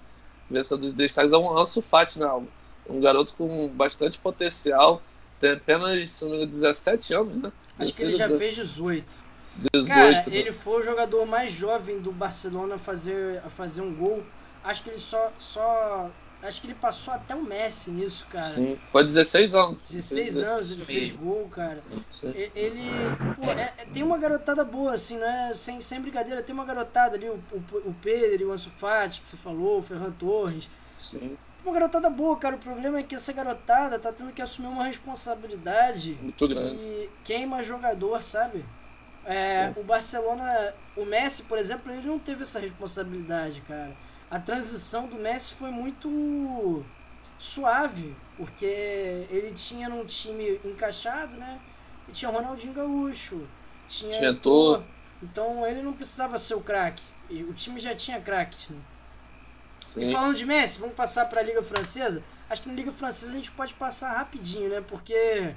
[0.49, 2.25] vencedor dos destaques, é um Ansu Fati, né?
[2.33, 2.47] Um-
[2.89, 4.99] Um garoto com bastante potencial.
[5.39, 7.51] Tem apenas, se não me engano, 17 anos, né?
[7.79, 9.05] Acho que ele já fez 18.
[9.73, 9.87] 18.
[9.89, 14.23] Cara, ele foi o jogador mais jovem do Barcelona a fazer, a fazer um gol.
[14.63, 16.09] Acho que ele só, só.
[16.41, 18.45] Acho que ele passou até o Messi nisso, cara.
[18.45, 19.77] Sim, foi 16 anos.
[19.89, 21.75] 16 Fez anos ele fez gol, cara.
[21.75, 22.29] Sim.
[22.33, 22.81] E- Ele.
[23.35, 25.53] Pô, é- é- tem uma garotada boa, assim, né?
[25.57, 29.27] Sem, sem brincadeira, tem uma garotada ali, o, o, o Pedro, o Ansu Fati, que
[29.27, 30.69] você falou, o Ferran Torres.
[30.97, 32.55] Sim, uma garotada boa, cara.
[32.55, 36.77] O problema é que essa garotada tá tendo que assumir uma responsabilidade muito grande.
[36.77, 38.65] que queima jogador, sabe?
[39.25, 43.95] É, o Barcelona, o Messi, por exemplo, ele não teve essa responsabilidade, cara.
[44.31, 46.83] A transição do Messi foi muito
[47.37, 48.65] suave, porque
[49.29, 51.59] ele tinha num time encaixado, né?
[52.07, 53.47] E tinha Ronaldinho Gaúcho,
[53.87, 54.87] tinha, Tinha.
[55.21, 57.03] Então ele não precisava ser o craque.
[57.29, 58.77] O time já tinha craques, né?
[59.97, 60.11] E Sim.
[60.11, 62.23] falando de Messi, vamos passar para a Liga Francesa.
[62.49, 64.81] Acho que na Liga Francesa a gente pode passar rapidinho, né?
[64.81, 65.53] Porque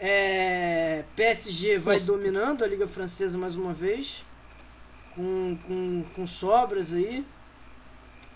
[0.00, 4.24] é, PSG vai dominando a Liga Francesa mais uma vez,
[5.14, 7.24] com, com, com sobras aí.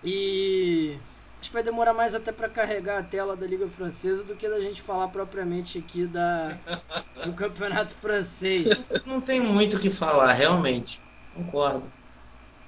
[0.05, 0.97] E
[1.41, 4.49] acho que vai demorar mais até para carregar a tela da Liga Francesa do que
[4.49, 6.57] da gente falar propriamente aqui da,
[7.25, 8.67] do Campeonato Francês.
[9.05, 11.01] Não tem muito o que falar, realmente.
[11.35, 11.91] Concordo.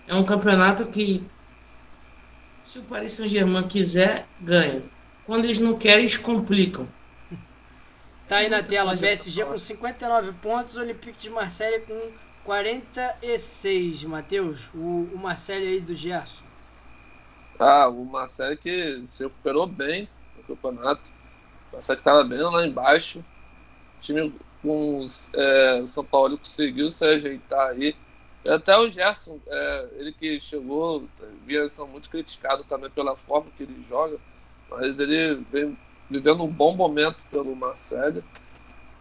[0.09, 1.24] É um campeonato que,
[2.69, 4.82] se o Paris Saint-Germain quiser, ganha.
[5.24, 6.86] Quando eles não querem, eles complicam.
[8.28, 11.99] Tá aí na tela, PSG com 59 pontos, Olympique de Marseille com
[12.45, 14.69] 46, Matheus.
[14.74, 16.45] O, o Marseille aí do Gerson.
[17.59, 21.11] Ah, o Marcelo que se recuperou bem no campeonato.
[21.70, 23.20] O Marcelo que estava bem lá embaixo.
[23.97, 27.97] O time com é, o São Paulo conseguiu se ajeitar aí.
[28.47, 31.06] Até o Gerson, é, ele que chegou,
[31.44, 34.16] vinha sendo muito criticado também pela forma que ele joga,
[34.70, 35.77] mas ele vem
[36.09, 38.24] vivendo um bom momento pelo Marcelo.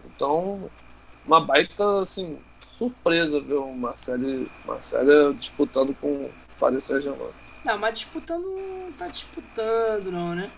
[0.06, 0.70] Então,
[1.26, 2.40] uma baita assim,
[2.78, 7.32] surpresa ver o Marcelo, Marcelo disputando com o Paris Saint-Germain.
[7.64, 10.52] Não, mas disputando tá disputando não, né?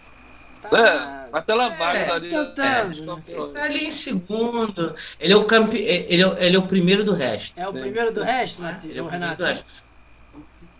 [0.61, 3.05] Tá, É, mas pela É, vaga tentando, dos né?
[3.05, 3.53] Campeões.
[3.53, 4.95] Tá ali em segundo.
[5.19, 5.77] Ele é o, campe...
[5.77, 7.55] ele é, ele é o primeiro do resto.
[7.55, 7.79] é o Sim.
[7.79, 9.43] primeiro do resto, Matheus, é o o Renato.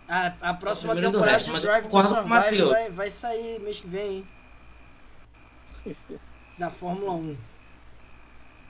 [0.08, 3.58] A, a próxima É o temporada resto, de Drive to o Survive vai, vai sair
[3.60, 4.28] mês que vem, hein?
[6.56, 7.36] Da Fórmula 1.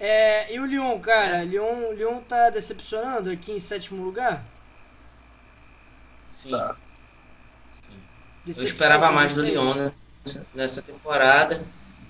[0.01, 1.45] É, e o Lyon, cara?
[1.45, 4.45] Lyon, Lyon tá decepcionando aqui em sétimo lugar?
[6.27, 6.51] Sim.
[6.51, 6.77] Tá.
[8.57, 9.95] Eu esperava mais do Lyon nessa,
[10.55, 11.63] nessa temporada.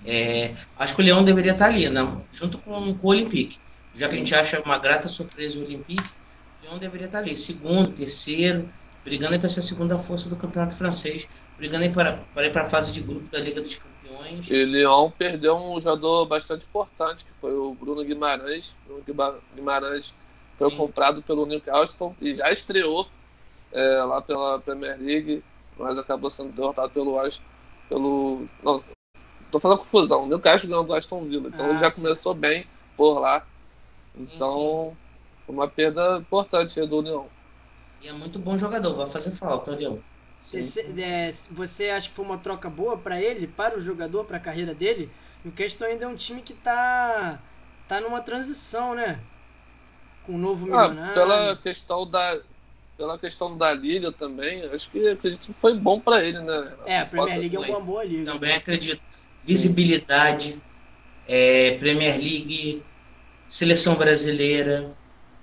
[0.05, 2.01] É, acho que o Leão deveria estar ali, né?
[2.33, 3.59] junto com, com o Olympique.
[3.95, 6.03] Já que a gente acha uma grata surpresa o Olympique,
[6.61, 7.37] o Leão deveria estar ali.
[7.37, 8.69] Segundo, terceiro,
[9.05, 12.63] brigando para ser a segunda força do campeonato francês, brigando aí para, para ir para
[12.63, 14.51] a fase de grupo da Liga dos Campeões.
[14.51, 18.75] E Lyon perdeu um jogador bastante importante, que foi o Bruno Guimarães.
[18.87, 19.03] Bruno
[19.55, 20.15] Guimarães
[20.57, 20.77] foi Sim.
[20.77, 23.07] comprado pelo Newcastle e já estreou
[23.73, 25.43] é, lá pela Premier League,
[25.79, 27.13] mas acabou sendo derrotado pelo
[27.91, 28.83] pelo não,
[29.51, 30.23] tô fazendo confusão.
[30.23, 32.01] O Newcastle ganhou do Aston Villa, então ah, ele já sim.
[32.01, 32.65] começou bem
[32.97, 33.45] por lá.
[34.17, 34.97] Então, sim.
[35.47, 37.27] foi uma perda importante do União.
[38.01, 40.01] E é muito bom jogador, vai fazer falta, Leão.
[40.41, 44.39] Você, é, você acha que foi uma troca boa para ele, para o jogador, para
[44.39, 45.11] a carreira dele?
[45.45, 47.41] O Newcastle ainda é um time que tá,
[47.87, 49.21] tá numa transição, né?
[50.25, 51.15] Com o novo ah, milionário.
[51.15, 52.41] Pela questão da,
[53.01, 56.75] pela questão da liga também, acho que acredito que foi bom para ele, né?
[56.85, 58.31] É, a Premier League é uma boa liga.
[58.31, 59.01] Também acredito.
[59.43, 60.61] Visibilidade,
[61.27, 62.85] é, Premier League,
[63.47, 64.95] seleção brasileira.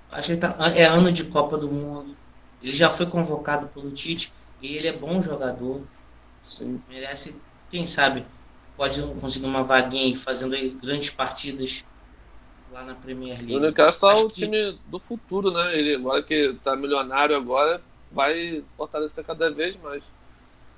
[0.08, 2.16] Acho que tá, é ano de Copa do Mundo.
[2.62, 4.32] Ele já foi convocado pelo Tite
[4.62, 5.82] e ele é bom jogador.
[6.46, 6.80] Sim.
[6.88, 7.34] Merece,
[7.68, 8.24] quem sabe,
[8.76, 11.84] pode conseguir uma vaguinha aí fazendo aí grandes partidas
[12.72, 13.56] lá na Premier League.
[13.56, 15.78] O Newcastle é o time do futuro, né?
[15.78, 17.80] Ele agora que tá milionário agora,
[18.10, 20.02] vai fortalecer cada vez mais.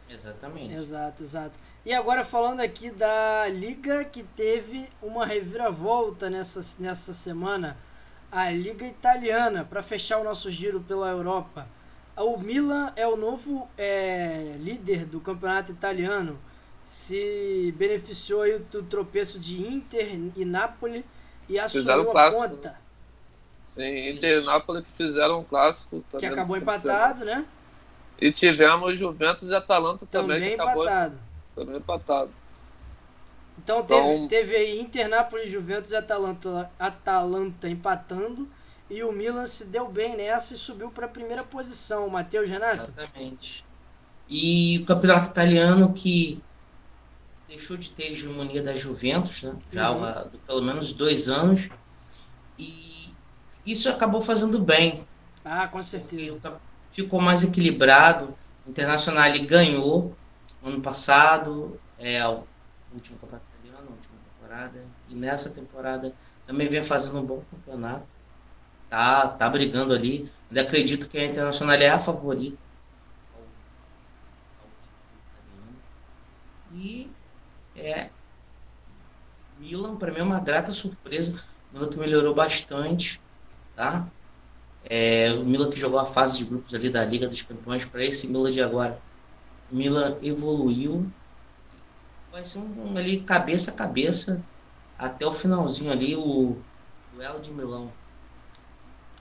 [0.08, 0.74] Exatamente.
[0.74, 1.58] Exato, exato.
[1.84, 7.76] E agora falando aqui da liga que teve uma reviravolta nessa, nessa semana,
[8.30, 11.66] a liga italiana, para fechar o nosso giro pela Europa.
[12.16, 16.38] O Milan é o novo é, líder do campeonato italiano.
[16.84, 21.04] Se beneficiou aí do tropeço de Inter e Napoli
[21.50, 22.48] e assumiu a clássico.
[22.48, 22.78] ponta.
[23.66, 26.28] Sim, Inter e Nápoles que fizeram um clássico também.
[26.28, 27.44] Que acabou empatado, né?
[28.20, 31.18] E tivemos Juventus e Atalanta também, também que acabou empatado.
[31.54, 32.30] também empatado.
[33.62, 38.48] Então teve, então, teve aí Inter, Nápoles, Juventus e Atalanta, Atalanta empatando.
[38.88, 42.08] E o Milan se deu bem nessa e subiu para a primeira posição.
[42.08, 42.90] Matheus Renato?
[42.96, 43.64] Exatamente.
[44.28, 46.42] E o campeonato italiano que
[47.50, 49.56] deixou de ter hegemonia da Juventus, né?
[49.72, 50.04] já uhum.
[50.04, 51.68] há pelo menos dois anos,
[52.56, 53.12] e
[53.66, 55.04] isso acabou fazendo bem.
[55.44, 56.60] Ah, com certeza.
[56.92, 60.16] Ficou mais equilibrado, o Internacional ganhou
[60.62, 62.44] ano passado, é o
[62.94, 66.14] último campeonato italiano, a última temporada, e nessa temporada
[66.46, 68.06] também vem fazendo um bom campeonato.
[68.88, 70.30] Tá, tá brigando ali.
[70.48, 72.58] Ainda acredito que a Internacional é a favorita.
[76.74, 77.10] E
[77.80, 78.10] é
[79.58, 81.42] Milan, para mim é uma grata surpresa.
[81.72, 83.20] Milan que melhorou bastante,
[83.76, 84.06] tá?
[84.84, 88.04] É, o Milan que jogou a fase de grupos ali da Liga dos Campeões para
[88.04, 88.98] esse Milan de agora.
[89.70, 91.10] O Milan evoluiu.
[92.32, 94.42] Vai ser um, um, ali cabeça a cabeça
[94.98, 96.56] até o finalzinho ali o
[97.14, 97.92] duelo de Milão.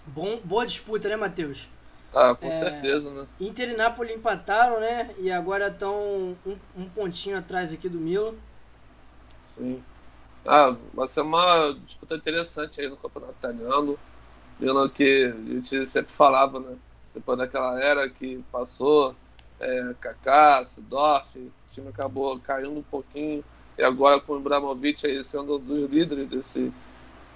[0.06, 1.68] Bom, boa disputa, né, Matheus?
[2.14, 3.28] Ah, com é, certeza, né?
[3.40, 5.14] Inter e Napoli empataram, né?
[5.20, 8.34] E agora estão um, um pontinho atrás aqui do Milan.
[9.60, 9.84] Sim.
[10.46, 14.00] Ah, vai ser uma disputa interessante aí no Campeonato Italiano.
[14.58, 16.78] Milan que a gente sempre falava, né?
[17.14, 19.16] Depois daquela era que passou,
[19.60, 23.44] é, Kaká, Sidorf, o time acabou caindo um pouquinho.
[23.78, 26.74] E agora com o Ibrahimovic aí sendo um dos líderes desse,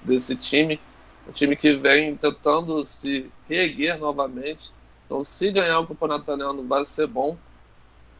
[0.02, 0.80] desse time.
[1.28, 4.74] Um time que vem tentando se reerguer novamente.
[5.06, 7.38] Então, se ganhar o Campeonato Italiano, vai ser bom.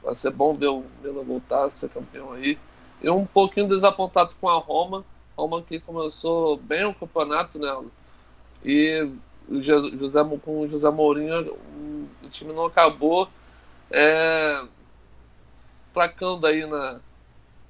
[0.02, 2.58] Vai ser bom ver o Milan voltar a ser campeão aí.
[3.04, 5.04] E um pouquinho desapontado com a Roma.
[5.38, 7.70] Roma que começou bem o campeonato, né?
[8.64, 9.10] E
[9.50, 11.58] José, com o José Mourinho,
[12.24, 13.28] o time não acabou
[13.92, 14.64] é,
[15.94, 17.00] placando aí na,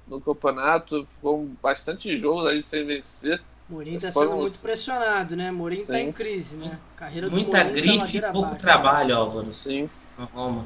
[0.06, 1.06] no campeonato.
[1.14, 3.42] Ficou bastante jogos aí sem vencer.
[3.68, 5.50] Mourinho está sendo muito pressionado, né?
[5.50, 6.78] Mourinho está em crise, né?
[6.96, 8.58] Carreira Muita grife e pouco abaixo.
[8.58, 9.52] trabalho, Álvaro.
[9.52, 9.90] Sim.
[10.16, 10.64] Na Roma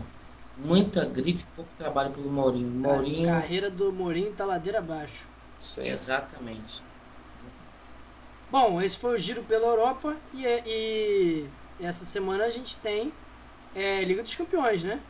[0.64, 2.68] muita grife e pouco trabalho pelo Mourinho.
[2.68, 3.30] Mourinho...
[3.30, 5.28] A carreira do Mourinho tá ladeira abaixo.
[5.60, 5.89] Sim.
[5.89, 6.82] Exatamente.
[8.51, 11.47] Bom, esse foi o giro pela Europa e, e
[11.80, 13.12] essa semana a gente tem
[13.74, 15.01] é, Liga dos Campeões, né?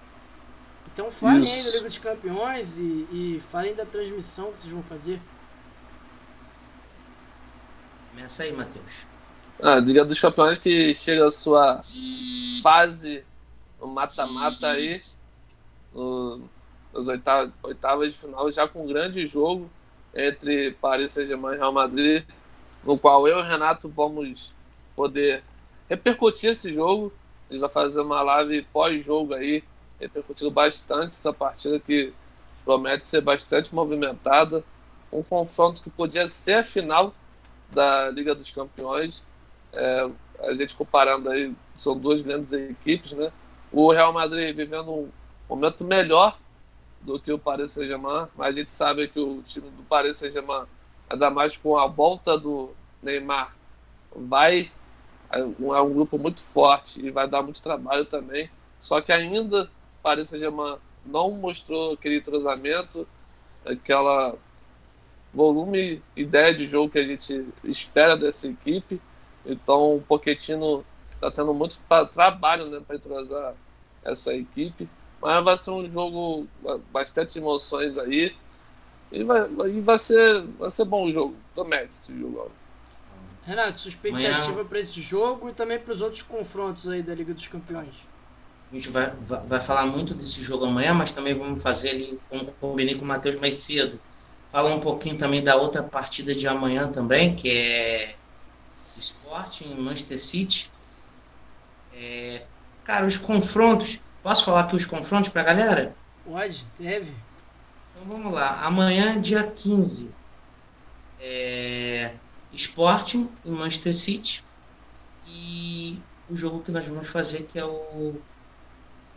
[0.92, 1.54] Então falem Isso.
[1.54, 5.20] aí da Liga dos Campeões e, e falem da transmissão que vocês vão fazer.
[8.10, 9.06] Começa aí, Matheus.
[9.62, 11.80] Ah, Liga dos Campeões que chega a sua
[12.62, 13.24] fase,
[13.80, 15.17] o mata-mata aí
[16.92, 19.70] nas oitavas, oitavas de final, já com um grande jogo
[20.14, 22.24] entre Paris Saint-Germain e Real Madrid,
[22.84, 24.54] no qual eu e o Renato vamos
[24.96, 25.42] poder
[25.88, 27.12] repercutir esse jogo.
[27.50, 29.62] Gente vai fazer uma live pós-jogo aí,
[30.00, 32.12] repercutindo bastante essa partida que
[32.64, 34.64] promete ser bastante movimentada.
[35.10, 37.14] Um confronto que podia ser a final
[37.70, 39.24] da Liga dos Campeões.
[39.72, 40.10] É,
[40.40, 43.32] a gente comparando aí, são duas grandes equipes, né?
[43.72, 45.08] O Real Madrid vivendo um
[45.48, 46.38] momento melhor
[47.00, 50.66] do que o Paris Saint-Germain, mas a gente sabe que o time do Paris Saint-Germain,
[51.08, 52.70] ainda mais com a volta do
[53.02, 53.54] Neymar,
[54.14, 54.70] vai
[55.30, 58.50] é um grupo muito forte e vai dar muito trabalho também.
[58.80, 59.70] Só que ainda
[60.02, 63.06] Paris Saint-Germain não mostrou aquele entrosamento,
[63.64, 64.36] aquela
[65.32, 69.00] volume, ideia de jogo que a gente espera dessa equipe.
[69.44, 71.78] Então o Pochettino está tendo muito
[72.12, 73.54] trabalho né, para entrosar
[74.02, 74.88] essa equipe.
[75.20, 76.46] Mas vai ser um jogo
[76.92, 78.34] bastante emoções aí.
[79.10, 81.34] E vai, e vai, ser, vai ser bom o jogo.
[81.54, 82.50] Promete esse jogo.
[83.44, 87.32] Renato, sua expectativa para esse jogo e também para os outros confrontos aí da Liga
[87.32, 87.88] dos Campeões?
[88.70, 92.20] A gente vai, vai, vai, falar muito desse jogo amanhã, mas também vamos fazer ali,
[92.28, 93.98] como combinei com o Matheus mais cedo,
[94.52, 98.14] falar um pouquinho também da outra partida de amanhã também, que é
[98.98, 100.70] Sporting Manchester City.
[101.94, 102.42] É,
[102.84, 104.02] cara, os confrontos.
[104.22, 105.94] Posso falar aqui os confrontos para a galera?
[106.24, 107.12] Pode, deve.
[107.92, 108.60] Então vamos lá.
[108.62, 110.14] Amanhã, dia 15.
[111.20, 112.12] É,
[112.52, 114.44] Sporting e Manchester City.
[115.26, 118.20] E o jogo que nós vamos fazer que é o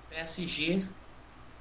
[0.09, 0.85] PSG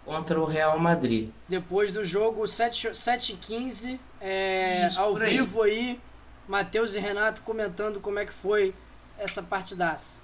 [0.05, 1.31] contra o Real Madrid.
[1.49, 6.01] Depois do jogo 7h15, é, ao vivo aí,
[6.49, 8.75] Matheus e Renato comentando como é que foi
[9.19, 10.20] essa partidaça.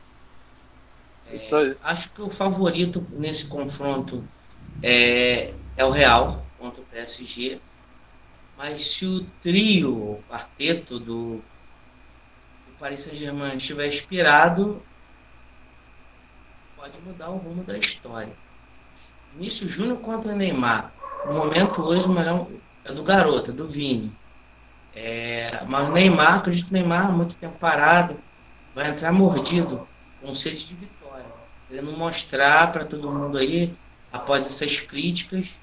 [1.26, 1.76] É, Isso aí.
[1.82, 4.24] Acho que o favorito nesse confronto
[4.82, 7.60] é, é o Real contra o PSG.
[8.56, 11.44] Mas se o trio, o quarteto do,
[12.66, 14.82] do Paris Saint-Germain estiver inspirado,
[16.76, 18.36] pode mudar o rumo da história.
[19.34, 20.92] Início Júnior contra Neymar.
[21.24, 22.48] O momento hoje o melhor
[22.84, 24.16] é do garoto, é do Vini.
[24.94, 28.18] É, mas Neymar, acredito que Neymar, muito tempo parado,
[28.74, 29.86] vai entrar mordido,
[30.20, 30.95] com sede de vitória.
[31.68, 33.74] Querendo mostrar para todo mundo aí,
[34.12, 35.58] após essas críticas,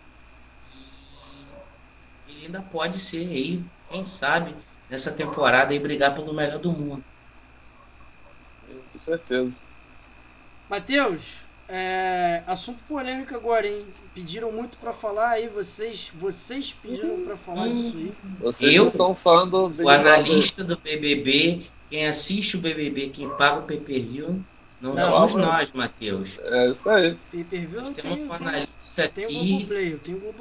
[2.28, 4.56] ele ainda pode ser aí, quem sabe,
[4.90, 7.04] nessa temporada aí brigar pelo melhor do mundo.
[8.92, 9.54] Com certeza.
[10.70, 13.86] Matheus, é, assunto polêmico agora, hein?
[14.14, 18.14] Pediram muito para falar aí, vocês, vocês pediram para falar disso aí.
[18.40, 23.62] Vocês Eu, são fã do O analista do BBB, quem assiste o BBB, quem paga
[23.62, 24.44] o pay-per-view,
[24.84, 26.38] não, não somos nós, Matheus.
[26.44, 27.18] É isso aí.
[27.32, 29.26] Pay-per-view Nós temos um analista aqui.
[29.26, 30.34] Tem um Play, eu tenho um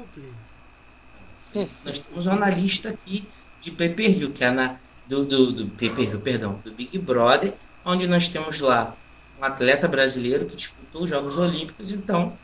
[1.53, 1.69] Play.
[1.85, 3.25] Nós temos um analista aqui
[3.61, 4.75] de pay-per-view, que é na,
[5.07, 7.53] do, do, do pay-per-view, perdão, do Big Brother,
[7.85, 8.93] onde nós temos lá
[9.39, 12.37] um atleta brasileiro que disputou os Jogos Olímpicos, então.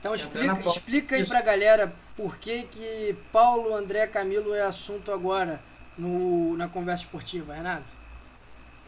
[0.00, 5.60] Então explica, explica aí pra galera por que, que Paulo André Camilo é assunto agora
[5.98, 7.97] no, na conversa esportiva, Renato.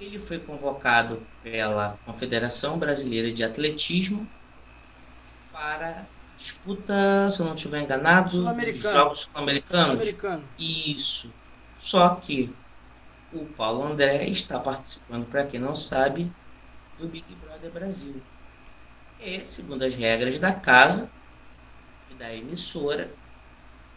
[0.01, 4.27] Ele foi convocado pela Confederação Brasileira de Atletismo
[5.53, 6.07] para
[6.37, 10.09] disputa, se eu não estiver enganado, dos Jogos Sul-Americanos.
[10.09, 11.31] Sul Isso.
[11.77, 12.51] Só que
[13.31, 16.33] o Paulo André está participando, para quem não sabe,
[16.99, 18.23] do Big Brother Brasil.
[19.21, 21.11] E, segundo as regras da casa
[22.11, 23.13] e da emissora,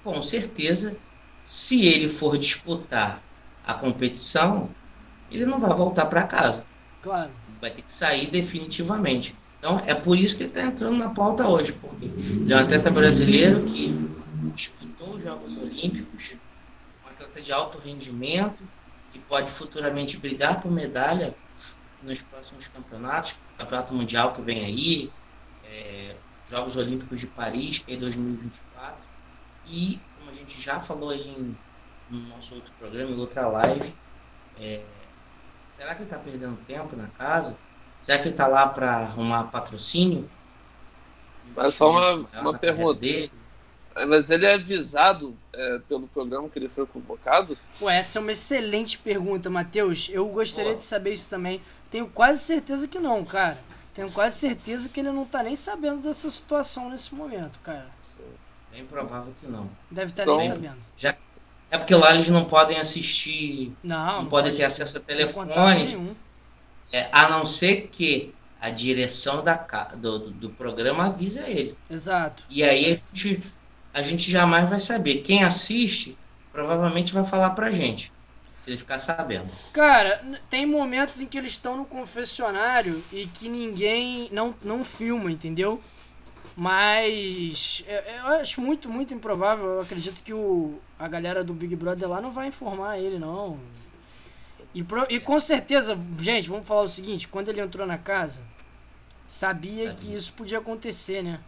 [0.04, 0.98] com certeza,
[1.42, 3.24] se ele for disputar
[3.66, 4.70] a competição,
[5.34, 6.66] ele não vai voltar para casa.
[7.02, 7.32] Claro.
[7.60, 9.36] Vai ter que sair definitivamente.
[9.60, 12.60] Então, é por isso que ele está entrando na pauta hoje, porque ele é um
[12.60, 13.94] atleta brasileiro que
[14.54, 16.36] disputou os Jogos Olímpicos,
[17.04, 18.62] um atleta de alto rendimento,
[19.12, 21.34] que pode futuramente brigar por medalha
[22.02, 25.12] nos próximos campeonatos, Campeonato Mundial que vem aí,
[25.64, 26.16] é,
[26.50, 28.96] Jogos Olímpicos de Paris, que é em 2024.
[29.66, 31.58] E, como a gente já falou aí em,
[32.10, 33.96] no nosso outro programa, em outra live,
[34.60, 34.84] é,
[35.84, 37.58] será que ele está perdendo tempo na casa?
[38.00, 40.30] Será que ele está lá para arrumar patrocínio?
[41.56, 43.00] Mas só uma, uma pergunta.
[43.02, 43.32] Dele?
[44.08, 47.58] Mas ele é avisado é, pelo programa que ele foi convocado?
[47.78, 50.10] Pô, essa é uma excelente pergunta, Matheus.
[50.12, 50.78] Eu gostaria Pô.
[50.78, 51.62] de saber isso também.
[51.92, 53.60] Tenho quase certeza que não, cara.
[53.94, 57.88] Tenho quase certeza que ele não tá nem sabendo dessa situação nesse momento, cara.
[58.72, 59.70] Bem provável que não.
[59.92, 60.80] Deve estar tá então, nem sabendo.
[60.98, 61.16] Já,
[61.74, 65.98] é porque lá eles não podem assistir, não, não podem ter acesso a telefones,
[66.94, 68.32] é, a não ser que
[68.62, 69.56] a direção da,
[69.96, 71.76] do, do programa avisa ele.
[71.90, 72.44] Exato.
[72.48, 73.54] E aí a gente,
[73.92, 75.24] a gente jamais vai saber.
[75.24, 76.16] Quem assiste
[76.52, 78.14] provavelmente vai falar pra gente.
[78.60, 79.50] Se ele ficar sabendo.
[79.74, 80.22] Cara,
[80.52, 85.82] tem momentos em que eles estão no confessionário e que ninguém não, não filma, entendeu?
[86.56, 89.66] Mas eu, acho muito, muito improvável.
[89.66, 93.60] Eu acredito que o, a galera do Big Brother lá não vai informar ele, não.
[94.74, 98.42] E, pro, e com certeza, gente, vamos falar o seguinte: quando ele entrou na casa,
[99.28, 99.94] sabia, sabia.
[99.94, 101.40] que isso podia acontecer, né?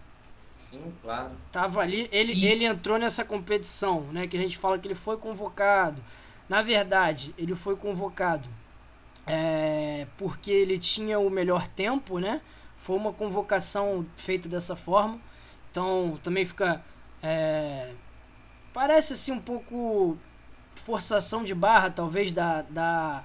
[0.54, 1.32] Sim, claro.
[1.52, 2.48] Tava ali, ele, e...
[2.48, 4.28] ele entrou nessa competição, né?
[4.28, 6.02] Que a gente fala que ele foi convocado.
[6.50, 8.48] Na verdade, ele foi convocado
[9.28, 12.42] é, porque ele tinha o melhor tempo, né?
[12.86, 15.20] Foi uma convocação feita dessa forma.
[15.72, 16.84] Então também fica.
[17.22, 17.94] É,
[18.72, 20.16] parece assim um pouco
[20.76, 23.24] forçação de barra, talvez, da, da,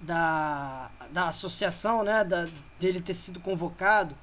[0.00, 2.22] da, da associação, né?
[2.22, 2.46] Da,
[2.78, 4.14] dele ter sido convocado.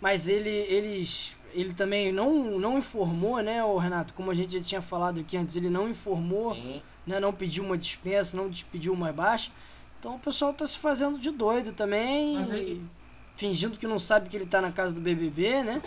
[0.00, 4.12] Mas ele, eles, ele também não, não informou, né, o Renato?
[4.12, 6.52] Como a gente já tinha falado aqui antes, ele não informou,
[7.06, 9.52] né, não pediu uma dispensa, não pediu uma baixa.
[10.00, 12.36] Então o pessoal tá se fazendo de doido também.
[12.38, 12.82] Aí
[13.36, 15.82] fingindo que não sabe que ele está na casa do BBB, né?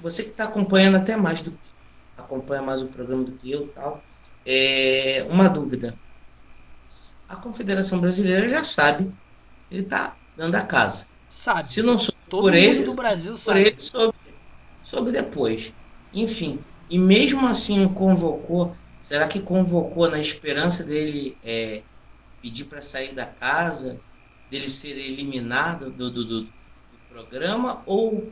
[0.00, 1.72] Você que está acompanhando até mais do que
[2.16, 4.02] acompanha mais o programa do que eu, tal.
[4.44, 5.96] É uma dúvida.
[7.28, 9.12] A Confederação Brasileira já sabe,
[9.70, 11.06] ele está dando a casa.
[11.30, 11.68] Sabe.
[11.68, 13.60] Se não soube Todo por ele, do Brasil sabe.
[13.60, 14.18] Por ele soube,
[14.82, 15.74] soube depois.
[16.12, 16.58] Enfim,
[16.90, 18.76] e mesmo assim convocou.
[19.00, 21.82] Será que convocou na esperança dele é,
[22.40, 23.98] pedir para sair da casa?
[24.52, 26.48] Dele ser eliminado do, do, do,
[27.08, 28.30] programa ou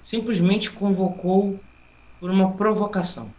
[0.00, 1.58] simplesmente convocou
[2.20, 3.32] por uma provocação?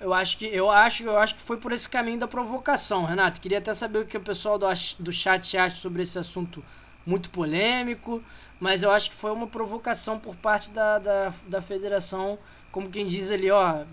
[0.00, 3.40] Eu acho que eu acho, eu acho que foi por esse caminho da provocação, Renato.
[3.40, 4.66] Queria até saber o que o pessoal do,
[4.98, 6.64] do chat acha sobre esse assunto
[7.06, 8.22] muito polêmico,
[8.58, 12.38] mas eu acho que foi uma provocação por parte da, da, da federação,
[12.72, 13.84] como quem diz ali, ó,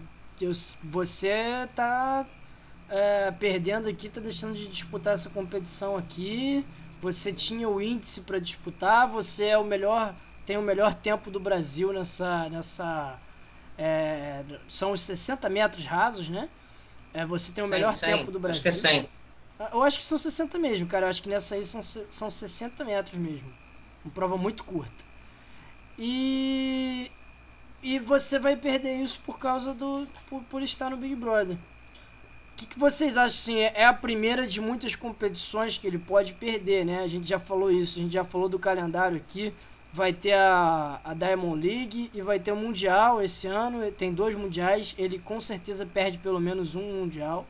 [0.83, 2.25] você tá
[2.89, 6.65] é, perdendo aqui, tá deixando de disputar essa competição aqui
[7.13, 10.13] você tinha o índice para disputar, você é o melhor,
[10.45, 13.19] tem o melhor tempo do Brasil nessa, nessa
[13.77, 16.49] é, são os 60 metros rasos, né?
[17.13, 18.17] É, você tem o 100, melhor 100.
[18.17, 18.59] tempo do Brasil.
[18.59, 19.09] Acho que é 100.
[19.59, 21.05] Ah, eu acho que são 60 mesmo, cara.
[21.05, 23.51] Eu acho que nessa aí são, são 60 metros mesmo.
[24.03, 25.05] Uma prova muito curta.
[25.97, 27.11] E
[27.81, 31.57] e você vai perder isso por causa do por, por estar no Big Brother
[32.57, 33.59] que, que vocês acham assim?
[33.59, 37.03] É a primeira de muitas competições que ele pode perder, né?
[37.03, 39.53] A gente já falou isso, a gente já falou do calendário aqui.
[39.93, 43.89] Vai ter a, a Diamond League e vai ter o Mundial esse ano.
[43.91, 44.95] Tem dois mundiais.
[44.97, 47.45] Ele com certeza perde pelo menos um mundial.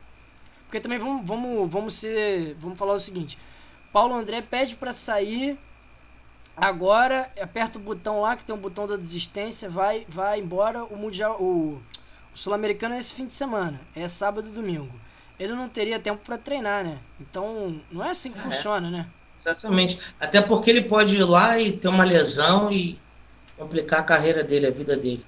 [0.64, 2.54] Porque também vamos, vamos, vamos ser.
[2.60, 3.38] Vamos falar o seguinte.
[3.92, 5.58] Paulo André pede para sair
[6.54, 10.96] agora, aperta o botão lá que tem um botão da desistência, vai, vai embora o
[10.96, 11.80] mundial, o o
[12.38, 14.92] Sul-Americano é esse fim de semana, é sábado e domingo.
[15.38, 16.98] Ele não teria tempo para treinar, né?
[17.20, 18.42] Então, não é assim que é.
[18.42, 19.06] funciona, né?
[19.38, 20.00] Exatamente.
[20.20, 22.98] Até porque ele pode ir lá e ter uma lesão e
[23.56, 25.24] complicar a carreira dele, a vida dele.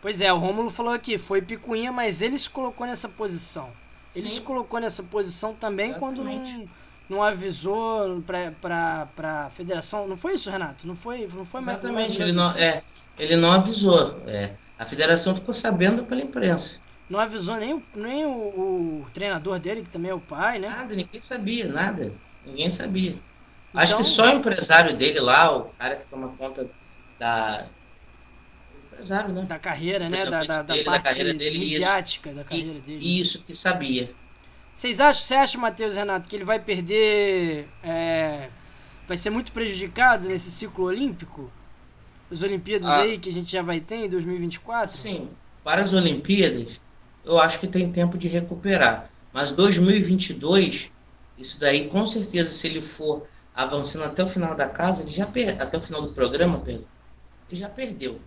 [0.00, 3.70] Pois é, o Rômulo falou aqui, foi picuinha, mas ele se colocou nessa posição.
[4.14, 4.36] Ele Sim.
[4.36, 6.20] se colocou nessa posição também Exatamente.
[6.20, 6.68] quando não,
[7.08, 8.22] não avisou
[8.60, 10.06] pra, pra federação.
[10.06, 10.86] Não foi isso, Renato?
[10.86, 12.82] Não foi, não foi Exatamente, ele não, é,
[13.18, 14.20] ele não avisou.
[14.26, 14.54] É.
[14.78, 16.80] A federação ficou sabendo pela imprensa.
[17.08, 20.68] Não avisou nem, nem o, o, treinador dele, que também é o pai, né?
[20.68, 22.12] Nada, ninguém sabia, nada.
[22.44, 23.10] Ninguém sabia.
[23.10, 23.82] Então...
[23.82, 26.68] Acho que só o empresário dele lá, o cara que toma conta
[27.18, 27.66] da.
[28.86, 29.42] empresário, né?
[29.42, 30.24] Da carreira, né?
[30.24, 32.38] Da, da, da, parte da carreira dele, midiática isso.
[32.38, 33.20] da carreira dele.
[33.20, 34.14] Isso que sabia.
[34.74, 37.68] Vocês acham, você acha, Matheus Renato, que ele vai perder.
[37.82, 38.48] É,
[39.06, 41.52] vai ser muito prejudicado nesse ciclo olímpico?
[42.34, 44.94] As Olimpíadas ah, aí que a gente já vai ter em 2024?
[44.94, 45.28] Sim,
[45.62, 46.80] para as Olimpíadas,
[47.24, 49.08] eu acho que tem tempo de recuperar.
[49.32, 50.90] Mas 2022,
[51.38, 55.26] isso daí com certeza, se ele for avançando até o final da casa, ele já
[55.26, 55.60] per...
[55.60, 56.86] até o final do programa, Pedro,
[57.48, 58.20] ele já perdeu.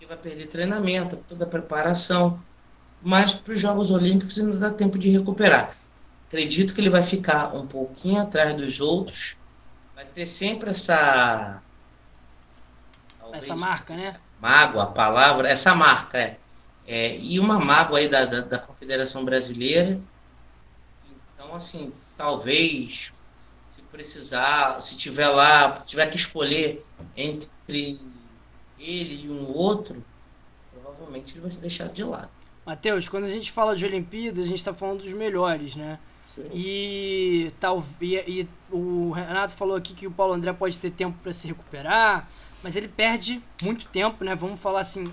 [0.00, 2.42] Ele vai perder treinamento, toda a preparação.
[3.02, 5.76] Mas para os Jogos Olímpicos ainda dá tempo de recuperar.
[6.28, 9.36] Acredito que ele vai ficar um pouquinho atrás dos outros.
[9.94, 11.62] Vai ter sempre essa
[13.32, 14.16] essa marca, né?
[14.40, 16.38] Mágoa, a palavra, essa marca, é.
[16.86, 20.00] é e uma mágoa aí da, da, da, Confederação Brasileira.
[21.34, 23.12] Então, assim, talvez,
[23.68, 26.84] se precisar, se tiver lá, tiver que escolher
[27.16, 28.00] entre
[28.78, 30.04] ele e um outro,
[30.72, 32.30] provavelmente ele vai ser deixado de lado.
[32.64, 35.98] Matheus, quando a gente fala de Olimpíadas, a gente está falando dos melhores, né?
[36.34, 36.48] Sim.
[36.54, 41.18] E, tal, e, e, o Renato falou aqui que o Paulo André pode ter tempo
[41.22, 42.26] para se recuperar,
[42.62, 44.34] mas ele perde muito tempo, né?
[44.34, 45.12] Vamos falar assim,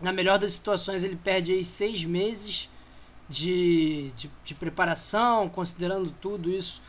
[0.00, 2.70] na melhor das situações, ele perde aí seis meses
[3.28, 6.80] de, de, de preparação, considerando tudo isso.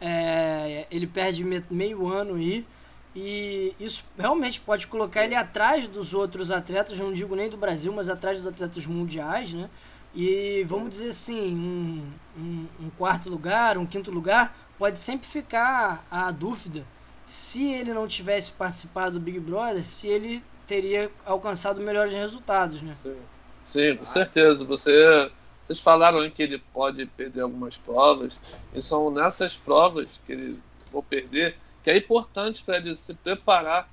[0.00, 2.66] É, ele perde meio ano aí.
[3.14, 7.90] E isso realmente pode colocar ele atrás dos outros atletas, não digo nem do Brasil,
[7.92, 9.70] mas atrás dos atletas mundiais, né?
[10.14, 16.06] E vamos dizer assim, um, um, um quarto lugar, um quinto lugar, pode sempre ficar
[16.10, 16.84] a dúvida
[17.26, 22.96] se ele não tivesse participado do Big Brother, se ele teria alcançado melhores resultados, né?
[23.02, 23.16] Sim,
[23.64, 24.64] Sim com certeza.
[24.64, 25.30] Você,
[25.66, 28.38] vocês falaram que ele pode perder algumas provas,
[28.72, 30.60] e são nessas provas que ele
[30.92, 33.88] vai perder que é importante para ele se preparar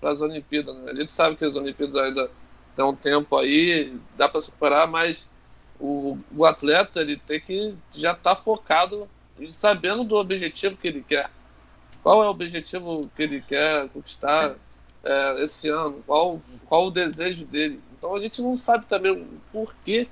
[0.00, 0.74] para as Olimpíadas.
[0.76, 0.90] Né?
[0.90, 2.30] A gente sabe que as Olimpíadas ainda
[2.74, 5.27] tem um tempo aí, dá para superar, mas
[5.80, 10.88] o, o atleta ele tem que já estar tá focado e sabendo do objetivo que
[10.88, 11.30] ele quer.
[12.02, 14.54] Qual é o objetivo que ele quer conquistar
[15.04, 16.02] é, esse ano?
[16.06, 17.80] Qual, qual o desejo dele?
[17.96, 20.08] Então a gente não sabe também o porquê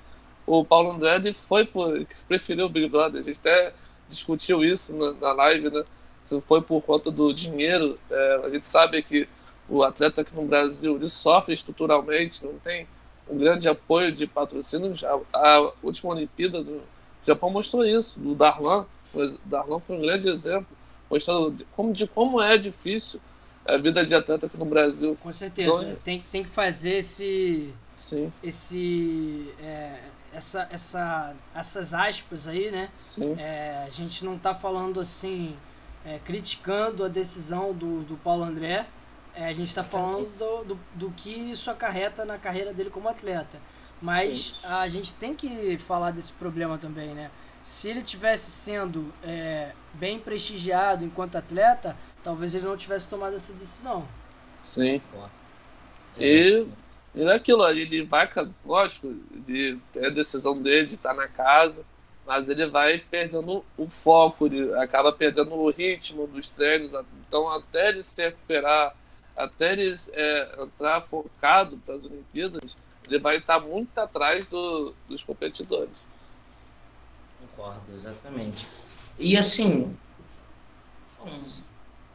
[0.47, 3.21] o Paulo André foi por, preferiu o Big Brother.
[3.21, 3.73] A gente até
[4.09, 5.85] discutiu isso na, na live, né?
[6.27, 9.29] se foi por conta do dinheiro, é, a gente sabe que
[9.69, 12.87] o atleta aqui no Brasil ele sofre estruturalmente, não tem
[13.29, 15.05] um grande apoio de patrocínios.
[15.05, 16.83] A, a última Olimpíada do
[17.25, 20.67] Japão mostrou isso, do Darlan, o Darlan foi um grande exemplo,
[21.11, 23.21] mostrando de como, de como é difícil
[23.65, 25.17] a vida de atleta aqui no Brasil.
[25.23, 27.73] Com certeza, então, tem, tem que fazer esse.
[27.95, 28.33] Sim.
[28.43, 29.53] Esse.
[29.61, 29.99] É,
[30.33, 32.91] essa, essa, essas aspas aí, né?
[32.99, 33.35] Sim.
[33.39, 35.57] É, a gente não está falando assim
[36.05, 38.87] é, criticando a decisão do, do Paulo André.
[39.37, 43.07] É, a gente está falando do, do, do, que isso acarreta na carreira dele como
[43.07, 43.61] atleta.
[44.01, 44.67] Mas Sim.
[44.67, 47.31] a gente tem que falar desse problema também, né?
[47.63, 51.95] Se ele tivesse sendo é, bem prestigiado enquanto atleta,
[52.25, 54.09] talvez ele não tivesse tomado essa decisão.
[54.63, 55.03] Sim.
[56.17, 56.67] E,
[57.15, 58.31] e é aquilo, ele vai,
[58.65, 59.15] lógico,
[59.47, 61.85] de ter a decisão dele de estar na casa,
[62.27, 66.95] mas ele vai perdendo o foco, ele acaba perdendo o ritmo dos treinos.
[67.29, 68.95] Então, até ele se recuperar,
[69.37, 72.77] até ele é, entrar focado para as Olimpíadas,
[73.07, 75.95] ele vai estar muito atrás do, dos competidores.
[77.41, 78.67] Concordo, exatamente.
[79.19, 79.97] E assim,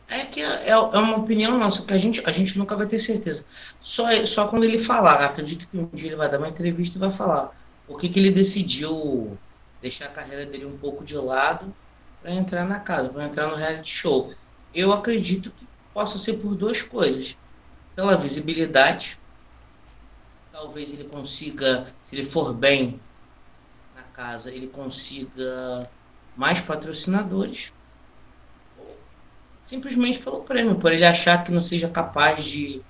[0.07, 2.99] é que é, é uma opinião nossa, que a gente, a gente nunca vai ter
[2.99, 3.45] certeza.
[3.79, 6.99] Só, só quando ele falar, acredito que um dia ele vai dar uma entrevista e
[6.99, 7.55] vai falar
[7.87, 9.37] o que, que ele decidiu
[9.81, 11.73] deixar a carreira dele um pouco de lado
[12.21, 14.33] para entrar na casa, para entrar no reality show.
[14.73, 17.37] Eu acredito que possa ser por duas coisas.
[17.95, 19.19] Pela visibilidade,
[20.51, 22.99] talvez ele consiga, se ele for bem
[23.95, 25.89] na casa, ele consiga
[26.35, 27.73] mais patrocinadores.
[29.61, 32.81] Simplesmente pelo prêmio, por ele achar que não seja capaz de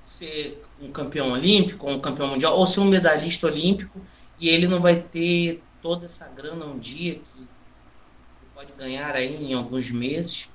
[0.00, 4.00] ser um campeão olímpico, um campeão mundial, ou ser um medalhista olímpico,
[4.38, 7.48] e ele não vai ter toda essa grana um dia que
[8.54, 10.50] pode ganhar aí em alguns meses,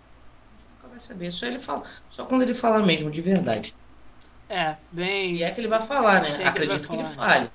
[0.94, 1.32] vai saber.
[1.32, 3.76] Só ele fala, só quando ele fala mesmo, de verdade.
[4.50, 5.38] É, bem.
[5.38, 6.46] Se é que ele vai falar, né?
[6.46, 7.52] Acredito que ele, que ele fale.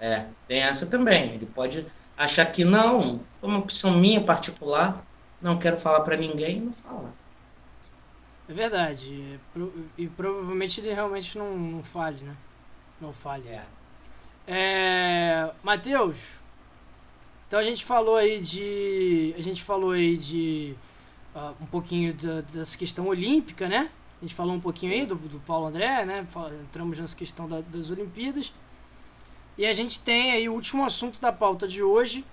[0.00, 1.34] É, tem essa também.
[1.34, 1.86] Ele pode
[2.16, 5.04] achar que não, foi uma opção minha particular,
[5.40, 7.12] não quero falar para ninguém, não fala.
[8.48, 9.40] É verdade.
[9.96, 12.34] E provavelmente ele realmente não, não fale, né?
[13.00, 13.48] Não fale.
[13.48, 13.64] É.
[14.46, 16.16] é Matheus,
[17.48, 19.34] então a gente falou aí de.
[19.36, 20.76] A gente falou aí de
[21.38, 23.90] uh, um pouquinho da, dessa questão olímpica, né?
[24.20, 26.26] A gente falou um pouquinho aí do, do Paulo André, né?
[26.62, 28.52] Entramos nessa questão da, das Olimpíadas.
[29.56, 32.24] E a gente tem aí o último assunto da pauta de hoje,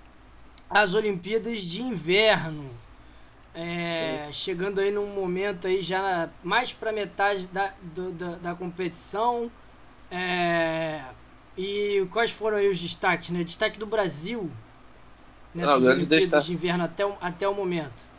[0.68, 2.70] as Olimpíadas de Inverno.
[3.54, 9.50] É, chegando aí num momento aí já mais para metade da, do, da, da, competição.
[10.10, 11.02] É,
[11.56, 13.42] e quais foram aí os destaques, né?
[13.42, 14.50] Destaque do Brasil,
[15.54, 16.46] nessas ah, Olimpíadas destaque.
[16.46, 18.15] de Inverno até até o momento?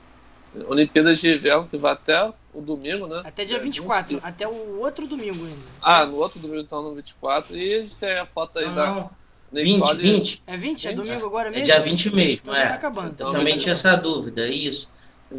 [0.67, 3.21] Olimpíadas de Inverno que vai até o domingo, né?
[3.23, 4.25] Até dia 24, 20...
[4.25, 5.61] até o outro domingo ainda.
[5.81, 7.55] Ah, no outro domingo então no 24.
[7.55, 8.91] E a gente tem a foto aí não, da.
[8.91, 9.11] Não.
[9.51, 10.43] 20, 20.
[10.45, 10.87] É 20?
[10.87, 11.63] É domingo agora mesmo?
[11.63, 12.67] É dia 20 mesmo, então é.
[12.67, 13.11] Tá acabando.
[13.13, 14.89] Então, eu também tinha essa dúvida, é isso.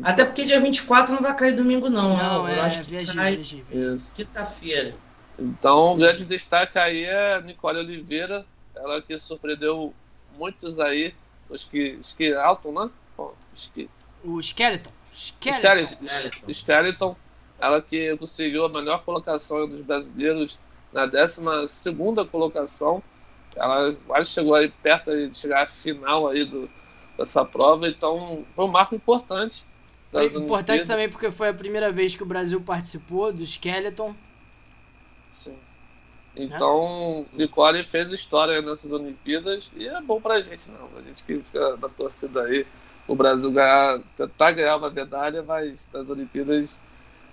[0.02, 2.16] Até porque dia 24 não vai cair domingo, não.
[2.16, 2.54] Não, né?
[2.54, 3.42] eu é, acho que viajei, cai
[4.14, 4.94] quinta-feira.
[5.38, 9.94] Então, o grande destaque aí é a Nicole Oliveira, ela que surpreendeu
[10.36, 11.14] muitos aí
[11.48, 12.90] os que, os que Alton, né?
[13.54, 13.88] Os que...
[14.24, 14.90] O Skeleton.
[15.18, 16.06] Skeleton.
[16.48, 17.16] Skeleton.
[17.60, 20.58] Ela que conseguiu a melhor colocação dos brasileiros
[20.92, 21.42] na 12
[22.30, 23.02] colocação.
[23.56, 26.70] Ela quase chegou aí perto de chegar à final aí do,
[27.16, 29.66] dessa prova, então foi um marco importante.
[30.10, 34.14] Foi importante também porque foi a primeira vez que o Brasil participou do Skeleton.
[35.32, 35.58] Sim.
[36.34, 37.36] Então, é.
[37.36, 40.88] Nicole fez história nessas Olimpíadas e é bom pra gente, não.
[40.96, 42.64] A gente que fica na torcida aí,
[43.08, 46.78] o Brasil ganhar, tentar ganhar uma medalha, mas nas Olimpíadas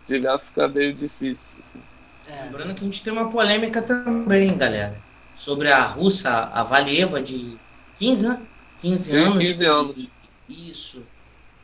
[0.08, 1.60] de lá fica meio difícil.
[1.62, 1.82] Assim.
[2.28, 2.46] É.
[2.46, 4.98] Lembrando que a gente tem uma polêmica também, galera,
[5.36, 7.58] sobre a russa, a Valieva, de
[7.98, 8.42] 15, né?
[8.80, 9.38] 15 Sim, anos.
[9.38, 10.08] 15 anos.
[10.48, 11.04] Isso.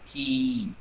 [0.06, 0.72] Que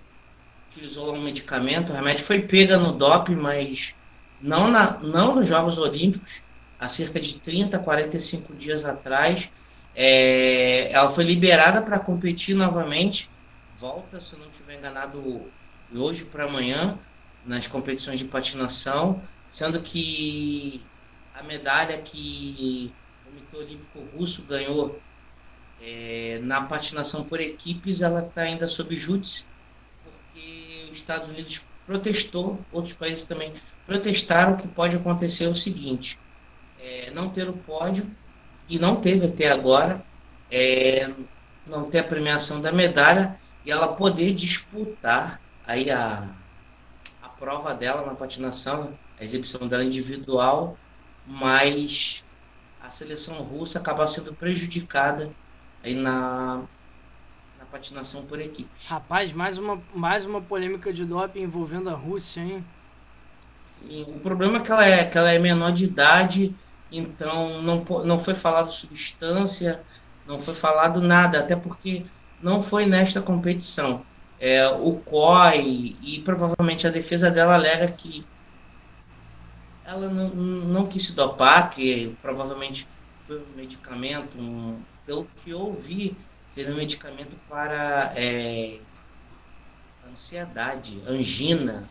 [0.69, 3.95] utilizou um medicamento, o remédio foi pega no doping, mas
[4.41, 6.43] não, na, não nos Jogos Olímpicos,
[6.79, 9.53] há cerca de 30, 45 dias atrás.
[9.95, 13.31] É, ela foi liberada para competir novamente.
[13.75, 15.53] Volta, se não estiver enganado,
[15.93, 16.99] hoje para amanhã,
[17.45, 20.85] nas competições de patinação, sendo que
[21.35, 22.95] a medalha que
[23.25, 25.01] o Comitê Olímpico Russo ganhou
[25.81, 29.47] é, na patinação por equipes, ela está ainda sob júdice,
[30.03, 33.53] porque os Estados Unidos protestou, outros países também
[33.87, 36.21] protestaram que pode acontecer o seguinte,
[36.79, 38.15] é, não ter o pódio,
[38.71, 40.01] e não teve até agora,
[40.49, 41.11] é,
[41.67, 43.37] não ter a premiação da medalha,
[43.67, 46.29] e ela poder disputar aí a,
[47.21, 50.77] a prova dela na patinação, a exibição dela individual,
[51.27, 52.25] mas
[52.81, 55.31] a seleção russa acaba sendo prejudicada
[55.83, 56.63] aí na,
[57.59, 58.71] na patinação por equipe.
[58.87, 62.65] Rapaz, mais uma, mais uma polêmica de doping envolvendo a Rússia, hein?
[63.59, 66.55] Sim, o problema é que ela é, que ela é menor de idade,
[66.91, 69.83] então não, não foi falado substância,
[70.27, 72.05] não foi falado nada, até porque
[72.43, 74.05] não foi nesta competição.
[74.39, 78.25] É, o COI e provavelmente a defesa dela alega que
[79.85, 82.89] ela não, não quis se dopar, que provavelmente
[83.27, 86.17] foi um medicamento, um, pelo que eu ouvi,
[86.49, 88.79] seria um medicamento para é,
[90.09, 91.85] ansiedade, angina.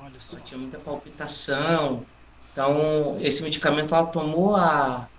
[0.00, 0.36] Olha só.
[0.36, 2.04] Ela tinha muita palpitação.
[2.52, 5.10] Então, esse medicamento ela tomou há,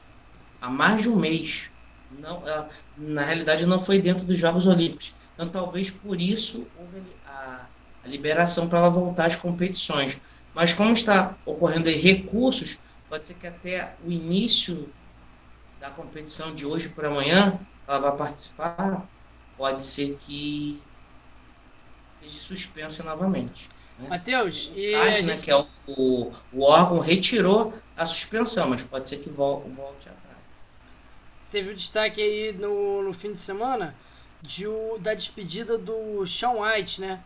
[0.61, 1.71] há mais de um mês.
[2.09, 5.15] Não, ela, na realidade, não foi dentro dos Jogos Olímpicos.
[5.33, 7.69] Então, talvez por isso houve a,
[8.03, 10.21] a liberação para ela voltar às competições.
[10.53, 12.79] Mas como está ocorrendo aí recursos,
[13.09, 14.95] pode ser que até o início
[15.77, 19.09] da competição de hoje para amanhã, ela vai participar,
[19.55, 20.87] pode ser que
[22.13, 23.72] seja suspensa novamente.
[24.03, 24.09] Né?
[24.09, 25.23] Matheus, e a gente...
[25.23, 29.69] né, que é o, o, o, órgão retirou a suspensão, mas pode ser que volte,
[29.69, 30.37] volte atrás.
[31.51, 33.95] Teve o destaque aí no, no fim de semana
[34.41, 37.23] de o, da despedida do Shawn White, né?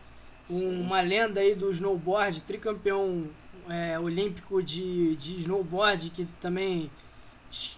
[0.48, 3.28] Um, uma lenda aí do snowboard, tricampeão
[3.68, 6.90] é, olímpico de, de snowboard, que também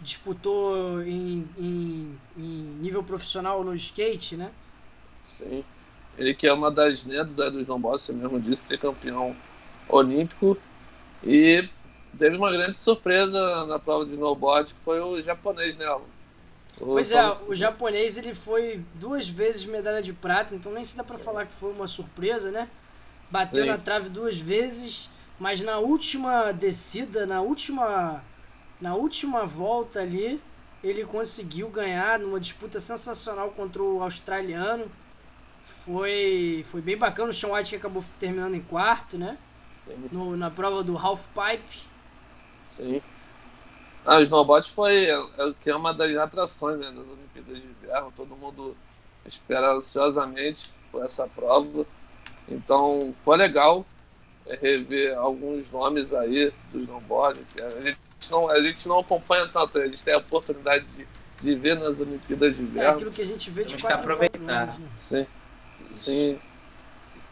[0.01, 4.51] disputou em, em, em, nível profissional no skate, né?
[5.27, 5.65] Sim.
[6.21, 9.35] Ele que é uma das lendas do snowboard, você mesmo disse, tricampeão
[9.89, 10.55] olímpico.
[11.25, 11.67] E
[12.19, 15.91] teve uma grande surpresa na prova de snowboard, que foi o japonês, né?
[16.79, 20.95] O pois é, o japonês ele foi duas vezes medalha de prata, então nem se
[20.95, 22.69] dá para falar que foi uma surpresa, né?
[23.31, 23.71] Bateu Sim.
[23.71, 28.23] na trave duas vezes, mas na última descida, na última
[28.79, 30.39] na última volta ali,
[30.85, 34.91] ele conseguiu ganhar numa disputa sensacional contra o australiano.
[35.91, 37.31] Foi, foi bem bacana.
[37.31, 39.37] O Sean White que acabou terminando em quarto, né?
[40.13, 41.83] No, na prova do half pipe.
[42.69, 43.03] Sim.
[44.07, 47.67] Ah, o snowboard foi é, é, que é uma das atrações né, das Olimpíadas de
[47.67, 48.13] Inverno.
[48.17, 48.77] Todo mundo
[49.27, 51.85] espera ansiosamente por essa prova.
[52.49, 53.85] Então foi legal
[54.47, 57.41] rever alguns nomes aí do snowboard.
[57.59, 61.07] A gente não, a gente não acompanha tanto, a gente tem a oportunidade de,
[61.43, 62.91] de ver nas Olimpíadas de Inverno.
[62.91, 64.39] É aquilo que a gente vê de quatro aproveitar.
[64.39, 64.89] Anos, né?
[64.97, 65.27] Sim.
[65.93, 66.43] Sim.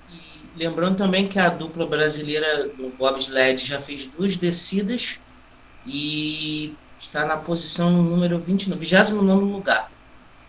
[0.06, 5.20] E lembrando também que a dupla brasileira do bobsled já fez duas descidas
[5.85, 9.94] e está na posição número 20, no 29 lugar.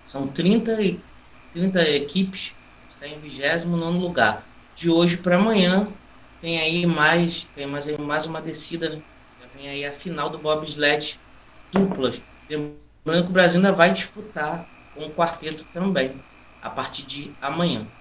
[0.05, 1.07] São 30, e,
[1.51, 2.55] 30 equipes,
[2.87, 4.51] está em 29 lugar.
[4.73, 5.97] De hoje para amanhã
[6.39, 9.03] tem aí mais, tem mais, mais uma descida, né?
[9.53, 11.21] Vem aí a final do bobsled
[11.71, 12.25] duplas.
[12.49, 16.25] Lembrando que o Brasil ainda vai disputar com o quarteto também,
[16.61, 17.91] a partir de amanhã.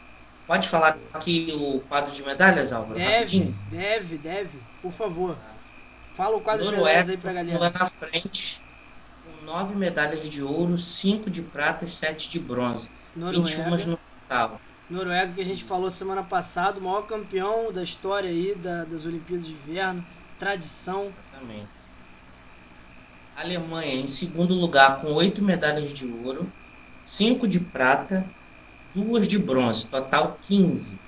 [0.49, 2.95] Pode falar aqui o quadro de medalhas, Álvaro?
[2.95, 3.59] Deve, rapidinho?
[3.70, 5.37] deve, deve, por favor.
[6.16, 7.59] Fala o quadro Noruega, de medalhas aí pra galera.
[7.59, 8.62] Lá na frente,
[9.27, 12.91] com nove medalhas de ouro, cinco de prata e sete de bronze.
[13.15, 13.47] Noruega.
[13.47, 14.59] 21 no total.
[14.89, 19.05] Noruega, que a gente falou semana passada, o maior campeão da história aí da, das
[19.05, 20.03] Olimpíadas de Inverno,
[20.39, 21.12] tradição.
[21.31, 21.69] Exatamente.
[23.37, 26.51] Alemanha em segundo lugar com oito medalhas de ouro,
[27.03, 28.27] cinco de prata,
[28.99, 30.99] duas de bronze, total 15.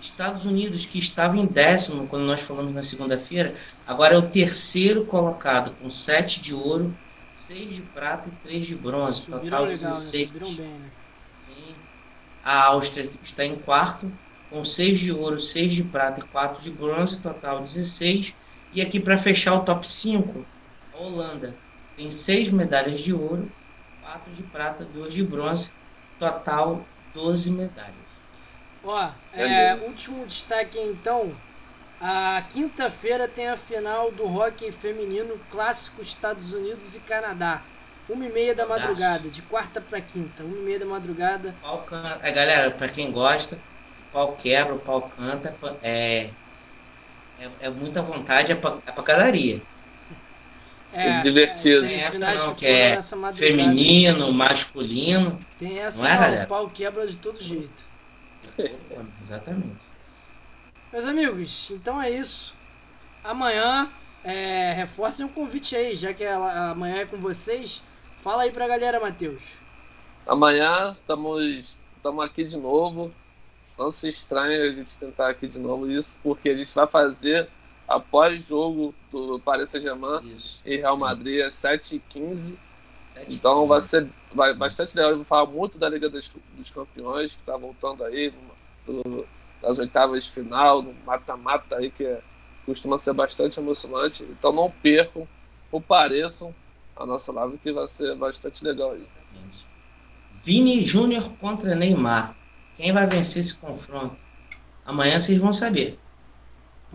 [0.00, 3.54] Estados Unidos, que estava em décimo quando nós falamos na segunda-feira,
[3.86, 6.96] agora é o terceiro colocado, com sete de ouro,
[7.30, 10.32] seis de prata e três de bronze, total legal, 16.
[10.32, 10.40] Né?
[10.40, 10.90] Bem, né?
[11.26, 11.74] Sim.
[12.44, 14.10] A Áustria está em quarto,
[14.48, 18.36] com 6 de ouro, 6 de prata e 4 de bronze, total 16.
[18.72, 20.46] E aqui para fechar o top 5,
[20.94, 21.56] a Holanda
[21.96, 23.50] tem 6 medalhas de ouro,
[24.00, 25.72] 4 de prata, 2 de bronze,
[26.18, 26.84] total
[27.14, 27.94] 12 medalhas.
[28.84, 31.34] Ó, é, último destaque então.
[32.00, 37.62] A quinta-feira tem a final do hockey feminino clássico Estados Unidos e Canadá.
[38.08, 41.54] Uma e meia da madrugada, de quarta para quinta, uma e meia da madrugada.
[41.60, 42.20] Pau canta.
[42.22, 46.30] É, galera, para quem gosta, o pau quebra, o pau canta, é,
[47.40, 49.60] é, é muita vontade, é pra, é padaria.
[51.00, 51.86] É, divertido.
[51.86, 53.02] É, essa não, que, que é
[53.34, 55.38] feminino, masculino.
[55.58, 56.44] Tem essa, não é, galera?
[56.44, 57.84] o pau quebra de todo jeito.
[59.20, 59.84] Exatamente.
[60.92, 62.54] Meus amigos, então é isso.
[63.22, 63.90] Amanhã,
[64.24, 67.82] é, reforcem o convite aí, já que ela, amanhã é com vocês.
[68.22, 69.42] Fala aí pra galera, Matheus.
[70.26, 73.12] Amanhã estamos aqui de novo.
[73.78, 77.48] Não se estranhe a gente tentar aqui de novo isso, porque a gente vai fazer
[77.86, 82.56] após jogo do Paris Saint-Germain e Real Madrid às 7h15.
[83.28, 85.12] Então vai ser vai, bastante legal.
[85.12, 88.32] Eu vou falar muito da Liga dos, dos Campeões, que está voltando aí,
[89.62, 92.20] nas oitavas de final, no mata-mata aí, que é,
[92.66, 94.22] costuma ser bastante emocionante.
[94.24, 95.26] Então não percam,
[95.70, 96.54] compareçam
[96.94, 99.06] a nossa live que vai ser bastante legal aí.
[100.34, 102.36] Vini Júnior contra Neymar.
[102.76, 104.16] Quem vai vencer esse confronto?
[104.84, 105.98] Amanhã vocês vão saber.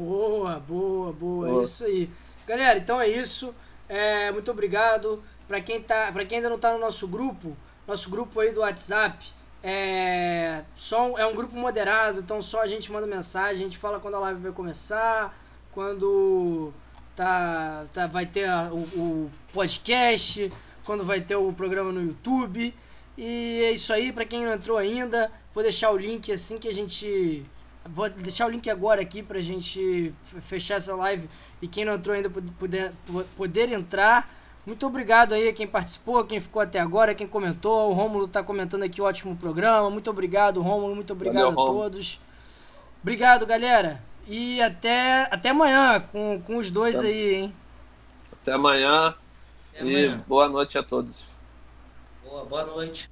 [0.03, 1.63] Boa, boa, boa, boa.
[1.63, 2.09] isso aí.
[2.47, 3.53] Galera, então é isso.
[3.87, 5.23] É, muito obrigado.
[5.47, 7.55] Para quem, tá, quem ainda não está no nosso grupo,
[7.87, 9.25] nosso grupo aí do WhatsApp
[9.63, 13.99] é, só, é um grupo moderado, então só a gente manda mensagem, a gente fala
[13.99, 15.37] quando a live vai começar,
[15.71, 16.73] quando
[17.15, 20.51] tá, tá, vai ter a, o, o, podcast,
[20.83, 22.73] quando vai ter o programa no YouTube.
[23.17, 26.67] E é isso aí, para quem não entrou ainda, vou deixar o link assim que
[26.67, 27.45] a gente.
[27.85, 31.27] Vou deixar o link agora aqui pra gente fechar essa live
[31.61, 32.91] e quem não entrou ainda poder,
[33.35, 34.29] poder entrar.
[34.65, 37.89] Muito obrigado aí a quem participou, quem ficou até agora, quem comentou.
[37.89, 39.89] O Rômulo está comentando aqui o ótimo programa.
[39.89, 40.95] Muito obrado, Rômulo.
[40.95, 42.19] Muito obrigado Valeu, a todos.
[43.01, 44.01] Obrigado, galera.
[44.27, 47.55] E até, até amanhã com, com os dois até, aí, hein?
[48.31, 49.15] Até amanhã.
[49.73, 50.23] Até e amanhã.
[50.27, 51.35] boa noite a todos.
[52.23, 53.10] Boa, boa noite.